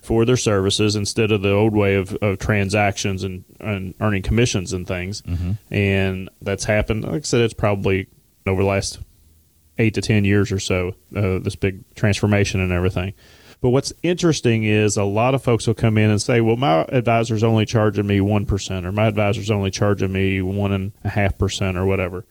for 0.00 0.24
their 0.24 0.36
services 0.36 0.94
instead 0.94 1.32
of 1.32 1.42
the 1.42 1.50
old 1.50 1.74
way 1.74 1.96
of, 1.96 2.14
of 2.22 2.38
transactions 2.38 3.24
and, 3.24 3.44
and 3.58 3.94
earning 4.00 4.22
commissions 4.22 4.72
and 4.72 4.86
things. 4.86 5.22
And 5.70 6.28
that's 6.42 6.64
happened. 6.64 7.04
Like 7.04 7.14
I 7.14 7.20
said, 7.22 7.40
it's 7.40 7.54
probably 7.54 8.06
over 8.46 8.62
the 8.62 8.68
last 8.68 9.00
eight 9.78 9.94
to 9.94 10.00
ten 10.00 10.24
years 10.24 10.52
or 10.52 10.60
so. 10.60 10.94
Uh, 11.16 11.40
this 11.40 11.56
big 11.56 11.82
transformation 11.96 12.60
and 12.60 12.70
everything. 12.70 13.14
But 13.64 13.70
what's 13.70 13.94
interesting 14.02 14.64
is 14.64 14.98
a 14.98 15.04
lot 15.04 15.34
of 15.34 15.42
folks 15.42 15.66
will 15.66 15.72
come 15.72 15.96
in 15.96 16.10
and 16.10 16.20
say, 16.20 16.42
"Well, 16.42 16.58
my 16.58 16.82
advisor's 16.90 17.42
only 17.42 17.64
charging 17.64 18.06
me 18.06 18.20
one 18.20 18.44
percent, 18.44 18.84
or 18.84 18.92
my 18.92 19.06
advisor's 19.06 19.50
only 19.50 19.70
charging 19.70 20.12
me 20.12 20.42
one 20.42 20.70
and 20.70 20.92
a 21.02 21.08
half 21.08 21.38
percent, 21.38 21.78
or 21.78 21.86
whatever." 21.86 22.26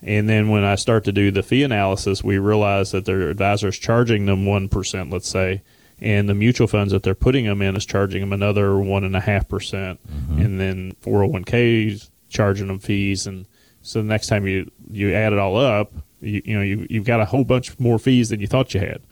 And 0.00 0.30
then 0.30 0.48
when 0.48 0.64
I 0.64 0.76
start 0.76 1.04
to 1.04 1.12
do 1.12 1.30
the 1.30 1.42
fee 1.42 1.62
analysis, 1.62 2.24
we 2.24 2.38
realize 2.38 2.90
that 2.92 3.04
their 3.04 3.28
advisor's 3.28 3.76
charging 3.78 4.24
them 4.24 4.46
one 4.46 4.70
percent, 4.70 5.10
let's 5.10 5.28
say, 5.28 5.60
and 6.00 6.26
the 6.26 6.34
mutual 6.34 6.68
funds 6.68 6.94
that 6.94 7.02
they're 7.02 7.14
putting 7.14 7.44
them 7.44 7.60
in 7.60 7.76
is 7.76 7.84
charging 7.84 8.22
them 8.22 8.32
another 8.32 8.78
one 8.78 9.04
and 9.04 9.14
a 9.14 9.20
half 9.20 9.46
percent, 9.50 10.00
mm-hmm. 10.10 10.40
and 10.40 10.58
then 10.58 10.96
401ks 11.02 12.08
charging 12.30 12.68
them 12.68 12.78
fees, 12.78 13.26
and 13.26 13.46
so 13.82 14.00
the 14.00 14.08
next 14.08 14.28
time 14.28 14.46
you 14.46 14.70
you 14.90 15.12
add 15.12 15.34
it 15.34 15.38
all 15.38 15.58
up, 15.58 15.92
you, 16.22 16.40
you 16.46 16.54
know 16.56 16.62
you 16.62 16.86
you've 16.88 17.04
got 17.04 17.20
a 17.20 17.26
whole 17.26 17.44
bunch 17.44 17.78
more 17.78 17.98
fees 17.98 18.30
than 18.30 18.40
you 18.40 18.46
thought 18.46 18.72
you 18.72 18.80
had, 18.80 19.02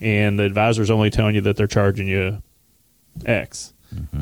and 0.00 0.38
the 0.38 0.44
advisor's 0.44 0.90
only 0.90 1.10
telling 1.10 1.34
you 1.34 1.40
that 1.42 1.56
they're 1.56 1.66
charging 1.66 2.08
you 2.08 2.42
X. 3.24 3.72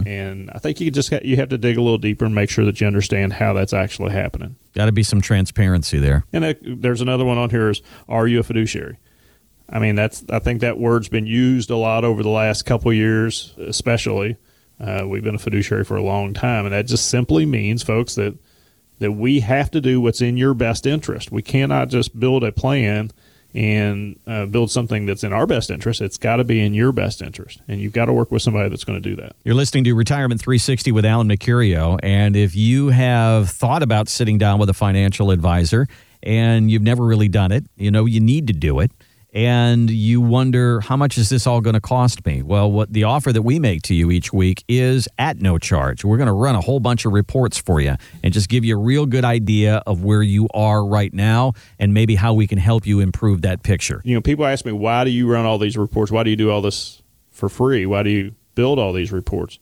And 0.06 0.50
I 0.54 0.58
think 0.58 0.80
you 0.80 0.90
just 0.90 1.10
you 1.24 1.36
have 1.36 1.48
to 1.48 1.58
dig 1.58 1.76
a 1.76 1.82
little 1.82 1.98
deeper 1.98 2.24
and 2.24 2.34
make 2.34 2.50
sure 2.50 2.64
that 2.64 2.80
you 2.80 2.86
understand 2.86 3.32
how 3.32 3.52
that's 3.52 3.72
actually 3.72 4.12
happening. 4.12 4.56
Got 4.74 4.86
to 4.86 4.92
be 4.92 5.02
some 5.02 5.20
transparency 5.20 5.98
there. 5.98 6.24
And 6.32 6.44
uh, 6.44 6.54
there's 6.62 7.00
another 7.00 7.24
one 7.24 7.36
on 7.36 7.50
here 7.50 7.70
is 7.70 7.82
are 8.08 8.28
you 8.28 8.38
a 8.38 8.42
fiduciary? 8.42 8.98
I 9.68 9.80
mean 9.80 9.96
that's 9.96 10.24
I 10.30 10.38
think 10.38 10.60
that 10.60 10.78
word's 10.78 11.08
been 11.08 11.26
used 11.26 11.70
a 11.70 11.76
lot 11.76 12.04
over 12.04 12.22
the 12.22 12.28
last 12.28 12.62
couple 12.62 12.92
years, 12.92 13.54
especially. 13.58 14.36
Uh, 14.78 15.04
we've 15.08 15.24
been 15.24 15.34
a 15.34 15.38
fiduciary 15.38 15.84
for 15.84 15.96
a 15.96 16.02
long 16.02 16.34
time, 16.34 16.66
and 16.66 16.74
that 16.74 16.86
just 16.86 17.08
simply 17.08 17.46
means, 17.46 17.82
folks, 17.82 18.14
that 18.14 18.38
that 18.98 19.12
we 19.12 19.40
have 19.40 19.70
to 19.72 19.80
do 19.80 20.00
what's 20.00 20.20
in 20.20 20.36
your 20.36 20.54
best 20.54 20.86
interest. 20.86 21.32
We 21.32 21.42
cannot 21.42 21.88
just 21.88 22.18
build 22.18 22.44
a 22.44 22.52
plan 22.52 23.10
and 23.56 24.20
uh, 24.26 24.44
build 24.44 24.70
something 24.70 25.06
that's 25.06 25.24
in 25.24 25.32
our 25.32 25.46
best 25.46 25.70
interest. 25.70 26.02
It's 26.02 26.18
got 26.18 26.36
to 26.36 26.44
be 26.44 26.60
in 26.60 26.74
your 26.74 26.92
best 26.92 27.22
interest, 27.22 27.62
and 27.66 27.80
you've 27.80 27.94
got 27.94 28.04
to 28.04 28.12
work 28.12 28.30
with 28.30 28.42
somebody 28.42 28.68
that's 28.68 28.84
going 28.84 29.02
to 29.02 29.08
do 29.08 29.16
that. 29.16 29.34
You're 29.44 29.54
listening 29.54 29.84
to 29.84 29.94
Retirement 29.94 30.42
360 30.42 30.92
with 30.92 31.06
Alan 31.06 31.26
Mercurio. 31.26 31.98
And 32.02 32.36
if 32.36 32.54
you 32.54 32.88
have 32.88 33.48
thought 33.48 33.82
about 33.82 34.10
sitting 34.10 34.36
down 34.36 34.58
with 34.58 34.68
a 34.68 34.74
financial 34.74 35.30
advisor 35.30 35.88
and 36.22 36.70
you've 36.70 36.82
never 36.82 37.04
really 37.04 37.28
done 37.28 37.50
it, 37.50 37.64
you 37.76 37.90
know, 37.90 38.04
you 38.04 38.20
need 38.20 38.46
to 38.48 38.52
do 38.52 38.78
it. 38.80 38.92
And 39.32 39.90
you 39.90 40.20
wonder, 40.20 40.80
how 40.80 40.96
much 40.96 41.18
is 41.18 41.28
this 41.28 41.46
all 41.46 41.60
going 41.60 41.74
to 41.74 41.80
cost 41.80 42.24
me? 42.24 42.42
Well, 42.42 42.72
what 42.72 42.92
the 42.92 43.04
offer 43.04 43.32
that 43.32 43.42
we 43.42 43.58
make 43.58 43.82
to 43.82 43.94
you 43.94 44.10
each 44.10 44.32
week 44.32 44.64
is 44.68 45.08
at 45.18 45.40
no 45.40 45.58
charge. 45.58 46.04
We're 46.04 46.16
going 46.16 46.28
to 46.28 46.32
run 46.32 46.54
a 46.54 46.60
whole 46.60 46.80
bunch 46.80 47.04
of 47.04 47.12
reports 47.12 47.58
for 47.58 47.80
you 47.80 47.96
and 48.22 48.32
just 48.32 48.48
give 48.48 48.64
you 48.64 48.78
a 48.78 48.80
real 48.80 49.04
good 49.04 49.24
idea 49.24 49.82
of 49.86 50.02
where 50.02 50.22
you 50.22 50.48
are 50.54 50.86
right 50.86 51.12
now 51.12 51.52
and 51.78 51.92
maybe 51.92 52.14
how 52.14 52.32
we 52.32 52.46
can 52.46 52.58
help 52.58 52.86
you 52.86 53.00
improve 53.00 53.42
that 53.42 53.62
picture. 53.62 54.00
you 54.04 54.14
know, 54.14 54.22
people 54.22 54.46
ask 54.46 54.64
me, 54.64 54.72
why 54.72 55.04
do 55.04 55.10
you 55.10 55.30
run 55.30 55.44
all 55.44 55.58
these 55.58 55.76
reports? 55.76 56.10
Why 56.10 56.22
do 56.22 56.30
you 56.30 56.36
do 56.36 56.50
all 56.50 56.62
this 56.62 57.02
for 57.30 57.48
free? 57.48 57.84
Why 57.84 58.02
do 58.02 58.10
you 58.10 58.34
build 58.54 58.78
all 58.78 58.92
these 58.94 59.12
reports? 59.12 59.58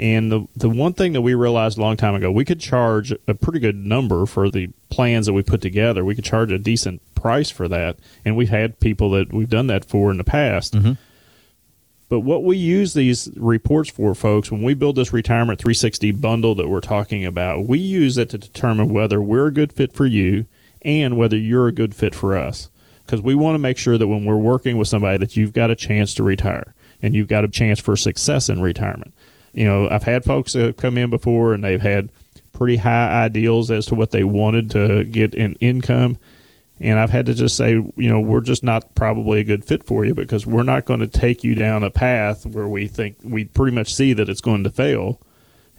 And 0.00 0.32
the 0.32 0.46
the 0.56 0.70
one 0.70 0.94
thing 0.94 1.12
that 1.12 1.20
we 1.20 1.34
realized 1.34 1.76
a 1.76 1.82
long 1.82 1.98
time 1.98 2.14
ago, 2.14 2.32
we 2.32 2.46
could 2.46 2.58
charge 2.58 3.12
a 3.28 3.34
pretty 3.34 3.58
good 3.58 3.76
number 3.76 4.24
for 4.24 4.50
the 4.50 4.70
plans 4.88 5.26
that 5.26 5.34
we 5.34 5.42
put 5.42 5.60
together. 5.60 6.06
We 6.06 6.14
could 6.14 6.24
charge 6.24 6.50
a 6.50 6.58
decent 6.58 7.02
price 7.14 7.50
for 7.50 7.68
that, 7.68 7.98
and 8.24 8.34
we've 8.34 8.48
had 8.48 8.80
people 8.80 9.10
that 9.10 9.30
we've 9.30 9.50
done 9.50 9.66
that 9.66 9.84
for 9.84 10.10
in 10.10 10.16
the 10.16 10.24
past. 10.24 10.72
Mm-hmm. 10.72 10.92
But 12.08 12.20
what 12.20 12.44
we 12.44 12.56
use 12.56 12.94
these 12.94 13.28
reports 13.36 13.90
for, 13.90 14.14
folks, 14.14 14.50
when 14.50 14.62
we 14.62 14.72
build 14.72 14.96
this 14.96 15.12
retirement 15.12 15.60
360 15.60 16.12
bundle 16.12 16.54
that 16.54 16.68
we're 16.68 16.80
talking 16.80 17.26
about, 17.26 17.68
we 17.68 17.78
use 17.78 18.16
it 18.16 18.30
to 18.30 18.38
determine 18.38 18.88
whether 18.88 19.20
we're 19.20 19.48
a 19.48 19.52
good 19.52 19.70
fit 19.70 19.92
for 19.92 20.06
you 20.06 20.46
and 20.80 21.18
whether 21.18 21.36
you're 21.36 21.68
a 21.68 21.72
good 21.72 21.94
fit 21.94 22.14
for 22.14 22.36
us. 22.38 22.70
Because 23.04 23.20
we 23.20 23.34
want 23.34 23.54
to 23.54 23.60
make 23.60 23.76
sure 23.76 23.98
that 23.98 24.08
when 24.08 24.24
we're 24.24 24.36
working 24.36 24.78
with 24.78 24.88
somebody 24.88 25.18
that 25.18 25.36
you've 25.36 25.52
got 25.52 25.70
a 25.70 25.76
chance 25.76 26.14
to 26.14 26.22
retire 26.22 26.74
and 27.02 27.14
you've 27.14 27.28
got 27.28 27.44
a 27.44 27.48
chance 27.48 27.78
for 27.78 27.96
success 27.96 28.48
in 28.48 28.60
retirement. 28.60 29.12
You 29.52 29.64
know, 29.64 29.88
I've 29.88 30.02
had 30.02 30.24
folks 30.24 30.52
that 30.52 30.62
have 30.64 30.76
come 30.76 30.96
in 30.98 31.10
before 31.10 31.54
and 31.54 31.64
they've 31.64 31.80
had 31.80 32.10
pretty 32.52 32.76
high 32.76 33.24
ideals 33.24 33.70
as 33.70 33.86
to 33.86 33.94
what 33.94 34.10
they 34.10 34.24
wanted 34.24 34.70
to 34.70 35.04
get 35.04 35.34
in 35.34 35.54
income. 35.54 36.18
And 36.78 36.98
I've 36.98 37.10
had 37.10 37.26
to 37.26 37.34
just 37.34 37.56
say, 37.56 37.72
you 37.72 38.08
know, 38.08 38.20
we're 38.20 38.40
just 38.40 38.64
not 38.64 38.94
probably 38.94 39.40
a 39.40 39.44
good 39.44 39.64
fit 39.64 39.84
for 39.84 40.04
you 40.04 40.14
because 40.14 40.46
we're 40.46 40.62
not 40.62 40.86
going 40.86 41.00
to 41.00 41.06
take 41.06 41.44
you 41.44 41.54
down 41.54 41.82
a 41.82 41.90
path 41.90 42.46
where 42.46 42.68
we 42.68 42.88
think 42.88 43.16
we 43.22 43.44
pretty 43.44 43.74
much 43.74 43.94
see 43.94 44.14
that 44.14 44.28
it's 44.28 44.40
going 44.40 44.64
to 44.64 44.70
fail. 44.70 45.20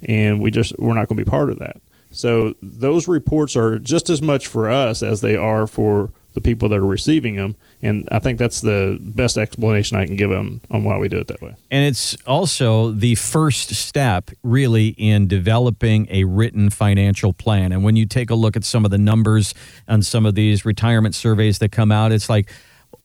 And 0.03 0.41
we 0.41 0.51
just, 0.51 0.77
we're 0.77 0.93
not 0.93 1.07
going 1.07 1.17
to 1.17 1.25
be 1.25 1.29
part 1.29 1.49
of 1.49 1.59
that. 1.59 1.81
So 2.11 2.55
those 2.61 3.07
reports 3.07 3.55
are 3.55 3.79
just 3.79 4.09
as 4.09 4.21
much 4.21 4.47
for 4.47 4.69
us 4.69 5.01
as 5.01 5.21
they 5.21 5.35
are 5.35 5.65
for 5.65 6.11
the 6.33 6.41
people 6.41 6.69
that 6.69 6.77
are 6.77 6.85
receiving 6.85 7.35
them. 7.35 7.55
And 7.81 8.07
I 8.11 8.19
think 8.19 8.39
that's 8.39 8.61
the 8.61 8.97
best 9.01 9.37
explanation 9.37 9.97
I 9.97 10.05
can 10.05 10.15
give 10.15 10.29
them 10.29 10.61
on 10.69 10.83
why 10.83 10.97
we 10.97 11.09
do 11.09 11.17
it 11.17 11.27
that 11.27 11.41
way. 11.41 11.55
And 11.69 11.85
it's 11.85 12.15
also 12.25 12.91
the 12.91 13.15
first 13.15 13.73
step, 13.75 14.31
really, 14.43 14.89
in 14.97 15.27
developing 15.27 16.07
a 16.09 16.23
written 16.23 16.69
financial 16.69 17.33
plan. 17.33 17.71
And 17.71 17.83
when 17.83 17.95
you 17.95 18.05
take 18.05 18.29
a 18.29 18.35
look 18.35 18.55
at 18.55 18.63
some 18.63 18.85
of 18.85 18.91
the 18.91 18.97
numbers 18.97 19.53
on 19.87 20.01
some 20.01 20.25
of 20.25 20.35
these 20.35 20.65
retirement 20.65 21.15
surveys 21.15 21.59
that 21.59 21.71
come 21.71 21.91
out, 21.91 22.11
it's 22.11 22.29
like 22.29 22.51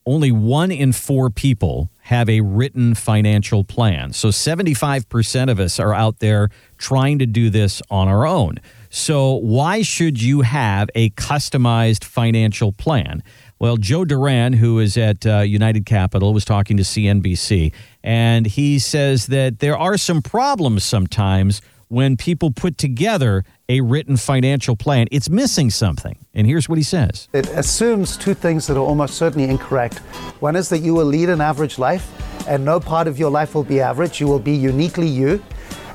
only 0.06 0.30
one 0.30 0.70
in 0.70 0.92
four 0.92 1.30
people 1.30 1.90
have 2.02 2.28
a 2.28 2.40
written 2.40 2.94
financial 2.94 3.64
plan. 3.64 4.12
So 4.12 4.28
75% 4.28 5.50
of 5.50 5.58
us 5.58 5.80
are 5.80 5.92
out 5.92 6.20
there 6.20 6.50
trying 6.78 7.18
to 7.18 7.26
do 7.26 7.50
this 7.50 7.82
on 7.90 8.06
our 8.06 8.24
own. 8.24 8.60
So, 8.97 9.34
why 9.34 9.82
should 9.82 10.22
you 10.22 10.40
have 10.40 10.88
a 10.94 11.11
customized 11.11 12.03
financial 12.03 12.72
plan? 12.72 13.22
Well, 13.59 13.76
Joe 13.76 14.07
Duran, 14.07 14.55
who 14.55 14.78
is 14.78 14.97
at 14.97 15.26
uh, 15.26 15.40
United 15.40 15.84
Capital, 15.84 16.32
was 16.32 16.47
talking 16.47 16.78
to 16.78 16.82
CNBC, 16.82 17.74
and 18.03 18.47
he 18.47 18.78
says 18.78 19.26
that 19.26 19.59
there 19.59 19.76
are 19.76 19.99
some 19.99 20.22
problems 20.22 20.82
sometimes 20.82 21.61
when 21.88 22.16
people 22.16 22.51
put 22.51 22.78
together 22.78 23.44
a 23.68 23.82
written 23.82 24.16
financial 24.16 24.76
plan. 24.76 25.09
It's 25.12 25.28
missing 25.28 25.68
something. 25.68 26.16
And 26.32 26.47
here's 26.47 26.66
what 26.66 26.78
he 26.78 26.82
says 26.82 27.28
It 27.34 27.51
assumes 27.51 28.16
two 28.16 28.32
things 28.32 28.66
that 28.66 28.78
are 28.78 28.86
almost 28.86 29.16
certainly 29.16 29.47
incorrect. 29.51 29.99
One 30.40 30.57
is 30.57 30.70
that 30.70 30.78
you 30.78 30.94
will 30.94 31.05
lead 31.05 31.28
an 31.28 31.42
average 31.42 31.78
life, 31.78 32.11
and 32.49 32.64
no 32.64 32.80
part 32.80 33.09
of 33.09 33.18
your 33.18 33.30
life 33.30 33.55
will 33.55 33.62
be 33.62 33.78
average. 33.78 34.22
You 34.22 34.26
will 34.26 34.38
be 34.38 34.57
uniquely 34.57 35.07
you. 35.07 35.42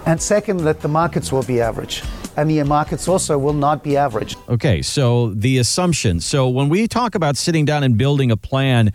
And 0.05 0.21
second, 0.21 0.57
that 0.65 0.81
the 0.81 0.87
markets 0.87 1.31
will 1.31 1.43
be 1.43 1.61
average. 1.61 2.03
And 2.37 2.49
the 2.49 2.63
markets 2.63 3.07
also 3.07 3.37
will 3.37 3.53
not 3.53 3.83
be 3.83 3.97
average. 3.97 4.35
Okay, 4.47 4.81
so 4.81 5.33
the 5.33 5.57
assumption. 5.57 6.19
So 6.19 6.47
when 6.47 6.69
we 6.69 6.87
talk 6.87 7.15
about 7.15 7.37
sitting 7.37 7.65
down 7.65 7.83
and 7.83 7.97
building 7.97 8.31
a 8.31 8.37
plan, 8.37 8.93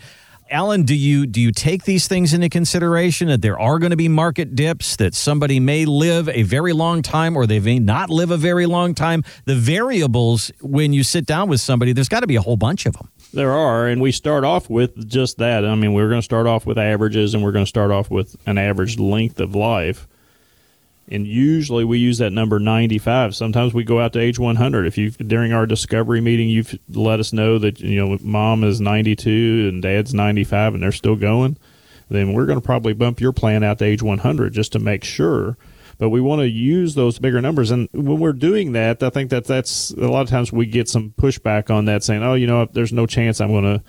Alan, 0.49 0.85
do 0.85 0.95
you 0.95 1.27
do 1.27 1.41
you 1.41 1.51
take 1.51 1.85
these 1.85 2.07
things 2.07 2.33
into 2.33 2.49
consideration 2.49 3.27
that 3.29 3.43
there 3.43 3.59
are 3.59 3.81
going 3.81 3.91
to 3.91 3.97
be 3.97 4.09
market 4.09 4.55
dips, 4.55 4.95
that 4.97 5.13
somebody 5.13 5.59
may 5.59 5.85
live 5.85 6.29
a 6.29 6.43
very 6.43 6.73
long 6.73 7.03
time 7.03 7.37
or 7.37 7.47
they 7.47 7.59
may 7.59 7.81
not 7.81 8.11
live 8.11 8.31
a 8.31 8.37
very 8.37 8.65
long 8.65 8.95
time? 8.95 9.25
The 9.45 9.57
variables 9.57 10.53
when 10.61 10.93
you 10.93 11.03
sit 11.03 11.27
down 11.27 11.49
with 11.49 11.61
somebody, 11.61 11.93
there's 11.93 12.09
got 12.09 12.21
to 12.21 12.29
be 12.29 12.37
a 12.37 12.43
whole 12.43 12.57
bunch 12.57 12.87
of 12.87 12.97
them. 12.97 13.11
There 13.35 13.53
are, 13.53 13.89
and 13.89 14.01
we 14.01 14.13
start 14.13 14.45
off 14.45 14.71
with 14.71 15.09
just 15.09 15.39
that. 15.39 15.65
I 15.65 15.75
mean, 15.75 15.95
we're 15.95 16.09
going 16.09 16.21
to 16.21 16.25
start 16.25 16.47
off 16.47 16.65
with 16.65 16.79
averages, 16.79 17.35
and 17.35 17.43
we're 17.43 17.53
going 17.53 17.65
to 17.65 17.69
start 17.69 17.91
off 17.91 18.09
with 18.09 18.37
an 18.47 18.57
average 18.57 19.01
length 19.01 19.41
of 19.41 19.57
life. 19.57 20.07
And 21.09 21.27
usually 21.27 21.85
we 21.85 21.99
use 21.99 22.19
that 22.19 22.33
number 22.33 22.59
95. 22.59 23.35
Sometimes 23.37 23.73
we 23.73 23.85
go 23.85 24.01
out 24.01 24.13
to 24.15 24.21
age 24.21 24.39
100. 24.39 24.87
If 24.87 24.99
you 24.99 25.11
during 25.11 25.53
our 25.53 25.67
discovery 25.67 26.21
meeting 26.21 26.49
you've 26.49 26.77
let 26.89 27.21
us 27.21 27.33
know 27.33 27.59
that 27.59 27.79
you 27.81 28.05
know 28.05 28.19
mom 28.21 28.65
is 28.65 28.81
92 28.81 29.69
and 29.69 29.83
dad's 29.83 30.13
95 30.13 30.75
and 30.75 30.83
they're 30.83 30.93
still 30.93 31.17
going, 31.17 31.57
then 32.09 32.33
we're 32.33 32.47
going 32.47 32.61
to 32.61 32.65
probably 32.65 32.93
bump 32.93 33.21
your 33.21 33.33
plan 33.33 33.63
out 33.63 33.79
to 33.79 33.85
age 33.85 34.03
100 34.03 34.53
just 34.53 34.73
to 34.73 34.79
make 34.79 35.05
sure. 35.05 35.57
But 35.99 36.11
we 36.11 36.21
want 36.21 36.41
to 36.41 36.49
use 36.49 36.95
those 36.95 37.19
bigger 37.19 37.41
numbers, 37.41 37.71
and 37.71 37.89
when 37.93 38.21
we're 38.21 38.35
doing 38.35 38.73
that, 38.73 39.03
I 39.03 39.09
think 39.09 39.31
that 39.31 39.47
that's 39.47 39.93
a 39.93 40.09
lot 40.09 40.21
of 40.21 40.29
times 40.29 40.53
we 40.53 40.67
get 40.67 40.91
some 40.91 41.15
pushback 41.17 41.71
on 41.71 41.87
that, 41.87 42.05
saying, 42.05 42.23
"Oh, 42.23 42.35
you 42.35 42.47
know, 42.47 42.67
there's 42.71 42.93
no 42.93 43.07
chance 43.07 43.41
I'm 43.41 43.49
going 43.49 43.65
to 43.65 43.83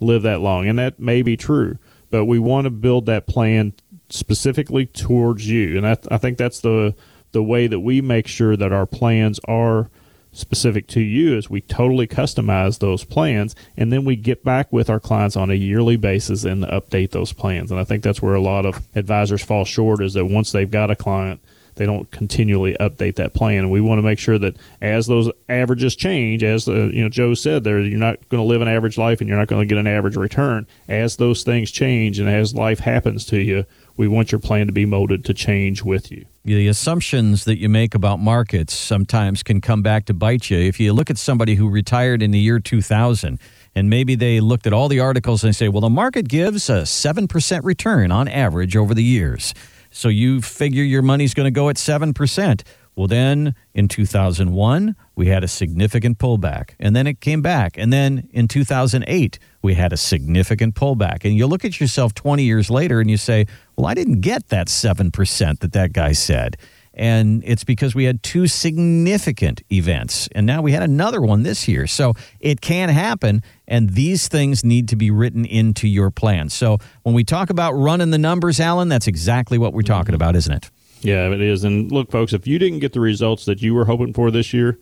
live 0.00 0.22
that 0.22 0.40
long," 0.40 0.66
and 0.66 0.76
that 0.80 0.98
may 0.98 1.22
be 1.22 1.36
true. 1.36 1.78
But 2.10 2.24
we 2.24 2.40
want 2.40 2.64
to 2.64 2.70
build 2.70 3.06
that 3.06 3.28
plan 3.28 3.74
specifically 4.12 4.86
towards 4.86 5.48
you, 5.48 5.76
and 5.76 5.86
I, 5.86 5.96
I 6.10 6.18
think 6.18 6.38
that's 6.38 6.60
the 6.60 6.94
the 7.32 7.42
way 7.42 7.66
that 7.66 7.80
we 7.80 8.00
make 8.00 8.26
sure 8.26 8.56
that 8.56 8.72
our 8.72 8.86
plans 8.86 9.40
are 9.48 9.88
specific 10.32 10.86
to 10.86 11.00
you 11.00 11.36
is 11.36 11.50
we 11.50 11.60
totally 11.60 12.06
customize 12.06 12.78
those 12.78 13.04
plans 13.04 13.54
and 13.76 13.92
then 13.92 14.04
we 14.04 14.16
get 14.16 14.42
back 14.42 14.72
with 14.72 14.88
our 14.88 15.00
clients 15.00 15.36
on 15.36 15.50
a 15.50 15.54
yearly 15.54 15.96
basis 15.96 16.44
and 16.44 16.64
update 16.64 17.10
those 17.10 17.32
plans. 17.32 17.70
And 17.70 17.78
i 17.78 17.84
think 17.84 18.02
that's 18.02 18.22
where 18.22 18.34
a 18.34 18.40
lot 18.40 18.64
of 18.64 18.80
advisors 18.94 19.42
fall 19.42 19.64
short 19.64 20.02
is 20.02 20.14
that 20.14 20.26
once 20.26 20.52
they've 20.52 20.70
got 20.70 20.90
a 20.90 20.96
client 20.96 21.40
they 21.74 21.86
don't 21.86 22.10
continually 22.10 22.76
update 22.80 23.16
that 23.16 23.34
plan. 23.34 23.60
And 23.60 23.70
we 23.70 23.80
want 23.80 23.98
to 23.98 24.02
make 24.02 24.18
sure 24.18 24.38
that 24.38 24.56
as 24.80 25.06
those 25.06 25.30
averages 25.48 25.96
change 25.96 26.44
as 26.44 26.64
the 26.64 26.90
you 26.92 27.02
know 27.02 27.08
joe 27.08 27.34
said 27.34 27.64
there 27.64 27.80
you're 27.80 27.98
not 27.98 28.28
going 28.28 28.42
to 28.42 28.46
live 28.46 28.62
an 28.62 28.68
average 28.68 28.98
life 28.98 29.20
and 29.20 29.28
you're 29.28 29.38
not 29.38 29.48
going 29.48 29.66
to 29.66 29.66
get 29.66 29.78
an 29.78 29.86
average 29.86 30.16
return. 30.16 30.66
As 30.88 31.16
those 31.16 31.42
things 31.42 31.70
change 31.70 32.18
and 32.18 32.28
as 32.28 32.54
life 32.54 32.80
happens 32.80 33.24
to 33.26 33.38
you 33.38 33.64
we 33.96 34.08
want 34.08 34.32
your 34.32 34.38
plan 34.38 34.66
to 34.66 34.72
be 34.72 34.86
molded 34.86 35.24
to 35.26 35.34
change 35.34 35.82
with 35.82 36.10
you. 36.10 36.26
The 36.44 36.66
assumptions 36.66 37.44
that 37.44 37.58
you 37.58 37.68
make 37.68 37.94
about 37.94 38.18
markets 38.18 38.74
sometimes 38.74 39.42
can 39.42 39.60
come 39.60 39.82
back 39.82 40.06
to 40.06 40.14
bite 40.14 40.50
you. 40.50 40.58
If 40.58 40.80
you 40.80 40.92
look 40.92 41.08
at 41.08 41.18
somebody 41.18 41.54
who 41.54 41.68
retired 41.68 42.20
in 42.20 42.32
the 42.32 42.38
year 42.38 42.58
2000, 42.58 43.38
and 43.74 43.88
maybe 43.88 44.14
they 44.14 44.40
looked 44.40 44.66
at 44.66 44.72
all 44.72 44.88
the 44.88 44.98
articles 44.98 45.44
and 45.44 45.54
say, 45.54 45.68
well, 45.68 45.80
the 45.80 45.88
market 45.88 46.28
gives 46.28 46.68
a 46.68 46.82
7% 46.82 47.64
return 47.64 48.10
on 48.10 48.26
average 48.28 48.76
over 48.76 48.92
the 48.92 49.04
years. 49.04 49.54
So 49.90 50.08
you 50.08 50.40
figure 50.40 50.82
your 50.82 51.02
money's 51.02 51.34
going 51.34 51.46
to 51.46 51.50
go 51.50 51.68
at 51.68 51.76
7%. 51.76 52.62
Well, 52.94 53.06
then 53.06 53.54
in 53.74 53.88
2001, 53.88 54.96
we 55.16 55.28
had 55.28 55.42
a 55.42 55.48
significant 55.48 56.18
pullback, 56.18 56.74
and 56.78 56.94
then 56.94 57.06
it 57.06 57.20
came 57.20 57.40
back. 57.40 57.78
And 57.78 57.90
then 57.92 58.28
in 58.32 58.48
2008, 58.48 59.38
we 59.62 59.74
had 59.74 59.92
a 59.92 59.96
significant 59.96 60.74
pullback. 60.74 61.24
And 61.24 61.34
you 61.34 61.46
look 61.46 61.64
at 61.64 61.80
yourself 61.80 62.12
20 62.14 62.42
years 62.42 62.68
later 62.70 63.00
and 63.00 63.10
you 63.10 63.16
say, 63.16 63.46
well, 63.76 63.86
I 63.86 63.94
didn't 63.94 64.20
get 64.20 64.48
that 64.48 64.66
7% 64.66 65.58
that 65.60 65.72
that 65.72 65.92
guy 65.92 66.12
said. 66.12 66.56
And 66.94 67.42
it's 67.46 67.64
because 67.64 67.94
we 67.94 68.04
had 68.04 68.22
two 68.22 68.46
significant 68.46 69.62
events. 69.72 70.28
And 70.32 70.46
now 70.46 70.60
we 70.60 70.72
had 70.72 70.82
another 70.82 71.22
one 71.22 71.42
this 71.42 71.66
year. 71.66 71.86
So 71.86 72.14
it 72.38 72.60
can 72.60 72.90
happen. 72.90 73.42
And 73.66 73.90
these 73.90 74.28
things 74.28 74.62
need 74.62 74.88
to 74.88 74.96
be 74.96 75.10
written 75.10 75.46
into 75.46 75.88
your 75.88 76.10
plan. 76.10 76.50
So 76.50 76.78
when 77.02 77.14
we 77.14 77.24
talk 77.24 77.48
about 77.48 77.72
running 77.72 78.10
the 78.10 78.18
numbers, 78.18 78.60
Alan, 78.60 78.88
that's 78.88 79.06
exactly 79.06 79.56
what 79.56 79.72
we're 79.72 79.82
talking 79.82 80.08
mm-hmm. 80.08 80.16
about, 80.16 80.36
isn't 80.36 80.52
it? 80.52 80.70
Yeah, 81.02 81.30
it 81.30 81.40
is. 81.40 81.64
And 81.64 81.90
look, 81.90 82.10
folks, 82.10 82.32
if 82.32 82.46
you 82.46 82.58
didn't 82.58 82.78
get 82.78 82.92
the 82.92 83.00
results 83.00 83.44
that 83.46 83.60
you 83.60 83.74
were 83.74 83.84
hoping 83.84 84.12
for 84.12 84.30
this 84.30 84.52
year, 84.52 84.78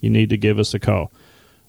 you 0.00 0.08
need 0.08 0.30
to 0.30 0.36
give 0.36 0.58
us 0.58 0.72
a 0.72 0.78
call. 0.78 1.10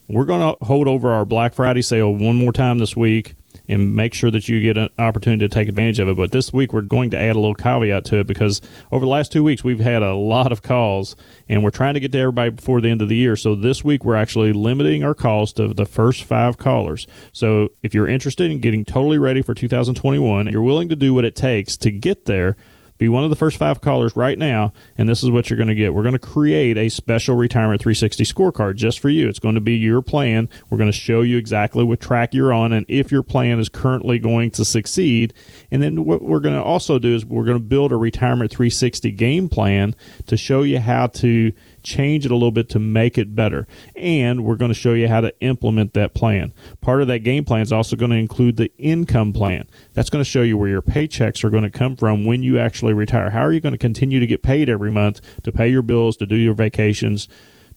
We're 0.07 0.25
going 0.25 0.41
to 0.41 0.65
hold 0.65 0.87
over 0.87 1.11
our 1.11 1.25
Black 1.25 1.55
Friday 1.55 1.81
sale 1.81 2.13
one 2.13 2.35
more 2.35 2.53
time 2.53 2.77
this 2.77 2.95
week 2.95 3.33
and 3.67 3.95
make 3.95 4.13
sure 4.13 4.29
that 4.29 4.47
you 4.47 4.61
get 4.61 4.77
an 4.77 4.89
opportunity 4.99 5.47
to 5.47 5.51
take 5.51 5.67
advantage 5.67 5.99
of 5.99 6.07
it. 6.07 6.17
But 6.17 6.31
this 6.31 6.53
week, 6.53 6.71
we're 6.71 6.81
going 6.81 7.09
to 7.11 7.17
add 7.17 7.35
a 7.35 7.39
little 7.39 7.55
caveat 7.55 8.05
to 8.05 8.19
it 8.19 8.27
because 8.27 8.61
over 8.91 9.03
the 9.03 9.09
last 9.09 9.31
two 9.31 9.43
weeks, 9.43 9.63
we've 9.63 9.79
had 9.79 10.03
a 10.03 10.13
lot 10.13 10.51
of 10.51 10.61
calls 10.61 11.15
and 11.49 11.63
we're 11.63 11.71
trying 11.71 11.95
to 11.95 11.99
get 11.99 12.11
to 12.11 12.19
everybody 12.19 12.51
before 12.51 12.81
the 12.81 12.89
end 12.89 13.01
of 13.01 13.09
the 13.09 13.15
year. 13.15 13.35
So 13.35 13.55
this 13.55 13.83
week, 13.83 14.05
we're 14.05 14.15
actually 14.15 14.53
limiting 14.53 15.03
our 15.03 15.15
calls 15.15 15.51
to 15.53 15.73
the 15.73 15.85
first 15.85 16.23
five 16.23 16.59
callers. 16.59 17.07
So 17.31 17.69
if 17.81 17.95
you're 17.95 18.07
interested 18.07 18.51
in 18.51 18.59
getting 18.59 18.85
totally 18.85 19.17
ready 19.17 19.41
for 19.41 19.55
2021, 19.55 20.47
you're 20.47 20.61
willing 20.61 20.89
to 20.89 20.95
do 20.95 21.15
what 21.15 21.25
it 21.25 21.35
takes 21.35 21.77
to 21.77 21.89
get 21.89 22.25
there 22.25 22.55
be 22.97 23.09
one 23.09 23.23
of 23.23 23.29
the 23.29 23.35
first 23.35 23.57
five 23.57 23.81
callers 23.81 24.15
right 24.15 24.37
now, 24.37 24.71
and 24.97 25.09
this 25.09 25.21
is 25.21 25.29
what 25.29 25.49
you're 25.49 25.57
going 25.57 25.67
to 25.67 25.75
get. 25.75 25.93
We're 25.93 26.03
going 26.03 26.13
to 26.13 26.19
create 26.19 26.77
a 26.77 26.89
special 26.89 27.35
Retirement 27.35 27.81
360 27.81 28.23
scorecard 28.23 28.75
just 28.75 28.99
for 28.99 29.09
you. 29.09 29.27
It's 29.27 29.39
going 29.39 29.55
to 29.55 29.61
be 29.61 29.75
your 29.75 30.01
plan. 30.01 30.47
We're 30.69 30.77
going 30.77 30.91
to 30.91 30.97
show 30.97 31.21
you 31.21 31.37
exactly 31.37 31.83
what 31.83 31.99
track 31.99 32.33
you're 32.33 32.53
on 32.53 32.71
and 32.71 32.85
if 32.87 33.11
your 33.11 33.23
plan 33.23 33.59
is 33.59 33.67
currently 33.67 34.17
going 34.17 34.51
to 34.51 34.63
succeed. 34.63 35.33
And 35.71 35.83
then 35.83 36.05
what 36.05 36.21
we're 36.21 36.39
going 36.39 36.55
to 36.55 36.63
also 36.63 36.97
do 36.97 37.13
is 37.13 37.25
we're 37.25 37.43
going 37.43 37.57
to 37.57 37.63
build 37.63 37.91
a 37.91 37.97
Retirement 37.97 38.51
360 38.51 39.11
game 39.11 39.49
plan 39.49 39.95
to 40.27 40.37
show 40.37 40.61
you 40.61 40.79
how 40.79 41.07
to 41.07 41.51
change 41.85 42.25
it 42.25 42.31
a 42.31 42.35
little 42.35 42.51
bit 42.51 42.67
to 42.69 42.79
make 42.79 43.17
it 43.17 43.35
better. 43.35 43.67
And 43.95 44.43
we're 44.43 44.55
going 44.55 44.69
to 44.71 44.75
show 44.75 44.93
you 44.93 45.07
how 45.07 45.21
to 45.21 45.33
implement 45.39 45.93
that 45.93 46.13
plan. 46.13 46.53
Part 46.81 47.01
of 47.01 47.07
that 47.07 47.19
game 47.19 47.45
plan 47.45 47.61
is 47.61 47.71
also 47.71 47.95
going 47.95 48.11
to 48.11 48.17
include 48.17 48.57
the 48.57 48.71
income 48.77 49.31
plan. 49.31 49.67
That's 49.93 50.09
going 50.09 50.23
to 50.23 50.29
show 50.29 50.41
you 50.41 50.57
where 50.57 50.69
your 50.69 50.81
paychecks 50.81 51.43
are 51.43 51.49
going 51.49 51.63
to 51.63 51.69
come 51.69 51.95
from 51.95 52.25
when 52.25 52.43
you 52.43 52.59
actually 52.59 52.93
retire. 52.93 53.29
How 53.29 53.41
are 53.41 53.53
you 53.53 53.61
going 53.61 53.73
to 53.73 53.77
continue 53.77 54.19
to 54.19 54.27
get 54.27 54.43
paid 54.43 54.69
every 54.69 54.91
month 54.91 55.21
to 55.43 55.51
pay 55.51 55.69
your 55.69 55.81
bills, 55.81 56.17
to 56.17 56.25
do 56.25 56.35
your 56.35 56.53
vacations? 56.55 57.27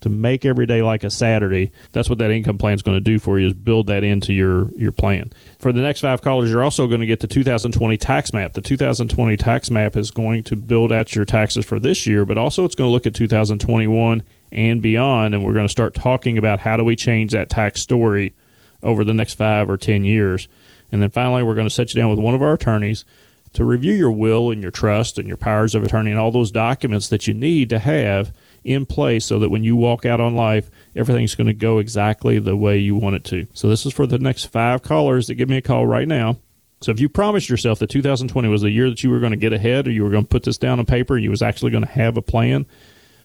To 0.01 0.09
make 0.09 0.45
every 0.45 0.67
day 0.67 0.83
like 0.83 1.03
a 1.03 1.11
Saturday. 1.11 1.73
That's 1.93 2.09
what 2.09 2.19
that 2.19 2.31
income 2.31 2.59
plan 2.59 2.75
is 2.75 2.83
going 2.83 2.97
to 2.97 3.01
do 3.01 3.19
for 3.19 3.39
you 3.39 3.49
is 3.49 3.55
build 3.55 3.89
that 3.89 4.05
into 4.05 4.33
your 4.33 4.71
your 4.77 4.93
plan. 4.93 5.33
For 5.59 5.73
the 5.73 5.81
next 5.81 6.01
five 6.01 6.23
callers, 6.23 6.51
you're 6.51 6.63
also 6.63 6.87
going 6.87 7.01
to 7.01 7.07
get 7.07 7.21
the 7.21 7.27
2020 7.27 7.97
tax 7.97 8.33
map. 8.33 8.53
The 8.53 8.61
2020 8.61 9.37
tax 9.37 9.71
map 9.71 9.97
is 9.97 10.11
going 10.11 10.45
to 10.45 10.57
build 10.57 10.93
out 10.93 11.15
your 11.15 11.25
taxes 11.25 11.65
for 11.65 11.79
this 11.79 12.07
year, 12.07 12.25
but 12.25 12.39
also 12.39 12.65
it's 12.65 12.75
going 12.75 12.89
to 12.89 12.93
look 12.93 13.07
at 13.07 13.15
2021 13.15 14.23
and 14.53 14.83
beyond. 14.83 15.35
And 15.35 15.45
we're 15.45 15.55
going 15.55 15.67
to 15.67 15.73
start 15.73 15.95
talking 15.95 16.39
about 16.39 16.61
how 16.61 16.77
do 16.77 16.85
we 16.85 16.97
change 16.97 17.33
that 17.33 17.51
tax 17.51 17.81
story 17.81 18.35
over 18.83 19.05
the 19.05 19.15
next 19.15 19.35
five 19.35 19.69
or 19.69 19.77
10 19.77 20.05
years. 20.05 20.49
And 20.93 21.03
then 21.03 21.11
finally, 21.11 21.43
we're 21.43 21.55
going 21.55 21.67
to 21.67 21.75
set 21.75 21.93
you 21.93 22.01
down 22.01 22.11
with 22.11 22.19
one 22.19 22.35
of 22.35 22.43
our 22.43 22.55
attorneys 22.55 23.05
to 23.55 23.65
review 23.65 23.95
your 23.95 24.11
will 24.11 24.51
and 24.51 24.63
your 24.63 24.71
trust 24.71 25.19
and 25.19 25.27
your 25.27 25.37
powers 25.37 25.75
of 25.75 25.83
attorney 25.83 26.11
and 26.11 26.21
all 26.21 26.31
those 26.31 26.51
documents 26.51 27.09
that 27.09 27.27
you 27.27 27.35
need 27.35 27.69
to 27.71 27.79
have 27.79 28.33
in 28.69 28.87
place 28.87 29.25
so 29.25 29.39
that 29.39 29.51
when 29.51 29.65
you 29.65 29.75
walk 29.77 30.05
out 30.05 30.21
on 30.21 30.35
life, 30.35 30.71
everything's 30.95 31.35
going 31.35 31.47
to 31.47 31.55
go 31.55 31.79
exactly 31.79 32.39
the 32.39 32.57
way 32.57 32.79
you 32.79 32.95
want 32.95 33.17
it 33.17 33.25
to. 33.25 33.47
So 33.55 33.69
this 33.69 33.87
is 33.87 33.93
for 33.93 34.07
the 34.07 34.19
next 34.19 34.45
five 34.47 34.83
callers 34.83 35.27
that 35.27 35.35
give 35.35 35.49
me 35.49 35.57
a 35.57 35.63
call 35.63 35.87
right 35.87 36.07
now. 36.07 36.37
So 36.81 36.93
if 36.93 37.01
you 37.01 37.09
promised 37.09 37.49
yourself 37.49 37.81
that 37.81 37.91
2020 37.91 38.49
was 38.49 38.63
the 38.63 38.71
year 38.71 38.89
that 38.89 39.03
you 39.03 39.11
were 39.11 39.19
going 39.19 39.33
to 39.33 39.37
get 39.37 39.53
ahead 39.53 39.89
or 39.89 39.91
you 39.91 40.05
were 40.05 40.11
going 40.11 40.25
to 40.25 40.29
put 40.29 40.45
this 40.45 40.59
down 40.59 40.79
on 40.79 40.87
paper, 40.87 41.19
you 41.19 41.31
was 41.31 41.43
actually 41.43 41.73
going 41.73 41.85
to 41.85 41.91
have 41.91 42.17
a 42.17 42.23
plan, 42.23 42.67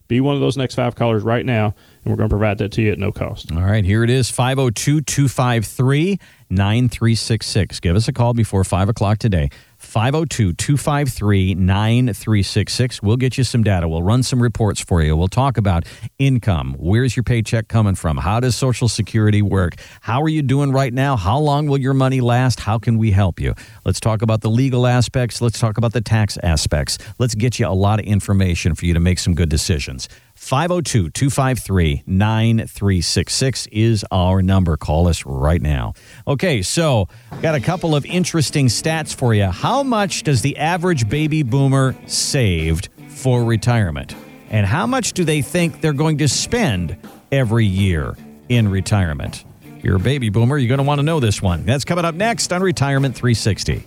Be 0.07 0.21
one 0.21 0.33
of 0.33 0.41
those 0.41 0.57
next 0.57 0.73
five 0.75 0.95
callers 0.95 1.21
right 1.21 1.45
now, 1.45 1.75
and 2.03 2.11
we're 2.11 2.17
going 2.17 2.29
to 2.29 2.33
provide 2.33 2.57
that 2.57 2.71
to 2.73 2.81
you 2.81 2.91
at 2.91 2.97
no 2.97 3.11
cost. 3.11 3.51
All 3.51 3.61
right, 3.61 3.85
here 3.85 4.03
it 4.03 4.09
is 4.09 4.31
502 4.31 5.01
253 5.01 6.19
9366. 6.49 7.79
Give 7.79 7.95
us 7.95 8.07
a 8.07 8.13
call 8.13 8.33
before 8.33 8.63
5 8.63 8.89
o'clock 8.89 9.19
today. 9.19 9.49
502 9.93 10.53
253 10.53 11.53
9366. 11.53 13.03
We'll 13.03 13.15
get 13.15 13.37
you 13.37 13.43
some 13.43 13.61
data. 13.61 13.87
We'll 13.87 14.01
run 14.01 14.23
some 14.23 14.41
reports 14.41 14.81
for 14.81 15.03
you. 15.03 15.15
We'll 15.15 15.27
talk 15.27 15.55
about 15.55 15.85
income. 16.17 16.75
Where's 16.79 17.15
your 17.15 17.21
paycheck 17.21 17.67
coming 17.67 17.93
from? 17.93 18.17
How 18.17 18.39
does 18.39 18.55
Social 18.55 18.87
Security 18.87 19.43
work? 19.43 19.75
How 20.01 20.23
are 20.23 20.29
you 20.29 20.41
doing 20.41 20.71
right 20.71 20.91
now? 20.91 21.15
How 21.15 21.37
long 21.37 21.67
will 21.67 21.77
your 21.77 21.93
money 21.93 22.21
last? 22.21 22.61
How 22.61 22.79
can 22.79 22.97
we 22.97 23.11
help 23.11 23.39
you? 23.39 23.53
Let's 23.85 23.99
talk 23.99 24.23
about 24.23 24.41
the 24.41 24.49
legal 24.49 24.87
aspects. 24.87 25.41
Let's 25.41 25.59
talk 25.59 25.77
about 25.77 25.93
the 25.93 26.01
tax 26.01 26.39
aspects. 26.41 26.97
Let's 27.19 27.35
get 27.35 27.59
you 27.59 27.67
a 27.67 27.69
lot 27.69 27.99
of 27.99 28.07
information 28.07 28.73
for 28.73 28.87
you 28.87 28.95
to 28.95 28.99
make 28.99 29.19
some 29.19 29.35
good 29.35 29.49
decisions. 29.49 30.09
502 30.43 31.09
253 31.09 32.03
9366 32.05 33.67
is 33.71 34.05
our 34.11 34.41
number. 34.41 34.75
Call 34.75 35.07
us 35.07 35.25
right 35.25 35.61
now. 35.61 35.93
Okay, 36.27 36.61
so 36.61 37.07
got 37.41 37.55
a 37.55 37.61
couple 37.61 37.95
of 37.95 38.05
interesting 38.05 38.67
stats 38.67 39.15
for 39.15 39.33
you. 39.33 39.45
How 39.45 39.83
much 39.83 40.23
does 40.23 40.41
the 40.41 40.57
average 40.57 41.07
baby 41.07 41.43
boomer 41.43 41.95
saved 42.07 42.89
for 43.07 43.45
retirement? 43.45 44.15
And 44.49 44.67
how 44.67 44.85
much 44.85 45.13
do 45.13 45.23
they 45.23 45.41
think 45.41 45.79
they're 45.79 45.93
going 45.93 46.17
to 46.17 46.27
spend 46.27 46.97
every 47.31 47.65
year 47.65 48.17
in 48.49 48.67
retirement? 48.67 49.45
You're 49.81 49.95
a 49.95 49.99
baby 49.99 50.27
boomer, 50.27 50.57
you're 50.57 50.67
going 50.67 50.77
to 50.79 50.83
want 50.83 50.99
to 50.99 51.03
know 51.03 51.21
this 51.21 51.41
one. 51.41 51.65
That's 51.65 51.85
coming 51.85 52.03
up 52.03 52.15
next 52.15 52.51
on 52.51 52.61
Retirement 52.61 53.15
360. 53.15 53.83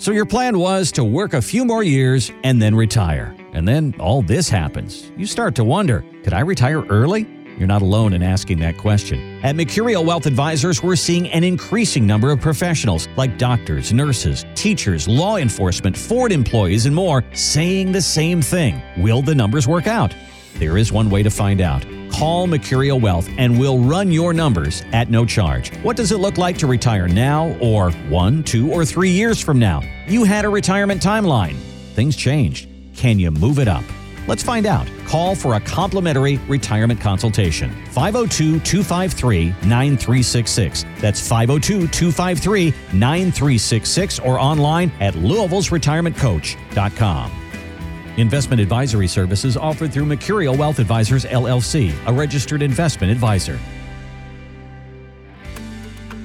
So 0.00 0.12
your 0.12 0.24
plan 0.24 0.58
was 0.58 0.90
to 0.92 1.04
work 1.04 1.34
a 1.34 1.42
few 1.42 1.62
more 1.62 1.82
years 1.82 2.32
and 2.42 2.60
then 2.60 2.74
retire. 2.74 3.36
And 3.52 3.68
then 3.68 3.94
all 4.00 4.22
this 4.22 4.48
happens. 4.48 5.12
You 5.14 5.26
start 5.26 5.54
to 5.56 5.62
wonder, 5.62 6.02
could 6.24 6.32
I 6.32 6.40
retire 6.40 6.82
early? 6.86 7.28
You're 7.58 7.68
not 7.68 7.82
alone 7.82 8.14
in 8.14 8.22
asking 8.22 8.60
that 8.60 8.78
question. 8.78 9.38
At 9.42 9.56
Mercurio 9.56 10.02
Wealth 10.02 10.24
Advisors, 10.24 10.82
we're 10.82 10.96
seeing 10.96 11.28
an 11.28 11.44
increasing 11.44 12.06
number 12.06 12.30
of 12.30 12.40
professionals 12.40 13.08
like 13.18 13.36
doctors, 13.36 13.92
nurses, 13.92 14.46
teachers, 14.54 15.06
law 15.06 15.36
enforcement, 15.36 15.94
Ford 15.94 16.32
employees, 16.32 16.86
and 16.86 16.94
more 16.96 17.22
saying 17.34 17.92
the 17.92 18.00
same 18.00 18.40
thing. 18.40 18.80
Will 18.96 19.20
the 19.20 19.34
numbers 19.34 19.68
work 19.68 19.86
out? 19.86 20.16
There 20.54 20.78
is 20.78 20.90
one 20.90 21.10
way 21.10 21.22
to 21.22 21.30
find 21.30 21.60
out. 21.60 21.84
Call 22.12 22.46
Mercurio 22.46 23.00
Wealth 23.00 23.28
and 23.38 23.58
we'll 23.58 23.78
run 23.78 24.12
your 24.12 24.32
numbers 24.32 24.82
at 24.92 25.10
no 25.10 25.24
charge. 25.24 25.74
What 25.78 25.96
does 25.96 26.12
it 26.12 26.18
look 26.18 26.38
like 26.38 26.58
to 26.58 26.66
retire 26.66 27.08
now 27.08 27.56
or 27.60 27.90
one, 28.08 28.42
two, 28.42 28.70
or 28.70 28.84
three 28.84 29.10
years 29.10 29.40
from 29.40 29.58
now? 29.58 29.82
You 30.06 30.24
had 30.24 30.44
a 30.44 30.48
retirement 30.48 31.02
timeline. 31.02 31.56
Things 31.94 32.16
changed. 32.16 32.68
Can 32.94 33.18
you 33.18 33.30
move 33.30 33.58
it 33.58 33.68
up? 33.68 33.84
Let's 34.26 34.42
find 34.42 34.66
out. 34.66 34.86
Call 35.06 35.34
for 35.34 35.54
a 35.54 35.60
complimentary 35.60 36.36
retirement 36.48 37.00
consultation. 37.00 37.70
502 37.86 38.60
253 38.60 39.46
9366. 39.68 40.84
That's 41.00 41.26
502 41.26 41.88
253 41.88 42.74
9366 42.92 44.18
or 44.20 44.38
online 44.38 44.92
at 45.00 45.14
Louisville'sRetirementCoach.com. 45.14 47.39
Investment 48.16 48.60
advisory 48.60 49.06
services 49.06 49.56
offered 49.56 49.92
through 49.92 50.04
Mercurio 50.04 50.56
Wealth 50.56 50.80
Advisors 50.80 51.24
LLC, 51.26 51.94
a 52.06 52.12
registered 52.12 52.60
investment 52.60 53.12
advisor. 53.12 53.56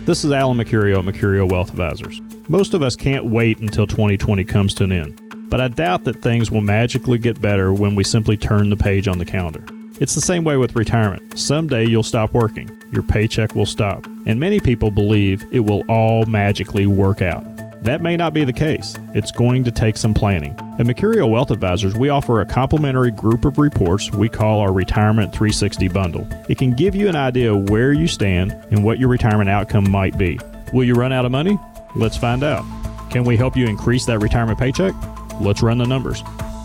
This 0.06 0.26
is 0.26 0.32
Alan 0.32 0.58
Mercurio 0.58 0.98
at 0.98 1.06
Mercurio 1.06 1.50
Wealth 1.50 1.70
Advisors. 1.70 2.22
Most 2.48 2.74
of 2.74 2.82
us 2.82 2.96
can't 2.96 3.26
wait 3.26 3.60
until 3.60 3.86
2020 3.86 4.44
comes 4.46 4.74
to 4.76 4.86
an 4.86 4.92
end, 4.92 5.22
but 5.50 5.62
I 5.62 5.68
doubt 5.68 6.06
that 6.06 6.24
things 6.24 6.50
will 6.50 6.62
magically 6.62 7.20
get 7.20 7.40
better 7.40 7.72
when 7.72 7.94
we 7.94 8.04
simply 8.04 8.36
turn 8.36 8.72
the 8.72 8.78
page 8.78 9.08
on 9.08 9.20
the 9.20 9.26
calendar. 9.26 9.64
It's 10.00 10.16
the 10.16 10.22
same 10.22 10.44
way 10.44 10.58
with 10.58 10.76
retirement. 10.76 11.38
Someday 11.38 11.86
you'll 11.86 12.04
stop 12.04 12.34
working, 12.34 12.70
your 12.92 13.04
paycheck 13.04 13.54
will 13.54 13.68
stop, 13.68 14.08
and 14.26 14.40
many 14.40 14.60
people 14.60 14.90
believe 14.90 15.46
it 15.52 15.60
will 15.60 15.84
all 15.88 16.26
magically 16.26 16.88
work 16.88 17.22
out. 17.22 17.46
That 17.86 18.02
may 18.02 18.18
not 18.18 18.34
be 18.34 18.44
the 18.44 18.52
case. 18.52 18.96
It's 19.14 19.30
going 19.30 19.64
to 19.64 19.72
take 19.72 19.96
some 19.96 20.16
planning. 20.16 20.54
At 20.80 20.88
Mercurio 20.88 21.30
Wealth 21.30 21.52
Advisors, 21.52 21.96
we 21.96 22.10
offer 22.10 22.42
a 22.42 22.46
complimentary 22.46 23.12
group 23.12 23.46
of 23.46 23.60
reports 23.60 24.12
we 24.12 24.28
call 24.28 24.60
our 24.60 24.74
Retirement 24.74 25.32
360 25.32 25.90
Bundle. 25.90 26.28
It 26.50 26.58
can 26.58 26.72
give 26.72 26.96
you 26.96 27.08
an 27.10 27.16
idea 27.16 27.54
of 27.54 27.70
where 27.70 27.94
you 27.94 28.08
stand 28.08 28.54
and 28.72 28.84
what 28.84 28.98
your 28.98 29.10
retirement 29.10 29.52
outcome 29.52 29.88
might 29.88 30.18
be. 30.18 30.40
Will 30.74 30.84
you 30.84 30.96
run 30.96 31.14
out 31.14 31.26
of 31.26 31.32
money? 31.32 31.60
Let's 31.96 32.18
find 32.18 32.44
out. 32.44 32.66
Can 33.12 33.24
we 33.24 33.38
help 33.38 33.56
you 33.56 33.68
increase 33.68 34.08
that 34.08 34.18
retirement 34.18 34.58
paycheck? 34.58 34.96
Let's 35.40 35.62
run 35.62 35.78
the 35.78 35.86
numbers. 35.86 36.24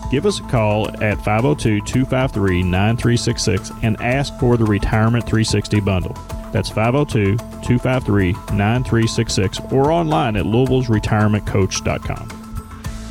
Give 0.09 0.25
us 0.25 0.39
a 0.39 0.43
call 0.43 0.89
at 1.03 1.17
502 1.17 1.81
253 1.81 2.63
9366 2.63 3.71
and 3.83 4.01
ask 4.01 4.35
for 4.39 4.57
the 4.57 4.65
Retirement 4.65 5.25
360 5.25 5.81
Bundle. 5.81 6.17
That's 6.51 6.69
502 6.69 7.37
253 7.37 8.33
9366 8.33 9.59
or 9.71 9.91
online 9.91 10.35
at 10.35 10.45
Louisville'sRetirementCoach.com. 10.45 12.37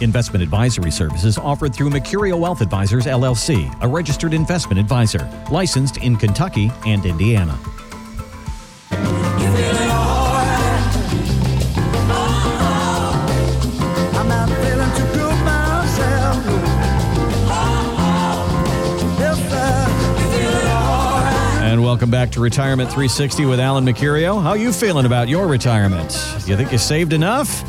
Investment 0.01 0.43
advisory 0.43 0.91
services 0.91 1.37
offered 1.37 1.75
through 1.75 1.91
Mercurio 1.91 2.39
Wealth 2.39 2.63
Advisors 2.63 3.07
LLC, 3.07 3.71
a 3.83 3.89
registered 3.89 4.33
investment 4.33 4.79
advisor, 4.79 5.29
licensed 5.51 5.99
in 5.99 6.17
Kentucky 6.17 6.73
and 6.87 7.05
Indiana. 7.05 7.59
Welcome 21.91 22.09
back 22.09 22.31
to 22.31 22.41
Retirement 22.41 22.89
360 22.89 23.47
with 23.47 23.59
Alan 23.59 23.85
Mercurio. 23.85 24.41
How 24.41 24.53
you 24.53 24.73
feeling 24.73 25.07
about 25.07 25.29
your 25.29 25.49
retirement? 25.49 26.13
You 26.47 26.57
think 26.57 26.71
you 26.71 26.79
saved 26.79 27.13
enough? 27.13 27.65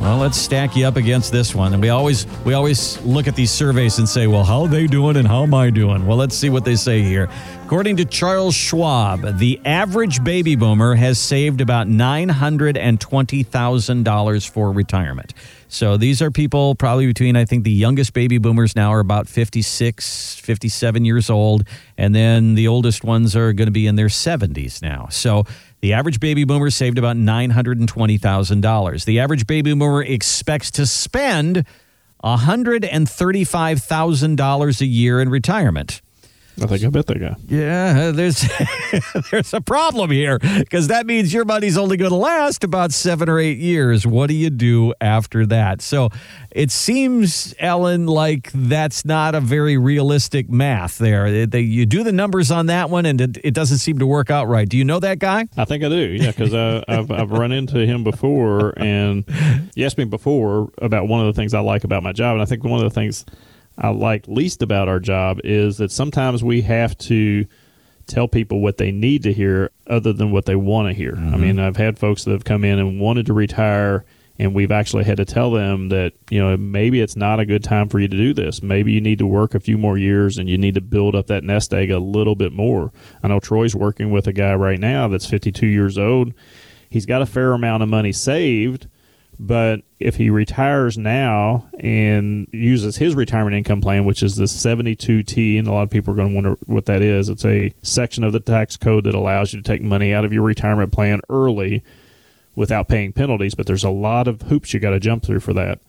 Well, 0.00 0.18
let's 0.18 0.36
stack 0.36 0.76
you 0.76 0.86
up 0.86 0.96
against 0.96 1.32
this 1.32 1.54
one. 1.54 1.72
And 1.72 1.80
we 1.82 1.88
always 1.88 2.26
we 2.44 2.52
always 2.54 3.00
look 3.02 3.26
at 3.26 3.34
these 3.34 3.50
surveys 3.50 3.98
and 3.98 4.06
say, 4.08 4.26
well, 4.26 4.44
how 4.44 4.62
are 4.62 4.68
they 4.68 4.86
doing 4.86 5.16
and 5.16 5.26
how 5.26 5.42
am 5.42 5.54
I 5.54 5.70
doing? 5.70 6.06
Well, 6.06 6.16
let's 6.16 6.36
see 6.36 6.50
what 6.50 6.64
they 6.64 6.76
say 6.76 7.02
here. 7.02 7.28
According 7.64 7.96
to 7.96 8.04
Charles 8.04 8.54
Schwab, 8.54 9.38
the 9.38 9.60
average 9.64 10.22
baby 10.22 10.54
boomer 10.54 10.94
has 10.94 11.18
saved 11.18 11.60
about 11.60 11.88
$920,000 11.88 14.48
for 14.48 14.70
retirement. 14.70 15.34
So 15.68 15.96
these 15.96 16.22
are 16.22 16.30
people 16.30 16.76
probably 16.76 17.08
between, 17.08 17.34
I 17.34 17.44
think 17.44 17.64
the 17.64 17.72
youngest 17.72 18.12
baby 18.12 18.38
boomers 18.38 18.76
now 18.76 18.90
are 18.90 19.00
about 19.00 19.28
56, 19.28 20.38
57 20.38 21.04
years 21.04 21.28
old. 21.28 21.66
And 21.98 22.14
then 22.14 22.54
the 22.54 22.68
oldest 22.68 23.02
ones 23.02 23.34
are 23.34 23.52
going 23.52 23.66
to 23.66 23.72
be 23.72 23.88
in 23.88 23.96
their 23.96 24.06
70s 24.06 24.80
now. 24.80 25.08
So 25.10 25.42
the 25.86 25.92
average 25.92 26.18
baby 26.18 26.42
boomer 26.42 26.68
saved 26.68 26.98
about 26.98 27.14
$920,000. 27.14 29.04
The 29.04 29.20
average 29.20 29.46
baby 29.46 29.72
boomer 29.72 30.02
expects 30.02 30.72
to 30.72 30.84
spend 30.84 31.64
$135,000 32.24 34.80
a 34.80 34.84
year 34.84 35.22
in 35.22 35.28
retirement. 35.28 36.02
I 36.62 36.66
think 36.66 36.84
I 36.84 36.88
bet 36.88 37.06
that 37.06 37.18
guy. 37.20 37.36
Yeah, 37.48 38.10
there's 38.14 38.44
there's 39.30 39.52
a 39.52 39.60
problem 39.60 40.10
here 40.10 40.38
because 40.38 40.88
that 40.88 41.06
means 41.06 41.32
your 41.32 41.44
money's 41.44 41.76
only 41.76 41.96
going 41.96 42.10
to 42.10 42.16
last 42.16 42.64
about 42.64 42.92
seven 42.92 43.28
or 43.28 43.38
eight 43.38 43.58
years. 43.58 44.06
What 44.06 44.28
do 44.28 44.34
you 44.34 44.48
do 44.50 44.94
after 45.00 45.44
that? 45.46 45.82
So 45.82 46.08
it 46.50 46.70
seems, 46.70 47.54
Alan, 47.60 48.06
like 48.06 48.50
that's 48.54 49.04
not 49.04 49.34
a 49.34 49.40
very 49.40 49.76
realistic 49.76 50.48
math 50.48 50.98
there. 50.98 51.30
They- 51.30 51.44
they- 51.46 51.60
you 51.60 51.84
do 51.84 52.02
the 52.02 52.12
numbers 52.12 52.50
on 52.50 52.66
that 52.66 52.88
one, 52.90 53.04
and 53.06 53.20
it, 53.20 53.38
it 53.44 53.52
doesn't 53.54 53.78
seem 53.78 53.98
to 53.98 54.06
work 54.06 54.30
out 54.30 54.46
right. 54.48 54.66
Do 54.68 54.78
you 54.78 54.84
know 54.84 55.00
that 55.00 55.18
guy? 55.18 55.46
I 55.56 55.64
think 55.66 55.84
I 55.84 55.88
do, 55.88 55.96
yeah, 55.96 56.30
because 56.30 56.54
I've, 56.54 57.10
I've 57.10 57.30
run 57.32 57.52
into 57.52 57.84
him 57.84 58.02
before, 58.04 58.72
and 58.78 59.24
you 59.74 59.84
asked 59.84 59.98
me 59.98 60.04
before 60.04 60.70
about 60.78 61.08
one 61.08 61.20
of 61.20 61.26
the 61.26 61.38
things 61.38 61.52
I 61.54 61.60
like 61.60 61.84
about 61.84 62.02
my 62.02 62.12
job, 62.12 62.34
and 62.34 62.42
I 62.42 62.44
think 62.46 62.64
one 62.64 62.78
of 62.78 62.84
the 62.84 62.94
things 62.94 63.24
I 63.78 63.90
like 63.90 64.26
least 64.28 64.62
about 64.62 64.88
our 64.88 65.00
job 65.00 65.40
is 65.44 65.78
that 65.78 65.90
sometimes 65.90 66.42
we 66.42 66.62
have 66.62 66.96
to 66.98 67.46
tell 68.06 68.28
people 68.28 68.60
what 68.60 68.78
they 68.78 68.92
need 68.92 69.24
to 69.24 69.32
hear 69.32 69.70
other 69.86 70.12
than 70.12 70.30
what 70.30 70.46
they 70.46 70.56
want 70.56 70.88
to 70.88 70.94
hear. 70.94 71.14
I 71.16 71.18
mm-hmm. 71.18 71.40
mean, 71.40 71.58
I've 71.58 71.76
had 71.76 71.98
folks 71.98 72.24
that 72.24 72.30
have 72.30 72.44
come 72.44 72.64
in 72.64 72.78
and 72.78 73.00
wanted 73.00 73.26
to 73.26 73.32
retire 73.32 74.04
and 74.38 74.54
we've 74.54 74.72
actually 74.72 75.04
had 75.04 75.16
to 75.16 75.24
tell 75.24 75.50
them 75.50 75.88
that, 75.88 76.12
you 76.30 76.42
know, 76.42 76.56
maybe 76.56 77.00
it's 77.00 77.16
not 77.16 77.40
a 77.40 77.46
good 77.46 77.64
time 77.64 77.88
for 77.88 77.98
you 77.98 78.08
to 78.08 78.16
do 78.16 78.34
this. 78.34 78.62
Maybe 78.62 78.92
you 78.92 79.00
need 79.00 79.18
to 79.18 79.26
work 79.26 79.54
a 79.54 79.60
few 79.60 79.78
more 79.78 79.96
years 79.96 80.36
and 80.36 80.48
you 80.48 80.58
need 80.58 80.74
to 80.74 80.80
build 80.80 81.14
up 81.14 81.28
that 81.28 81.44
nest 81.44 81.72
egg 81.72 81.90
a 81.90 81.98
little 81.98 82.34
bit 82.34 82.52
more. 82.52 82.92
I 83.22 83.28
know 83.28 83.40
Troy's 83.40 83.74
working 83.74 84.10
with 84.10 84.26
a 84.26 84.32
guy 84.32 84.54
right 84.54 84.78
now 84.78 85.08
that's 85.08 85.26
52 85.26 85.66
years 85.66 85.96
old. 85.96 86.34
He's 86.90 87.06
got 87.06 87.22
a 87.22 87.26
fair 87.26 87.52
amount 87.52 87.82
of 87.82 87.88
money 87.88 88.12
saved 88.12 88.88
But 89.38 89.82
if 90.00 90.16
he 90.16 90.30
retires 90.30 90.96
now 90.96 91.68
and 91.78 92.48
uses 92.52 92.96
his 92.96 93.14
retirement 93.14 93.54
income 93.54 93.82
plan, 93.82 94.06
which 94.06 94.22
is 94.22 94.36
the 94.36 94.44
72T, 94.44 95.58
and 95.58 95.68
a 95.68 95.72
lot 95.72 95.82
of 95.82 95.90
people 95.90 96.14
are 96.14 96.16
going 96.16 96.30
to 96.30 96.34
wonder 96.34 96.56
what 96.64 96.86
that 96.86 97.02
is, 97.02 97.28
it's 97.28 97.44
a 97.44 97.72
section 97.82 98.24
of 98.24 98.32
the 98.32 98.40
tax 98.40 98.76
code 98.76 99.04
that 99.04 99.14
allows 99.14 99.52
you 99.52 99.60
to 99.60 99.66
take 99.66 99.82
money 99.82 100.14
out 100.14 100.24
of 100.24 100.32
your 100.32 100.42
retirement 100.42 100.92
plan 100.92 101.20
early 101.28 101.84
without 102.54 102.88
paying 102.88 103.12
penalties. 103.12 103.54
But 103.54 103.66
there's 103.66 103.84
a 103.84 103.90
lot 103.90 104.26
of 104.26 104.42
hoops 104.42 104.72
you 104.72 104.80
got 104.80 104.90
to 104.90 105.00
jump 105.00 105.22
through 105.22 105.40
for 105.40 105.52
that. 105.52 105.80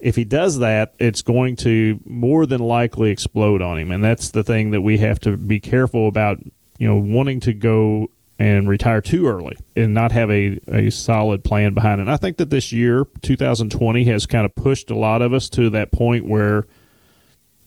If 0.00 0.16
he 0.16 0.24
does 0.24 0.58
that, 0.58 0.94
it's 0.98 1.22
going 1.22 1.56
to 1.56 2.00
more 2.04 2.46
than 2.46 2.60
likely 2.60 3.10
explode 3.10 3.60
on 3.60 3.78
him. 3.78 3.90
And 3.90 4.02
that's 4.02 4.30
the 4.30 4.44
thing 4.44 4.70
that 4.70 4.82
we 4.82 4.98
have 4.98 5.20
to 5.20 5.36
be 5.36 5.60
careful 5.60 6.08
about, 6.08 6.38
you 6.78 6.88
know, 6.88 6.96
wanting 6.96 7.40
to 7.40 7.52
go 7.52 8.10
and 8.38 8.68
retire 8.68 9.00
too 9.00 9.26
early 9.26 9.56
and 9.76 9.94
not 9.94 10.12
have 10.12 10.30
a, 10.30 10.58
a 10.68 10.90
solid 10.90 11.44
plan 11.44 11.72
behind 11.74 12.00
it. 12.00 12.02
And 12.02 12.10
I 12.10 12.16
think 12.16 12.38
that 12.38 12.50
this 12.50 12.72
year, 12.72 13.06
2020, 13.22 14.04
has 14.04 14.26
kind 14.26 14.44
of 14.44 14.54
pushed 14.54 14.90
a 14.90 14.96
lot 14.96 15.22
of 15.22 15.32
us 15.32 15.48
to 15.50 15.70
that 15.70 15.92
point 15.92 16.26
where, 16.26 16.66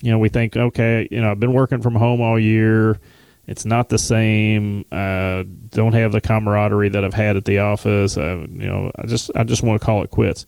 you 0.01 0.11
know, 0.11 0.19
we 0.19 0.29
think, 0.29 0.57
okay, 0.57 1.07
you 1.09 1.21
know, 1.21 1.31
I've 1.31 1.39
been 1.39 1.53
working 1.53 1.81
from 1.81 1.95
home 1.95 2.21
all 2.21 2.37
year. 2.37 2.99
It's 3.47 3.65
not 3.65 3.87
the 3.87 3.97
same. 3.97 4.83
Uh, 4.91 5.43
don't 5.69 5.93
have 5.93 6.11
the 6.11 6.19
camaraderie 6.19 6.89
that 6.89 7.05
I've 7.05 7.13
had 7.13 7.37
at 7.37 7.45
the 7.45 7.59
office. 7.59 8.17
Uh, 8.17 8.45
you 8.49 8.67
know, 8.67 8.91
I 8.95 9.07
just 9.07 9.31
I 9.35 9.45
just 9.45 9.63
want 9.63 9.79
to 9.79 9.85
call 9.85 10.03
it 10.03 10.11
quits. 10.11 10.45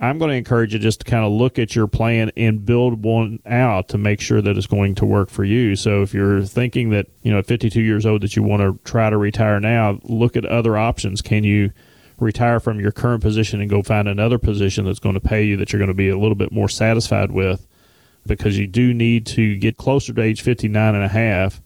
I'm 0.00 0.18
going 0.18 0.30
to 0.30 0.36
encourage 0.36 0.72
you 0.72 0.78
just 0.78 1.00
to 1.00 1.10
kind 1.10 1.24
of 1.24 1.32
look 1.32 1.58
at 1.58 1.74
your 1.74 1.86
plan 1.86 2.30
and 2.36 2.64
build 2.64 3.02
one 3.02 3.40
out 3.46 3.88
to 3.88 3.98
make 3.98 4.20
sure 4.20 4.42
that 4.42 4.56
it's 4.56 4.66
going 4.66 4.94
to 4.96 5.06
work 5.06 5.30
for 5.30 5.44
you. 5.44 5.76
So 5.76 6.02
if 6.02 6.12
you're 6.12 6.42
thinking 6.42 6.90
that, 6.90 7.06
you 7.22 7.32
know, 7.32 7.38
at 7.38 7.46
52 7.46 7.80
years 7.80 8.04
old 8.04 8.22
that 8.22 8.36
you 8.36 8.42
want 8.42 8.62
to 8.62 8.78
try 8.88 9.08
to 9.10 9.16
retire 9.16 9.58
now, 9.60 9.98
look 10.04 10.36
at 10.36 10.44
other 10.44 10.76
options. 10.76 11.22
Can 11.22 11.44
you 11.44 11.70
retire 12.18 12.60
from 12.60 12.80
your 12.80 12.92
current 12.92 13.22
position 13.22 13.60
and 13.60 13.70
go 13.70 13.82
find 13.82 14.08
another 14.08 14.38
position 14.38 14.84
that's 14.84 14.98
going 14.98 15.14
to 15.14 15.20
pay 15.20 15.44
you 15.44 15.56
that 15.56 15.72
you're 15.72 15.80
going 15.80 15.88
to 15.88 15.94
be 15.94 16.08
a 16.08 16.18
little 16.18 16.34
bit 16.34 16.52
more 16.52 16.68
satisfied 16.68 17.30
with? 17.30 17.66
Because 18.26 18.58
you 18.58 18.66
do 18.66 18.92
need 18.92 19.24
to 19.26 19.56
get 19.56 19.76
closer 19.76 20.12
to 20.12 20.20
age 20.22 20.42
59 20.42 20.94
and 20.94 21.04
a 21.04 21.08
half 21.08 21.62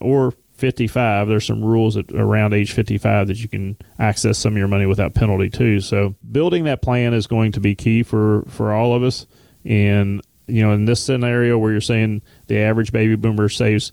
or 0.00 0.32
55 0.54 1.26
there's 1.28 1.46
some 1.46 1.62
rules 1.64 1.96
around 1.96 2.54
age 2.54 2.72
55 2.72 3.26
that 3.26 3.42
you 3.42 3.48
can 3.48 3.76
access 3.98 4.38
some 4.38 4.52
of 4.54 4.58
your 4.58 4.68
money 4.68 4.86
without 4.86 5.12
penalty 5.12 5.50
too. 5.50 5.80
So 5.80 6.14
building 6.30 6.64
that 6.64 6.80
plan 6.80 7.12
is 7.12 7.26
going 7.26 7.52
to 7.52 7.60
be 7.60 7.74
key 7.74 8.02
for 8.02 8.44
for 8.48 8.72
all 8.72 8.94
of 8.94 9.02
us. 9.02 9.26
And 9.64 10.22
you 10.46 10.62
know 10.62 10.72
in 10.72 10.84
this 10.84 11.02
scenario 11.02 11.58
where 11.58 11.72
you're 11.72 11.80
saying 11.80 12.22
the 12.46 12.58
average 12.58 12.92
baby 12.92 13.16
boomer 13.16 13.48
saves 13.48 13.90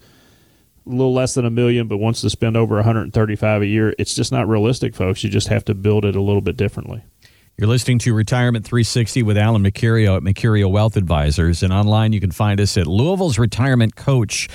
a 0.86 0.90
little 0.90 1.14
less 1.14 1.34
than 1.34 1.46
a 1.46 1.50
million 1.50 1.88
but 1.88 1.98
wants 1.98 2.22
to 2.22 2.30
spend 2.30 2.56
over 2.56 2.76
135 2.76 3.62
a 3.62 3.66
year 3.66 3.96
it's 3.98 4.14
just 4.14 4.32
not 4.32 4.48
realistic 4.48 4.96
folks. 4.96 5.24
You 5.24 5.30
just 5.30 5.48
have 5.48 5.66
to 5.66 5.74
build 5.74 6.06
it 6.06 6.16
a 6.16 6.22
little 6.22 6.42
bit 6.42 6.58
differently. 6.58 7.04
You're 7.58 7.68
listening 7.68 8.00
to 8.00 8.14
Retirement 8.14 8.66
360 8.66 9.22
with 9.24 9.38
Alan 9.38 9.62
Mercurio 9.62 10.18
at 10.18 10.24
Mercurio 10.24 10.72
Wealth 10.72 10.98
Advisors. 10.98 11.62
And 11.62 11.72
online, 11.72 12.12
you 12.12 12.20
can 12.20 12.32
find 12.32 12.60
us 12.60 12.76
at 12.76 12.88
Louisville's 12.88 13.38
Retirement 13.38 13.96
Coach 13.96 14.50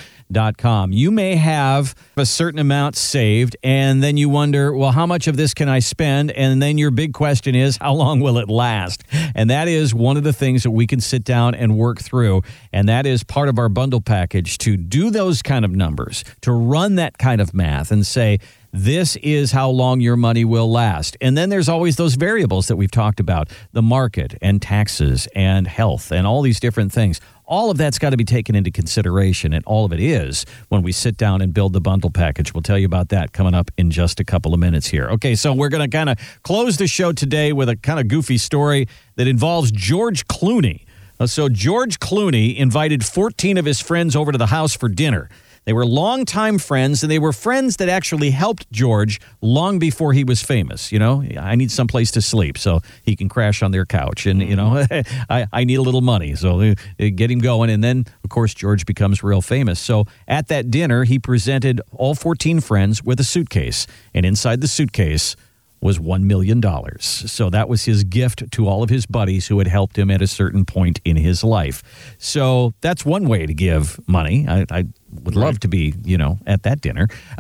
com. 0.59 0.93
You 0.93 1.11
may 1.11 1.37
have 1.37 1.95
a 2.17 2.27
certain 2.27 2.59
amount 2.59 2.97
saved, 2.97 3.57
and 3.63 4.03
then 4.03 4.17
you 4.17 4.29
wonder, 4.29 4.73
well, 4.75 4.93
how 4.93 5.07
much 5.07 5.27
of 5.27 5.37
this 5.37 5.55
can 5.55 5.69
I 5.69 5.79
spend? 5.79 6.31
And 6.33 6.63
then 6.63 6.79
your 6.79 6.91
big 6.91 7.13
question 7.13 7.55
is, 7.55 7.77
how 7.77 7.95
long 7.95 8.21
will 8.21 8.39
it 8.39 8.49
last? 8.49 9.05
And 9.35 9.51
that 9.51 9.69
is 9.69 9.95
one 9.95 10.17
of 10.17 10.25
the 10.25 10.33
things 10.33 10.63
that 10.63 10.71
we 10.71 10.87
can 10.87 11.01
sit 11.01 11.25
down 11.25 11.55
and 11.55 11.77
work 11.77 12.01
through. 12.01 12.43
And 12.73 12.89
that 12.89 13.07
is 13.07 13.25
part 13.25 13.49
of 13.49 13.59
our 13.59 13.69
bundle 13.69 14.01
package 14.01 14.59
to 14.59 14.77
do 14.77 15.11
those 15.11 15.43
kind 15.43 15.65
of 15.65 15.71
numbers, 15.71 16.25
to 16.43 16.53
run 16.53 16.97
that 16.97 17.19
kind 17.19 17.41
of 17.41 17.55
math 17.55 17.91
and 17.91 18.07
say, 18.07 18.39
this 18.77 19.17
is 19.17 19.53
how 19.53 19.71
long 19.71 20.01
your 20.01 20.17
money 20.17 20.45
will 20.45 20.71
last. 20.71 21.17
And 21.23 21.37
then 21.37 21.49
there's 21.49 21.69
always 21.69 21.97
those 21.97 22.15
variables 22.15 22.69
that 22.69 22.77
we've 22.77 22.91
talked 22.91 23.21
about 23.21 23.49
the 23.73 23.81
market 23.81 24.37
and 24.43 24.61
taxes 24.61 25.27
and 25.35 25.67
health 25.67 26.13
and 26.13 26.27
all 26.27 26.43
these 26.43 26.61
different 26.61 26.93
things. 26.93 27.19
All 27.47 27.71
of 27.71 27.79
that's 27.79 27.99
got 27.99 28.11
to 28.11 28.17
be 28.17 28.25
taken 28.25 28.55
into 28.55 28.71
consideration, 28.71 29.53
and 29.53 29.65
all 29.67 29.85
of 29.85 29.93
it 29.93 30.01
is 30.01 30.45
when 30.69 30.83
we 30.83 30.91
sit 30.93 31.17
down 31.17 31.41
and 31.41 31.55
build 31.55 31.73
the 31.73 31.81
bundle 31.81 32.11
package. 32.11 32.53
We'll 32.53 32.63
tell 32.63 32.79
you 32.79 32.87
about 32.87 33.09
that 33.11 33.33
coming 33.33 33.55
up 33.55 33.71
in 33.79 33.91
just 33.91 34.19
a 34.21 34.25
couple 34.25 34.53
of 34.53 34.61
minutes 34.61 34.89
here. 34.89 35.09
Okay, 35.11 35.37
so 35.37 35.55
we're 35.55 35.69
going 35.69 35.89
to 35.89 35.97
kind 35.97 36.11
of 36.11 36.19
close 36.43 36.77
the 36.77 36.89
show 36.89 37.13
today 37.13 37.53
with 37.53 37.69
a 37.69 37.77
kind 37.77 38.01
of 38.01 38.09
goofy 38.09 38.37
story 38.37 38.89
that 39.15 39.29
involves 39.29 39.71
George 39.71 40.27
Clooney. 40.27 40.85
Uh, 41.19 41.27
so, 41.27 41.49
George 41.49 41.99
Clooney 41.99 42.57
invited 42.57 43.05
14 43.05 43.57
of 43.57 43.65
his 43.65 43.81
friends 43.81 44.15
over 44.15 44.33
to 44.33 44.39
the 44.39 44.49
house 44.49 44.75
for 44.75 44.89
dinner. 44.89 45.31
They 45.67 45.73
were 45.73 45.85
longtime 45.85 46.59
friends, 46.59 47.03
and 47.03 47.11
they 47.11 47.19
were 47.19 47.33
friends 47.33 47.77
that 47.77 47.89
actually 47.89 48.31
helped 48.31 48.71
George 48.71 49.21
long 49.43 49.81
before 49.81 50.13
he 50.13 50.23
was 50.23 50.41
famous. 50.41 50.93
You 50.93 51.01
know, 51.01 51.25
I 51.39 51.57
need 51.57 51.73
some 51.73 51.89
place 51.89 52.13
to 52.13 52.23
sleep, 52.23 52.57
so 52.57 52.83
he 53.03 53.17
can 53.17 53.29
crash 53.29 53.65
on 53.65 53.73
their 53.73 53.85
couch, 53.85 54.27
and 54.27 54.41
you 54.41 54.55
know, 54.55 54.87
I, 55.29 55.47
I 55.53 55.65
need 55.65 55.75
a 55.75 55.83
little 55.83 56.03
money, 56.03 56.37
so 56.37 56.61
uh, 56.61 56.75
get 56.99 57.33
him 57.33 57.41
going. 57.41 57.69
And 57.71 57.83
then, 57.83 58.05
of 58.23 58.31
course, 58.31 58.55
George 58.55 58.87
becomes 58.87 59.25
real 59.25 59.43
famous. 59.43 59.81
So 59.81 60.07
at 60.29 60.47
that 60.49 60.71
dinner, 60.71 61.03
he 61.03 61.19
presented 61.19 61.81
all 61.93 62.15
14 62.15 62.61
friends 62.61 63.03
with 63.03 63.19
a 63.19 63.25
suitcase, 63.25 63.89
and 64.15 64.25
inside 64.25 64.61
the 64.61 64.69
suitcase 64.69 65.35
was 65.81 65.99
$1 65.99 66.23
million. 66.23 66.63
So 67.01 67.51
that 67.51 67.69
was 67.69 67.85
his 67.85 68.05
gift 68.05 68.51
to 68.53 68.67
all 68.67 68.83
of 68.83 68.91
his 68.91 69.07
buddies 69.07 69.49
who 69.49 69.59
had 69.59 69.67
helped 69.67 69.99
him 69.99 70.11
at 70.11 70.23
a 70.23 70.27
certain 70.27 70.65
point 70.65 71.01
in 71.05 71.17
his 71.17 71.45
life. 71.45 71.83
So 72.19 72.75
that's 72.81 73.05
one 73.05 73.29
way 73.29 73.47
to 73.47 73.55
give 73.55 74.01
money. 74.09 74.47
I, 74.49 74.65
I 74.71 74.85
would 75.23 75.37
love 75.37 75.61
to 75.61 75.69
be, 75.69 75.95
you 76.05 76.19
know, 76.19 76.39
at 76.47 76.63
that 76.65 76.81
dinner. 76.81 77.09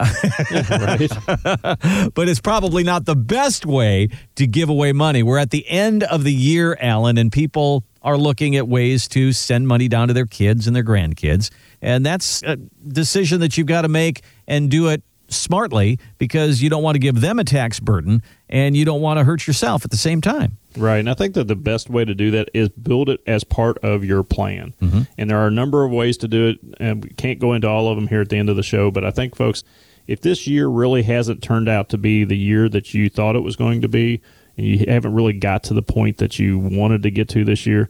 but 2.14 2.28
it's 2.28 2.40
probably 2.40 2.82
not 2.84 3.04
the 3.04 3.16
best 3.16 3.66
way 3.66 4.08
to 4.36 4.46
give 4.46 4.68
away 4.68 4.92
money. 4.92 5.22
We're 5.22 5.38
at 5.38 5.50
the 5.50 5.68
end 5.68 6.02
of 6.04 6.24
the 6.24 6.32
year, 6.32 6.76
Alan, 6.80 7.18
and 7.18 7.30
people 7.30 7.84
are 8.02 8.16
looking 8.16 8.56
at 8.56 8.68
ways 8.68 9.08
to 9.08 9.32
send 9.32 9.66
money 9.66 9.88
down 9.88 10.08
to 10.08 10.14
their 10.14 10.26
kids 10.26 10.66
and 10.66 10.76
their 10.76 10.84
grandkids. 10.84 11.50
And 11.82 12.06
that's 12.06 12.42
a 12.44 12.56
decision 12.56 13.40
that 13.40 13.58
you've 13.58 13.66
got 13.66 13.82
to 13.82 13.88
make 13.88 14.22
and 14.46 14.70
do 14.70 14.88
it 14.88 15.02
smartly 15.28 15.98
because 16.18 16.62
you 16.62 16.70
don't 16.70 16.82
want 16.82 16.94
to 16.94 16.98
give 16.98 17.20
them 17.20 17.38
a 17.38 17.44
tax 17.44 17.80
burden 17.80 18.22
and 18.48 18.76
you 18.76 18.84
don't 18.84 19.00
want 19.00 19.18
to 19.18 19.24
hurt 19.24 19.46
yourself 19.46 19.84
at 19.84 19.90
the 19.90 19.96
same 19.96 20.20
time. 20.20 20.58
Right. 20.76 20.98
And 20.98 21.10
I 21.10 21.14
think 21.14 21.34
that 21.34 21.48
the 21.48 21.56
best 21.56 21.88
way 21.88 22.04
to 22.04 22.14
do 22.14 22.30
that 22.32 22.50
is 22.54 22.68
build 22.68 23.08
it 23.08 23.20
as 23.26 23.44
part 23.44 23.78
of 23.78 24.04
your 24.04 24.22
plan. 24.22 24.74
Mm-hmm. 24.80 25.02
And 25.18 25.30
there 25.30 25.38
are 25.38 25.46
a 25.46 25.52
number 25.52 25.84
of 25.84 25.90
ways 25.90 26.16
to 26.18 26.28
do 26.28 26.48
it. 26.48 26.58
And 26.78 27.02
we 27.02 27.10
can't 27.10 27.38
go 27.38 27.52
into 27.54 27.68
all 27.68 27.88
of 27.88 27.96
them 27.96 28.08
here 28.08 28.20
at 28.20 28.28
the 28.28 28.36
end 28.36 28.50
of 28.50 28.56
the 28.56 28.62
show. 28.62 28.90
But 28.90 29.04
I 29.04 29.10
think, 29.10 29.36
folks, 29.36 29.64
if 30.06 30.20
this 30.20 30.46
year 30.46 30.68
really 30.68 31.02
hasn't 31.02 31.42
turned 31.42 31.68
out 31.68 31.88
to 31.90 31.98
be 31.98 32.24
the 32.24 32.36
year 32.36 32.68
that 32.68 32.94
you 32.94 33.08
thought 33.08 33.36
it 33.36 33.40
was 33.40 33.56
going 33.56 33.80
to 33.82 33.88
be, 33.88 34.20
and 34.56 34.66
you 34.66 34.84
haven't 34.86 35.14
really 35.14 35.32
got 35.32 35.62
to 35.64 35.74
the 35.74 35.82
point 35.82 36.18
that 36.18 36.38
you 36.38 36.58
wanted 36.58 37.02
to 37.02 37.10
get 37.10 37.28
to 37.30 37.44
this 37.44 37.66
year, 37.66 37.88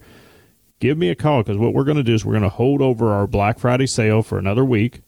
give 0.79 0.97
me 0.97 1.09
a 1.09 1.15
call 1.15 1.43
because 1.43 1.57
what 1.57 1.73
we're 1.73 1.83
going 1.83 1.97
to 1.97 2.03
do 2.03 2.13
is 2.13 2.25
we're 2.25 2.33
going 2.33 2.43
to 2.43 2.49
hold 2.49 2.81
over 2.81 3.13
our 3.13 3.27
Black 3.27 3.59
Friday 3.59 3.87
sale 3.87 4.21
for 4.21 4.37
another 4.37 4.65
week 4.65 5.01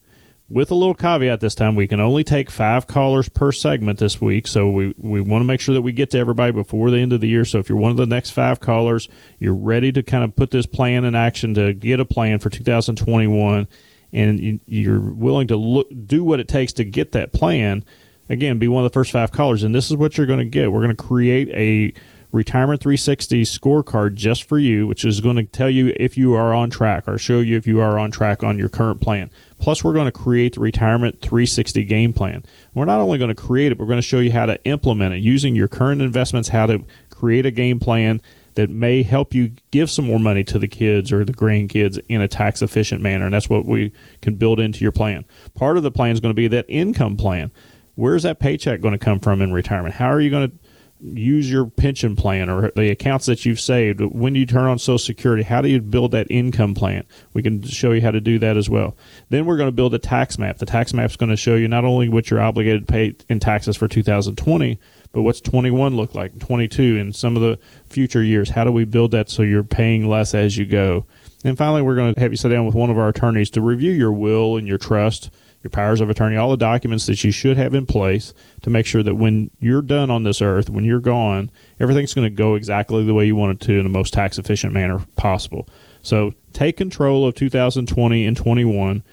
with 0.49 0.71
a 0.71 0.75
little 0.75 0.95
caveat 0.95 1.41
this 1.41 1.53
time, 1.53 1.75
we 1.75 1.87
can 1.87 1.99
only 1.99 2.23
take 2.23 2.49
five 2.49 2.87
callers 2.87 3.29
per 3.29 3.51
segment 3.51 3.99
this 3.99 4.19
week. 4.19 4.47
So 4.47 4.69
we, 4.69 4.95
we 4.97 5.21
want 5.21 5.41
to 5.41 5.45
make 5.45 5.61
sure 5.61 5.75
that 5.75 5.83
we 5.83 5.91
get 5.91 6.09
to 6.11 6.17
everybody 6.17 6.51
before 6.51 6.89
the 6.89 6.97
end 6.97 7.13
of 7.13 7.21
the 7.21 7.27
year. 7.27 7.45
So 7.45 7.59
if 7.59 7.69
you're 7.69 7.77
one 7.77 7.91
of 7.91 7.97
the 7.97 8.07
next 8.07 8.31
five 8.31 8.59
callers, 8.59 9.07
you're 9.37 9.53
ready 9.53 9.91
to 9.91 10.01
kind 10.01 10.23
of 10.23 10.35
put 10.35 10.49
this 10.49 10.65
plan 10.65 11.05
in 11.05 11.13
action 11.13 11.53
to 11.53 11.73
get 11.73 11.99
a 11.99 12.05
plan 12.05 12.39
for 12.39 12.49
2021, 12.49 13.67
and 14.11 14.59
you're 14.65 14.99
willing 14.99 15.47
to 15.47 15.55
look 15.55 15.87
do 16.07 16.23
what 16.23 16.39
it 16.39 16.47
takes 16.47 16.73
to 16.73 16.83
get 16.83 17.11
that 17.11 17.31
plan. 17.31 17.85
Again, 18.27 18.57
be 18.57 18.67
one 18.67 18.83
of 18.83 18.91
the 18.91 18.93
first 18.93 19.11
five 19.11 19.31
callers, 19.31 19.63
and 19.63 19.73
this 19.73 19.91
is 19.91 19.97
what 19.97 20.17
you're 20.17 20.27
going 20.27 20.39
to 20.39 20.45
get. 20.45 20.71
We're 20.71 20.83
going 20.83 20.95
to 20.95 21.03
create 21.03 21.49
a 21.49 21.93
Retirement 22.31 22.79
360 22.79 23.41
scorecard 23.43 24.13
just 24.13 24.43
for 24.43 24.59
you, 24.59 24.85
which 24.85 25.03
is 25.03 25.19
going 25.19 25.37
to 25.37 25.43
tell 25.43 25.69
you 25.69 25.91
if 25.95 26.15
you 26.15 26.35
are 26.35 26.53
on 26.53 26.69
track 26.69 27.07
or 27.07 27.17
show 27.17 27.39
you 27.39 27.57
if 27.57 27.65
you 27.65 27.79
are 27.81 27.97
on 27.97 28.11
track 28.11 28.43
on 28.43 28.59
your 28.59 28.69
current 28.69 29.01
plan. 29.01 29.31
Plus, 29.59 29.83
we're 29.83 29.93
going 29.93 30.05
to 30.05 30.11
create 30.11 30.55
the 30.55 30.61
Retirement 30.61 31.21
360 31.21 31.83
game 31.83 32.13
plan. 32.13 32.43
We're 32.73 32.85
not 32.85 32.99
only 32.99 33.17
going 33.17 33.29
to 33.29 33.35
create 33.35 33.71
it, 33.71 33.77
we're 33.77 33.85
going 33.85 33.97
to 33.97 34.01
show 34.01 34.19
you 34.19 34.31
how 34.31 34.45
to 34.45 34.63
implement 34.65 35.13
it 35.13 35.19
using 35.19 35.55
your 35.55 35.67
current 35.67 36.01
investments, 36.01 36.49
how 36.49 36.65
to 36.65 36.83
create 37.09 37.45
a 37.45 37.51
game 37.51 37.79
plan 37.79 38.21
that 38.55 38.69
may 38.69 39.03
help 39.03 39.33
you 39.33 39.51
give 39.71 39.89
some 39.89 40.05
more 40.05 40.19
money 40.19 40.43
to 40.43 40.59
the 40.59 40.67
kids 40.67 41.11
or 41.11 41.23
the 41.23 41.33
grandkids 41.33 41.99
in 42.09 42.21
a 42.21 42.27
tax 42.27 42.61
efficient 42.61 43.01
manner. 43.01 43.25
And 43.25 43.33
that's 43.33 43.49
what 43.49 43.65
we 43.65 43.91
can 44.21 44.35
build 44.35 44.59
into 44.59 44.81
your 44.81 44.91
plan. 44.91 45.25
Part 45.55 45.77
of 45.77 45.83
the 45.83 45.91
plan 45.91 46.11
is 46.11 46.19
going 46.19 46.31
to 46.31 46.35
be 46.35 46.47
that 46.49 46.65
income 46.67 47.15
plan. 47.17 47.51
Where's 47.95 48.23
that 48.23 48.39
paycheck 48.39 48.81
going 48.81 48.93
to 48.93 48.97
come 48.97 49.19
from 49.19 49.41
in 49.41 49.51
retirement? 49.51 49.95
How 49.95 50.09
are 50.09 50.21
you 50.21 50.29
going 50.29 50.49
to 50.49 50.57
use 51.01 51.49
your 51.49 51.65
pension 51.65 52.15
plan 52.15 52.49
or 52.49 52.71
the 52.71 52.89
accounts 52.89 53.25
that 53.25 53.45
you've 53.45 53.59
saved. 53.59 54.01
When 54.01 54.35
you 54.35 54.45
turn 54.45 54.65
on 54.65 54.79
Social 54.79 54.97
Security, 54.97 55.43
how 55.43 55.61
do 55.61 55.69
you 55.69 55.81
build 55.81 56.11
that 56.11 56.27
income 56.29 56.73
plan? 56.73 57.05
We 57.33 57.41
can 57.41 57.61
show 57.63 57.91
you 57.91 58.01
how 58.01 58.11
to 58.11 58.19
do 58.19 58.37
that 58.39 58.57
as 58.57 58.69
well. 58.69 58.97
Then 59.29 59.45
we're 59.45 59.57
going 59.57 59.69
to 59.69 59.75
build 59.75 59.93
a 59.93 59.99
tax 59.99 60.37
map. 60.37 60.57
The 60.57 60.65
tax 60.65 60.93
map 60.93 61.09
is 61.09 61.15
going 61.15 61.29
to 61.29 61.37
show 61.37 61.55
you 61.55 61.67
not 61.67 61.85
only 61.85 62.09
what 62.09 62.29
you're 62.29 62.41
obligated 62.41 62.87
to 62.87 62.91
pay 62.91 63.15
in 63.29 63.39
taxes 63.39 63.77
for 63.77 63.87
2020, 63.87 64.79
but 65.11 65.21
what's 65.21 65.41
21 65.41 65.95
look 65.95 66.15
like, 66.15 66.37
22, 66.39 66.97
and 66.99 67.15
some 67.15 67.35
of 67.35 67.41
the 67.41 67.57
future 67.87 68.21
years. 68.21 68.49
How 68.49 68.63
do 68.63 68.71
we 68.71 68.85
build 68.85 69.11
that 69.11 69.29
so 69.29 69.41
you're 69.41 69.63
paying 69.63 70.07
less 70.07 70.35
as 70.35 70.57
you 70.57 70.65
go? 70.65 71.05
And 71.43 71.57
finally, 71.57 71.81
we're 71.81 71.95
going 71.95 72.13
to 72.13 72.19
have 72.19 72.31
you 72.31 72.37
sit 72.37 72.49
down 72.49 72.65
with 72.65 72.75
one 72.75 72.89
of 72.89 72.97
our 72.97 73.07
attorneys 73.07 73.49
to 73.51 73.61
review 73.61 73.91
your 73.91 74.11
will 74.11 74.57
and 74.57 74.67
your 74.67 74.77
trust 74.77 75.31
your 75.63 75.71
powers 75.71 75.99
of 75.99 76.09
attorney, 76.09 76.37
all 76.37 76.51
the 76.51 76.57
documents 76.57 77.05
that 77.07 77.23
you 77.23 77.31
should 77.31 77.57
have 77.57 77.73
in 77.73 77.85
place 77.85 78.33
to 78.61 78.69
make 78.69 78.85
sure 78.85 79.03
that 79.03 79.15
when 79.15 79.51
you're 79.59 79.81
done 79.81 80.09
on 80.09 80.23
this 80.23 80.41
earth, 80.41 80.69
when 80.69 80.85
you're 80.85 80.99
gone, 80.99 81.51
everything's 81.79 82.13
going 82.13 82.25
to 82.25 82.35
go 82.35 82.55
exactly 82.55 83.05
the 83.05 83.13
way 83.13 83.25
you 83.25 83.35
want 83.35 83.61
it 83.61 83.65
to 83.65 83.73
in 83.73 83.83
the 83.83 83.89
most 83.89 84.13
tax 84.13 84.37
efficient 84.37 84.73
manner 84.73 84.99
possible. 85.17 85.67
So 86.01 86.33
take 86.53 86.77
control 86.77 87.27
of 87.27 87.35
2020 87.35 88.25
and 88.25 88.37
21. 88.37 89.03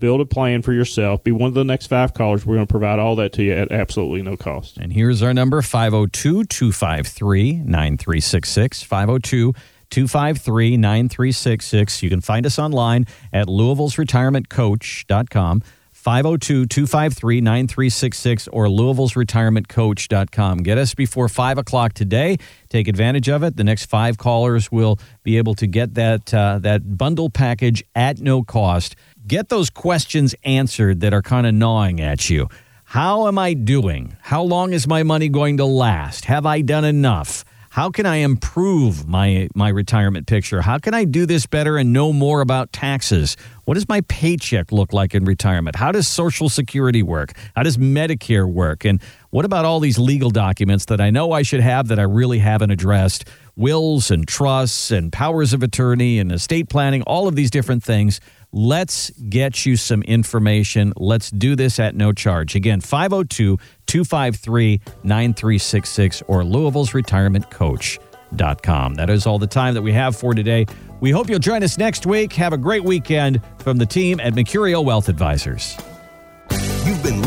Build 0.00 0.20
a 0.20 0.24
plan 0.24 0.62
for 0.62 0.72
yourself. 0.72 1.22
Be 1.22 1.30
one 1.30 1.46
of 1.46 1.54
the 1.54 1.64
next 1.64 1.86
five 1.86 2.12
callers. 2.12 2.44
We're 2.44 2.56
going 2.56 2.66
to 2.66 2.72
provide 2.72 2.98
all 2.98 3.14
that 3.16 3.32
to 3.34 3.44
you 3.44 3.52
at 3.52 3.70
absolutely 3.70 4.22
no 4.22 4.36
cost. 4.36 4.76
And 4.76 4.92
here's 4.92 5.22
our 5.22 5.32
number 5.32 5.62
502 5.62 6.44
253 6.44 7.52
9366. 7.58 8.82
502 8.82 9.52
253 9.90 10.76
9366. 10.76 12.02
You 12.02 12.10
can 12.10 12.20
find 12.20 12.46
us 12.46 12.58
online 12.58 13.06
at 13.32 13.46
louisville'sretirementcoach.com. 13.46 15.62
502 16.02 16.66
253 16.66 17.40
9366 17.40 18.48
or 18.48 18.66
louisville'sretirementcoach.com. 18.66 20.58
Get 20.58 20.76
us 20.76 20.94
before 20.94 21.28
5 21.28 21.58
o'clock 21.58 21.92
today. 21.92 22.38
Take 22.68 22.88
advantage 22.88 23.28
of 23.28 23.44
it. 23.44 23.56
The 23.56 23.62
next 23.62 23.84
five 23.86 24.18
callers 24.18 24.72
will 24.72 24.98
be 25.22 25.38
able 25.38 25.54
to 25.54 25.68
get 25.68 25.94
that, 25.94 26.34
uh, 26.34 26.58
that 26.58 26.98
bundle 26.98 27.30
package 27.30 27.84
at 27.94 28.18
no 28.18 28.42
cost. 28.42 28.96
Get 29.28 29.48
those 29.48 29.70
questions 29.70 30.34
answered 30.42 31.02
that 31.02 31.14
are 31.14 31.22
kind 31.22 31.46
of 31.46 31.54
gnawing 31.54 32.00
at 32.00 32.28
you. 32.28 32.48
How 32.82 33.28
am 33.28 33.38
I 33.38 33.54
doing? 33.54 34.16
How 34.22 34.42
long 34.42 34.72
is 34.72 34.88
my 34.88 35.04
money 35.04 35.28
going 35.28 35.58
to 35.58 35.64
last? 35.64 36.24
Have 36.24 36.46
I 36.46 36.62
done 36.62 36.84
enough? 36.84 37.44
How 37.72 37.88
can 37.88 38.04
I 38.04 38.16
improve 38.16 39.08
my 39.08 39.48
my 39.54 39.70
retirement 39.70 40.26
picture? 40.26 40.60
How 40.60 40.76
can 40.76 40.92
I 40.92 41.04
do 41.04 41.24
this 41.24 41.46
better 41.46 41.78
and 41.78 41.90
know 41.90 42.12
more 42.12 42.42
about 42.42 42.70
taxes? 42.70 43.34
What 43.64 43.74
does 43.74 43.88
my 43.88 44.02
paycheck 44.08 44.72
look 44.72 44.92
like 44.92 45.14
in 45.14 45.24
retirement? 45.24 45.76
How 45.76 45.90
does 45.90 46.06
Social 46.06 46.50
Security 46.50 47.02
work? 47.02 47.32
How 47.56 47.62
does 47.62 47.78
Medicare 47.78 48.46
work? 48.46 48.84
And 48.84 49.00
what 49.30 49.46
about 49.46 49.64
all 49.64 49.80
these 49.80 49.98
legal 49.98 50.28
documents 50.28 50.84
that 50.84 51.00
I 51.00 51.08
know 51.08 51.32
I 51.32 51.40
should 51.40 51.60
have 51.60 51.88
that 51.88 51.98
I 51.98 52.02
really 52.02 52.40
haven't 52.40 52.72
addressed? 52.72 53.26
Wills 53.56 54.10
and 54.10 54.28
trusts 54.28 54.90
and 54.90 55.10
powers 55.10 55.54
of 55.54 55.62
attorney 55.62 56.18
and 56.18 56.30
estate 56.30 56.68
planning, 56.68 57.00
all 57.04 57.26
of 57.26 57.36
these 57.36 57.50
different 57.50 57.82
things. 57.82 58.20
Let's 58.52 59.10
get 59.10 59.64
you 59.64 59.76
some 59.76 60.02
information. 60.02 60.92
Let's 60.96 61.30
do 61.30 61.56
this 61.56 61.78
at 61.78 61.94
no 61.94 62.12
charge. 62.12 62.54
Again, 62.54 62.80
502 62.80 63.58
253 63.86 64.80
9366 65.02 66.22
or 66.28 66.44
Louisville's 66.44 66.92
Retirement 66.92 67.50
Coach.com. 67.50 68.94
That 68.94 69.10
is 69.10 69.26
all 69.26 69.38
the 69.38 69.46
time 69.46 69.74
that 69.74 69.82
we 69.82 69.92
have 69.92 70.14
for 70.14 70.34
today. 70.34 70.66
We 71.00 71.10
hope 71.10 71.30
you'll 71.30 71.38
join 71.38 71.62
us 71.62 71.78
next 71.78 72.06
week. 72.06 72.32
Have 72.34 72.52
a 72.52 72.58
great 72.58 72.84
weekend 72.84 73.40
from 73.58 73.78
the 73.78 73.86
team 73.86 74.20
at 74.20 74.34
Mercurio 74.34 74.84
Wealth 74.84 75.08
Advisors. 75.08 75.76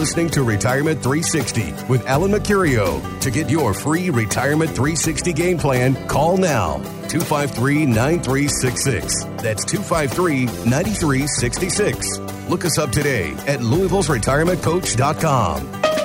Listening 0.06 0.30
to 0.30 0.44
Retirement 0.44 1.02
360 1.02 1.88
with 1.90 2.06
Alan 2.06 2.30
Mercurio. 2.30 3.02
To 3.22 3.32
get 3.32 3.50
your 3.50 3.74
free 3.74 4.12
Retirement 4.12 4.70
360 4.70 5.34
game 5.34 5.58
plan, 5.58 5.96
call 6.08 6.38
now 6.38 6.76
253 7.08 7.88
9366. 7.88 9.24
That's 9.42 9.66
253 9.66 10.46
9366. 10.70 12.20
Look 12.48 12.66
us 12.66 12.78
up 12.78 12.92
today 12.92 13.32
at 13.48 13.64
louisville's 13.64 14.08
Louisville'sRetirementCoach.com. 14.08 16.05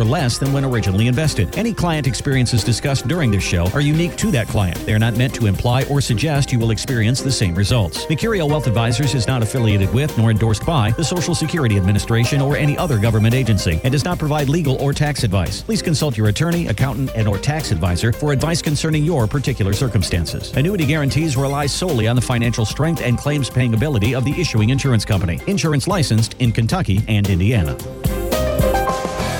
less 0.03 0.37
than 0.37 0.53
when 0.53 0.65
originally 0.65 1.07
invested. 1.07 1.57
Any 1.57 1.73
client 1.73 2.07
experiences 2.07 2.63
discussed 2.63 3.07
during 3.07 3.31
this 3.31 3.43
show 3.43 3.67
are 3.71 3.81
unique 3.81 4.15
to 4.17 4.31
that 4.31 4.47
client. 4.47 4.77
They 4.85 4.93
are 4.93 4.99
not 4.99 5.17
meant 5.17 5.33
to 5.35 5.47
imply 5.47 5.83
or 5.83 6.01
suggest 6.01 6.51
you 6.51 6.59
will 6.59 6.71
experience 6.71 7.21
the 7.21 7.31
same 7.31 7.55
results. 7.55 8.05
Mercurio 8.05 8.49
Wealth 8.49 8.67
Advisors 8.67 9.13
is 9.13 9.27
not 9.27 9.41
affiliated 9.41 9.93
with 9.93 10.17
nor 10.17 10.31
endorsed 10.31 10.65
by 10.65 10.91
the 10.91 11.03
Social 11.03 11.35
Security 11.35 11.77
Administration 11.77 12.41
or 12.41 12.55
any 12.55 12.77
other 12.77 12.97
government 12.97 13.33
agency 13.33 13.79
and 13.83 13.91
does 13.91 14.05
not 14.05 14.19
provide 14.19 14.49
legal 14.49 14.75
or 14.81 14.93
tax 14.93 15.23
advice. 15.23 15.61
Please 15.61 15.81
consult 15.81 16.17
your 16.17 16.27
attorney, 16.27 16.67
accountant, 16.67 17.11
and 17.15 17.27
or 17.27 17.37
tax 17.37 17.71
advisor 17.71 18.11
for 18.11 18.31
advice 18.31 18.61
concerning 18.61 19.03
your 19.03 19.27
particular 19.27 19.73
circumstances. 19.73 20.55
Annuity 20.55 20.85
guarantees 20.85 21.37
rely 21.37 21.65
solely 21.65 22.07
on 22.07 22.15
the 22.15 22.21
financial 22.21 22.65
strength 22.65 23.01
and 23.01 23.17
claims 23.17 23.49
paying 23.49 23.73
ability 23.73 24.15
of 24.15 24.25
the 24.25 24.39
issuing 24.39 24.69
insurance 24.69 25.05
company. 25.05 25.39
Insurance 25.47 25.87
licensed 25.87 26.35
in 26.39 26.51
Kentucky 26.51 27.01
and 27.07 27.29
Indiana. 27.29 27.77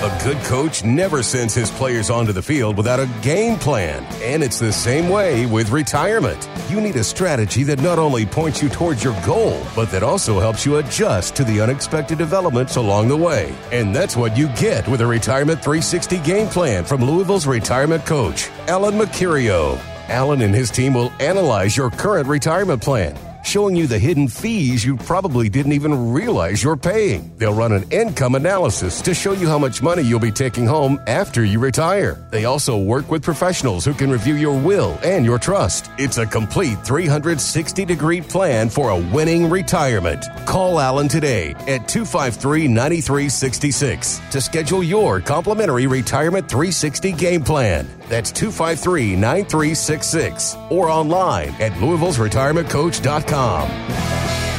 A 0.02 0.24
good 0.24 0.40
coach 0.46 0.84
never 0.84 1.22
sends 1.22 1.54
his 1.54 1.70
players 1.70 2.10
onto 2.10 2.32
the 2.34 2.42
field 2.42 2.76
without 2.76 3.00
a 3.00 3.06
game 3.22 3.56
plan. 3.56 4.04
And 4.24 4.42
it's 4.42 4.58
the 4.58 4.74
same 4.74 5.10
way 5.10 5.46
with 5.46 5.70
retirement. 5.70 6.50
You 6.70 6.82
need 6.82 6.96
a 6.96 7.04
strategy 7.04 7.62
that 7.66 7.84
not 7.84 8.00
only 8.00 8.26
points 8.26 8.64
you 8.64 8.70
towards 8.70 9.04
your 9.04 9.14
goal, 9.24 9.62
but 9.76 9.92
that 9.92 10.02
also 10.02 10.40
helps 10.40 10.66
you 10.66 10.78
adjust 10.78 11.36
to 11.36 11.44
the 11.44 11.62
unexpected 11.62 12.18
developments 12.18 12.78
along 12.78 13.10
the 13.10 13.16
way. 13.16 13.54
And 13.72 13.96
that's 13.96 14.18
what 14.18 14.36
you 14.36 14.48
get 14.56 14.88
with 14.88 15.02
a 15.02 15.06
Retirement 15.06 15.62
360 15.62 16.18
game 16.22 16.48
plan 16.48 16.84
from 16.84 17.06
Louisville's 17.06 17.46
retirement 17.46 18.04
coach, 18.04 18.50
Alan 18.68 18.96
Mercurio. 18.96 19.80
Alan 20.10 20.42
and 20.42 20.56
his 20.56 20.72
team 20.72 20.96
will 20.96 21.14
analyze 21.20 21.78
your 21.78 21.92
current 21.92 22.28
retirement 22.28 22.82
plan 22.82 23.16
showing 23.44 23.76
you 23.76 23.88
the 23.88 23.98
hidden 23.98 24.28
fees 24.28 24.86
you 24.86 24.98
probably 24.98 25.50
didn't 25.50 25.72
even 25.72 26.14
realize 26.14 26.62
you're 26.62 26.78
paying. 26.78 27.36
They'll 27.38 27.54
run 27.54 27.72
an 27.72 27.84
income 27.92 28.36
analysis 28.36 29.02
to 29.02 29.14
show 29.14 29.32
you 29.32 29.48
how 29.48 29.58
much 29.58 29.82
money 29.82 30.04
you'll 30.04 30.20
be 30.20 30.32
taking 30.32 30.68
home 30.68 31.00
after 31.08 31.44
you 31.44 31.58
retire. 31.60 32.24
They 32.30 32.46
also 32.46 32.78
work 32.78 33.10
with 33.10 33.24
professionals 33.24 33.86
who 33.86 33.94
can 33.94 34.12
review 34.12 34.36
your 34.36 34.58
will 34.60 35.00
and 35.04 35.26
your 35.26 35.40
trust. 35.40 35.90
It's 35.98 36.18
a 36.18 36.26
complete 36.26 36.84
360 36.84 37.86
degree 37.86 38.22
plan 38.22 38.70
for 38.70 38.90
a 38.90 38.98
winning 38.98 39.50
retirement. 39.50 40.26
Call 40.46 40.80
Alan 40.80 41.08
today 41.08 41.52
at 41.68 41.88
253 41.88 42.68
9366 42.68 44.22
to 44.32 44.42
schedule 44.42 44.84
your 44.84 45.22
complimentary 45.22 45.88
Retirement 45.88 46.48
360 46.48 47.12
game 47.14 47.44
plan. 47.44 47.88
That's 48.08 48.32
253 48.32 49.16
9366 49.16 50.58
or 50.70 50.90
online 50.90 51.50
at 51.62 51.72
louisville's 51.82 52.12
Louisville'sRetirementCoach.com. 52.18 53.31
Sports.com. 53.32 54.51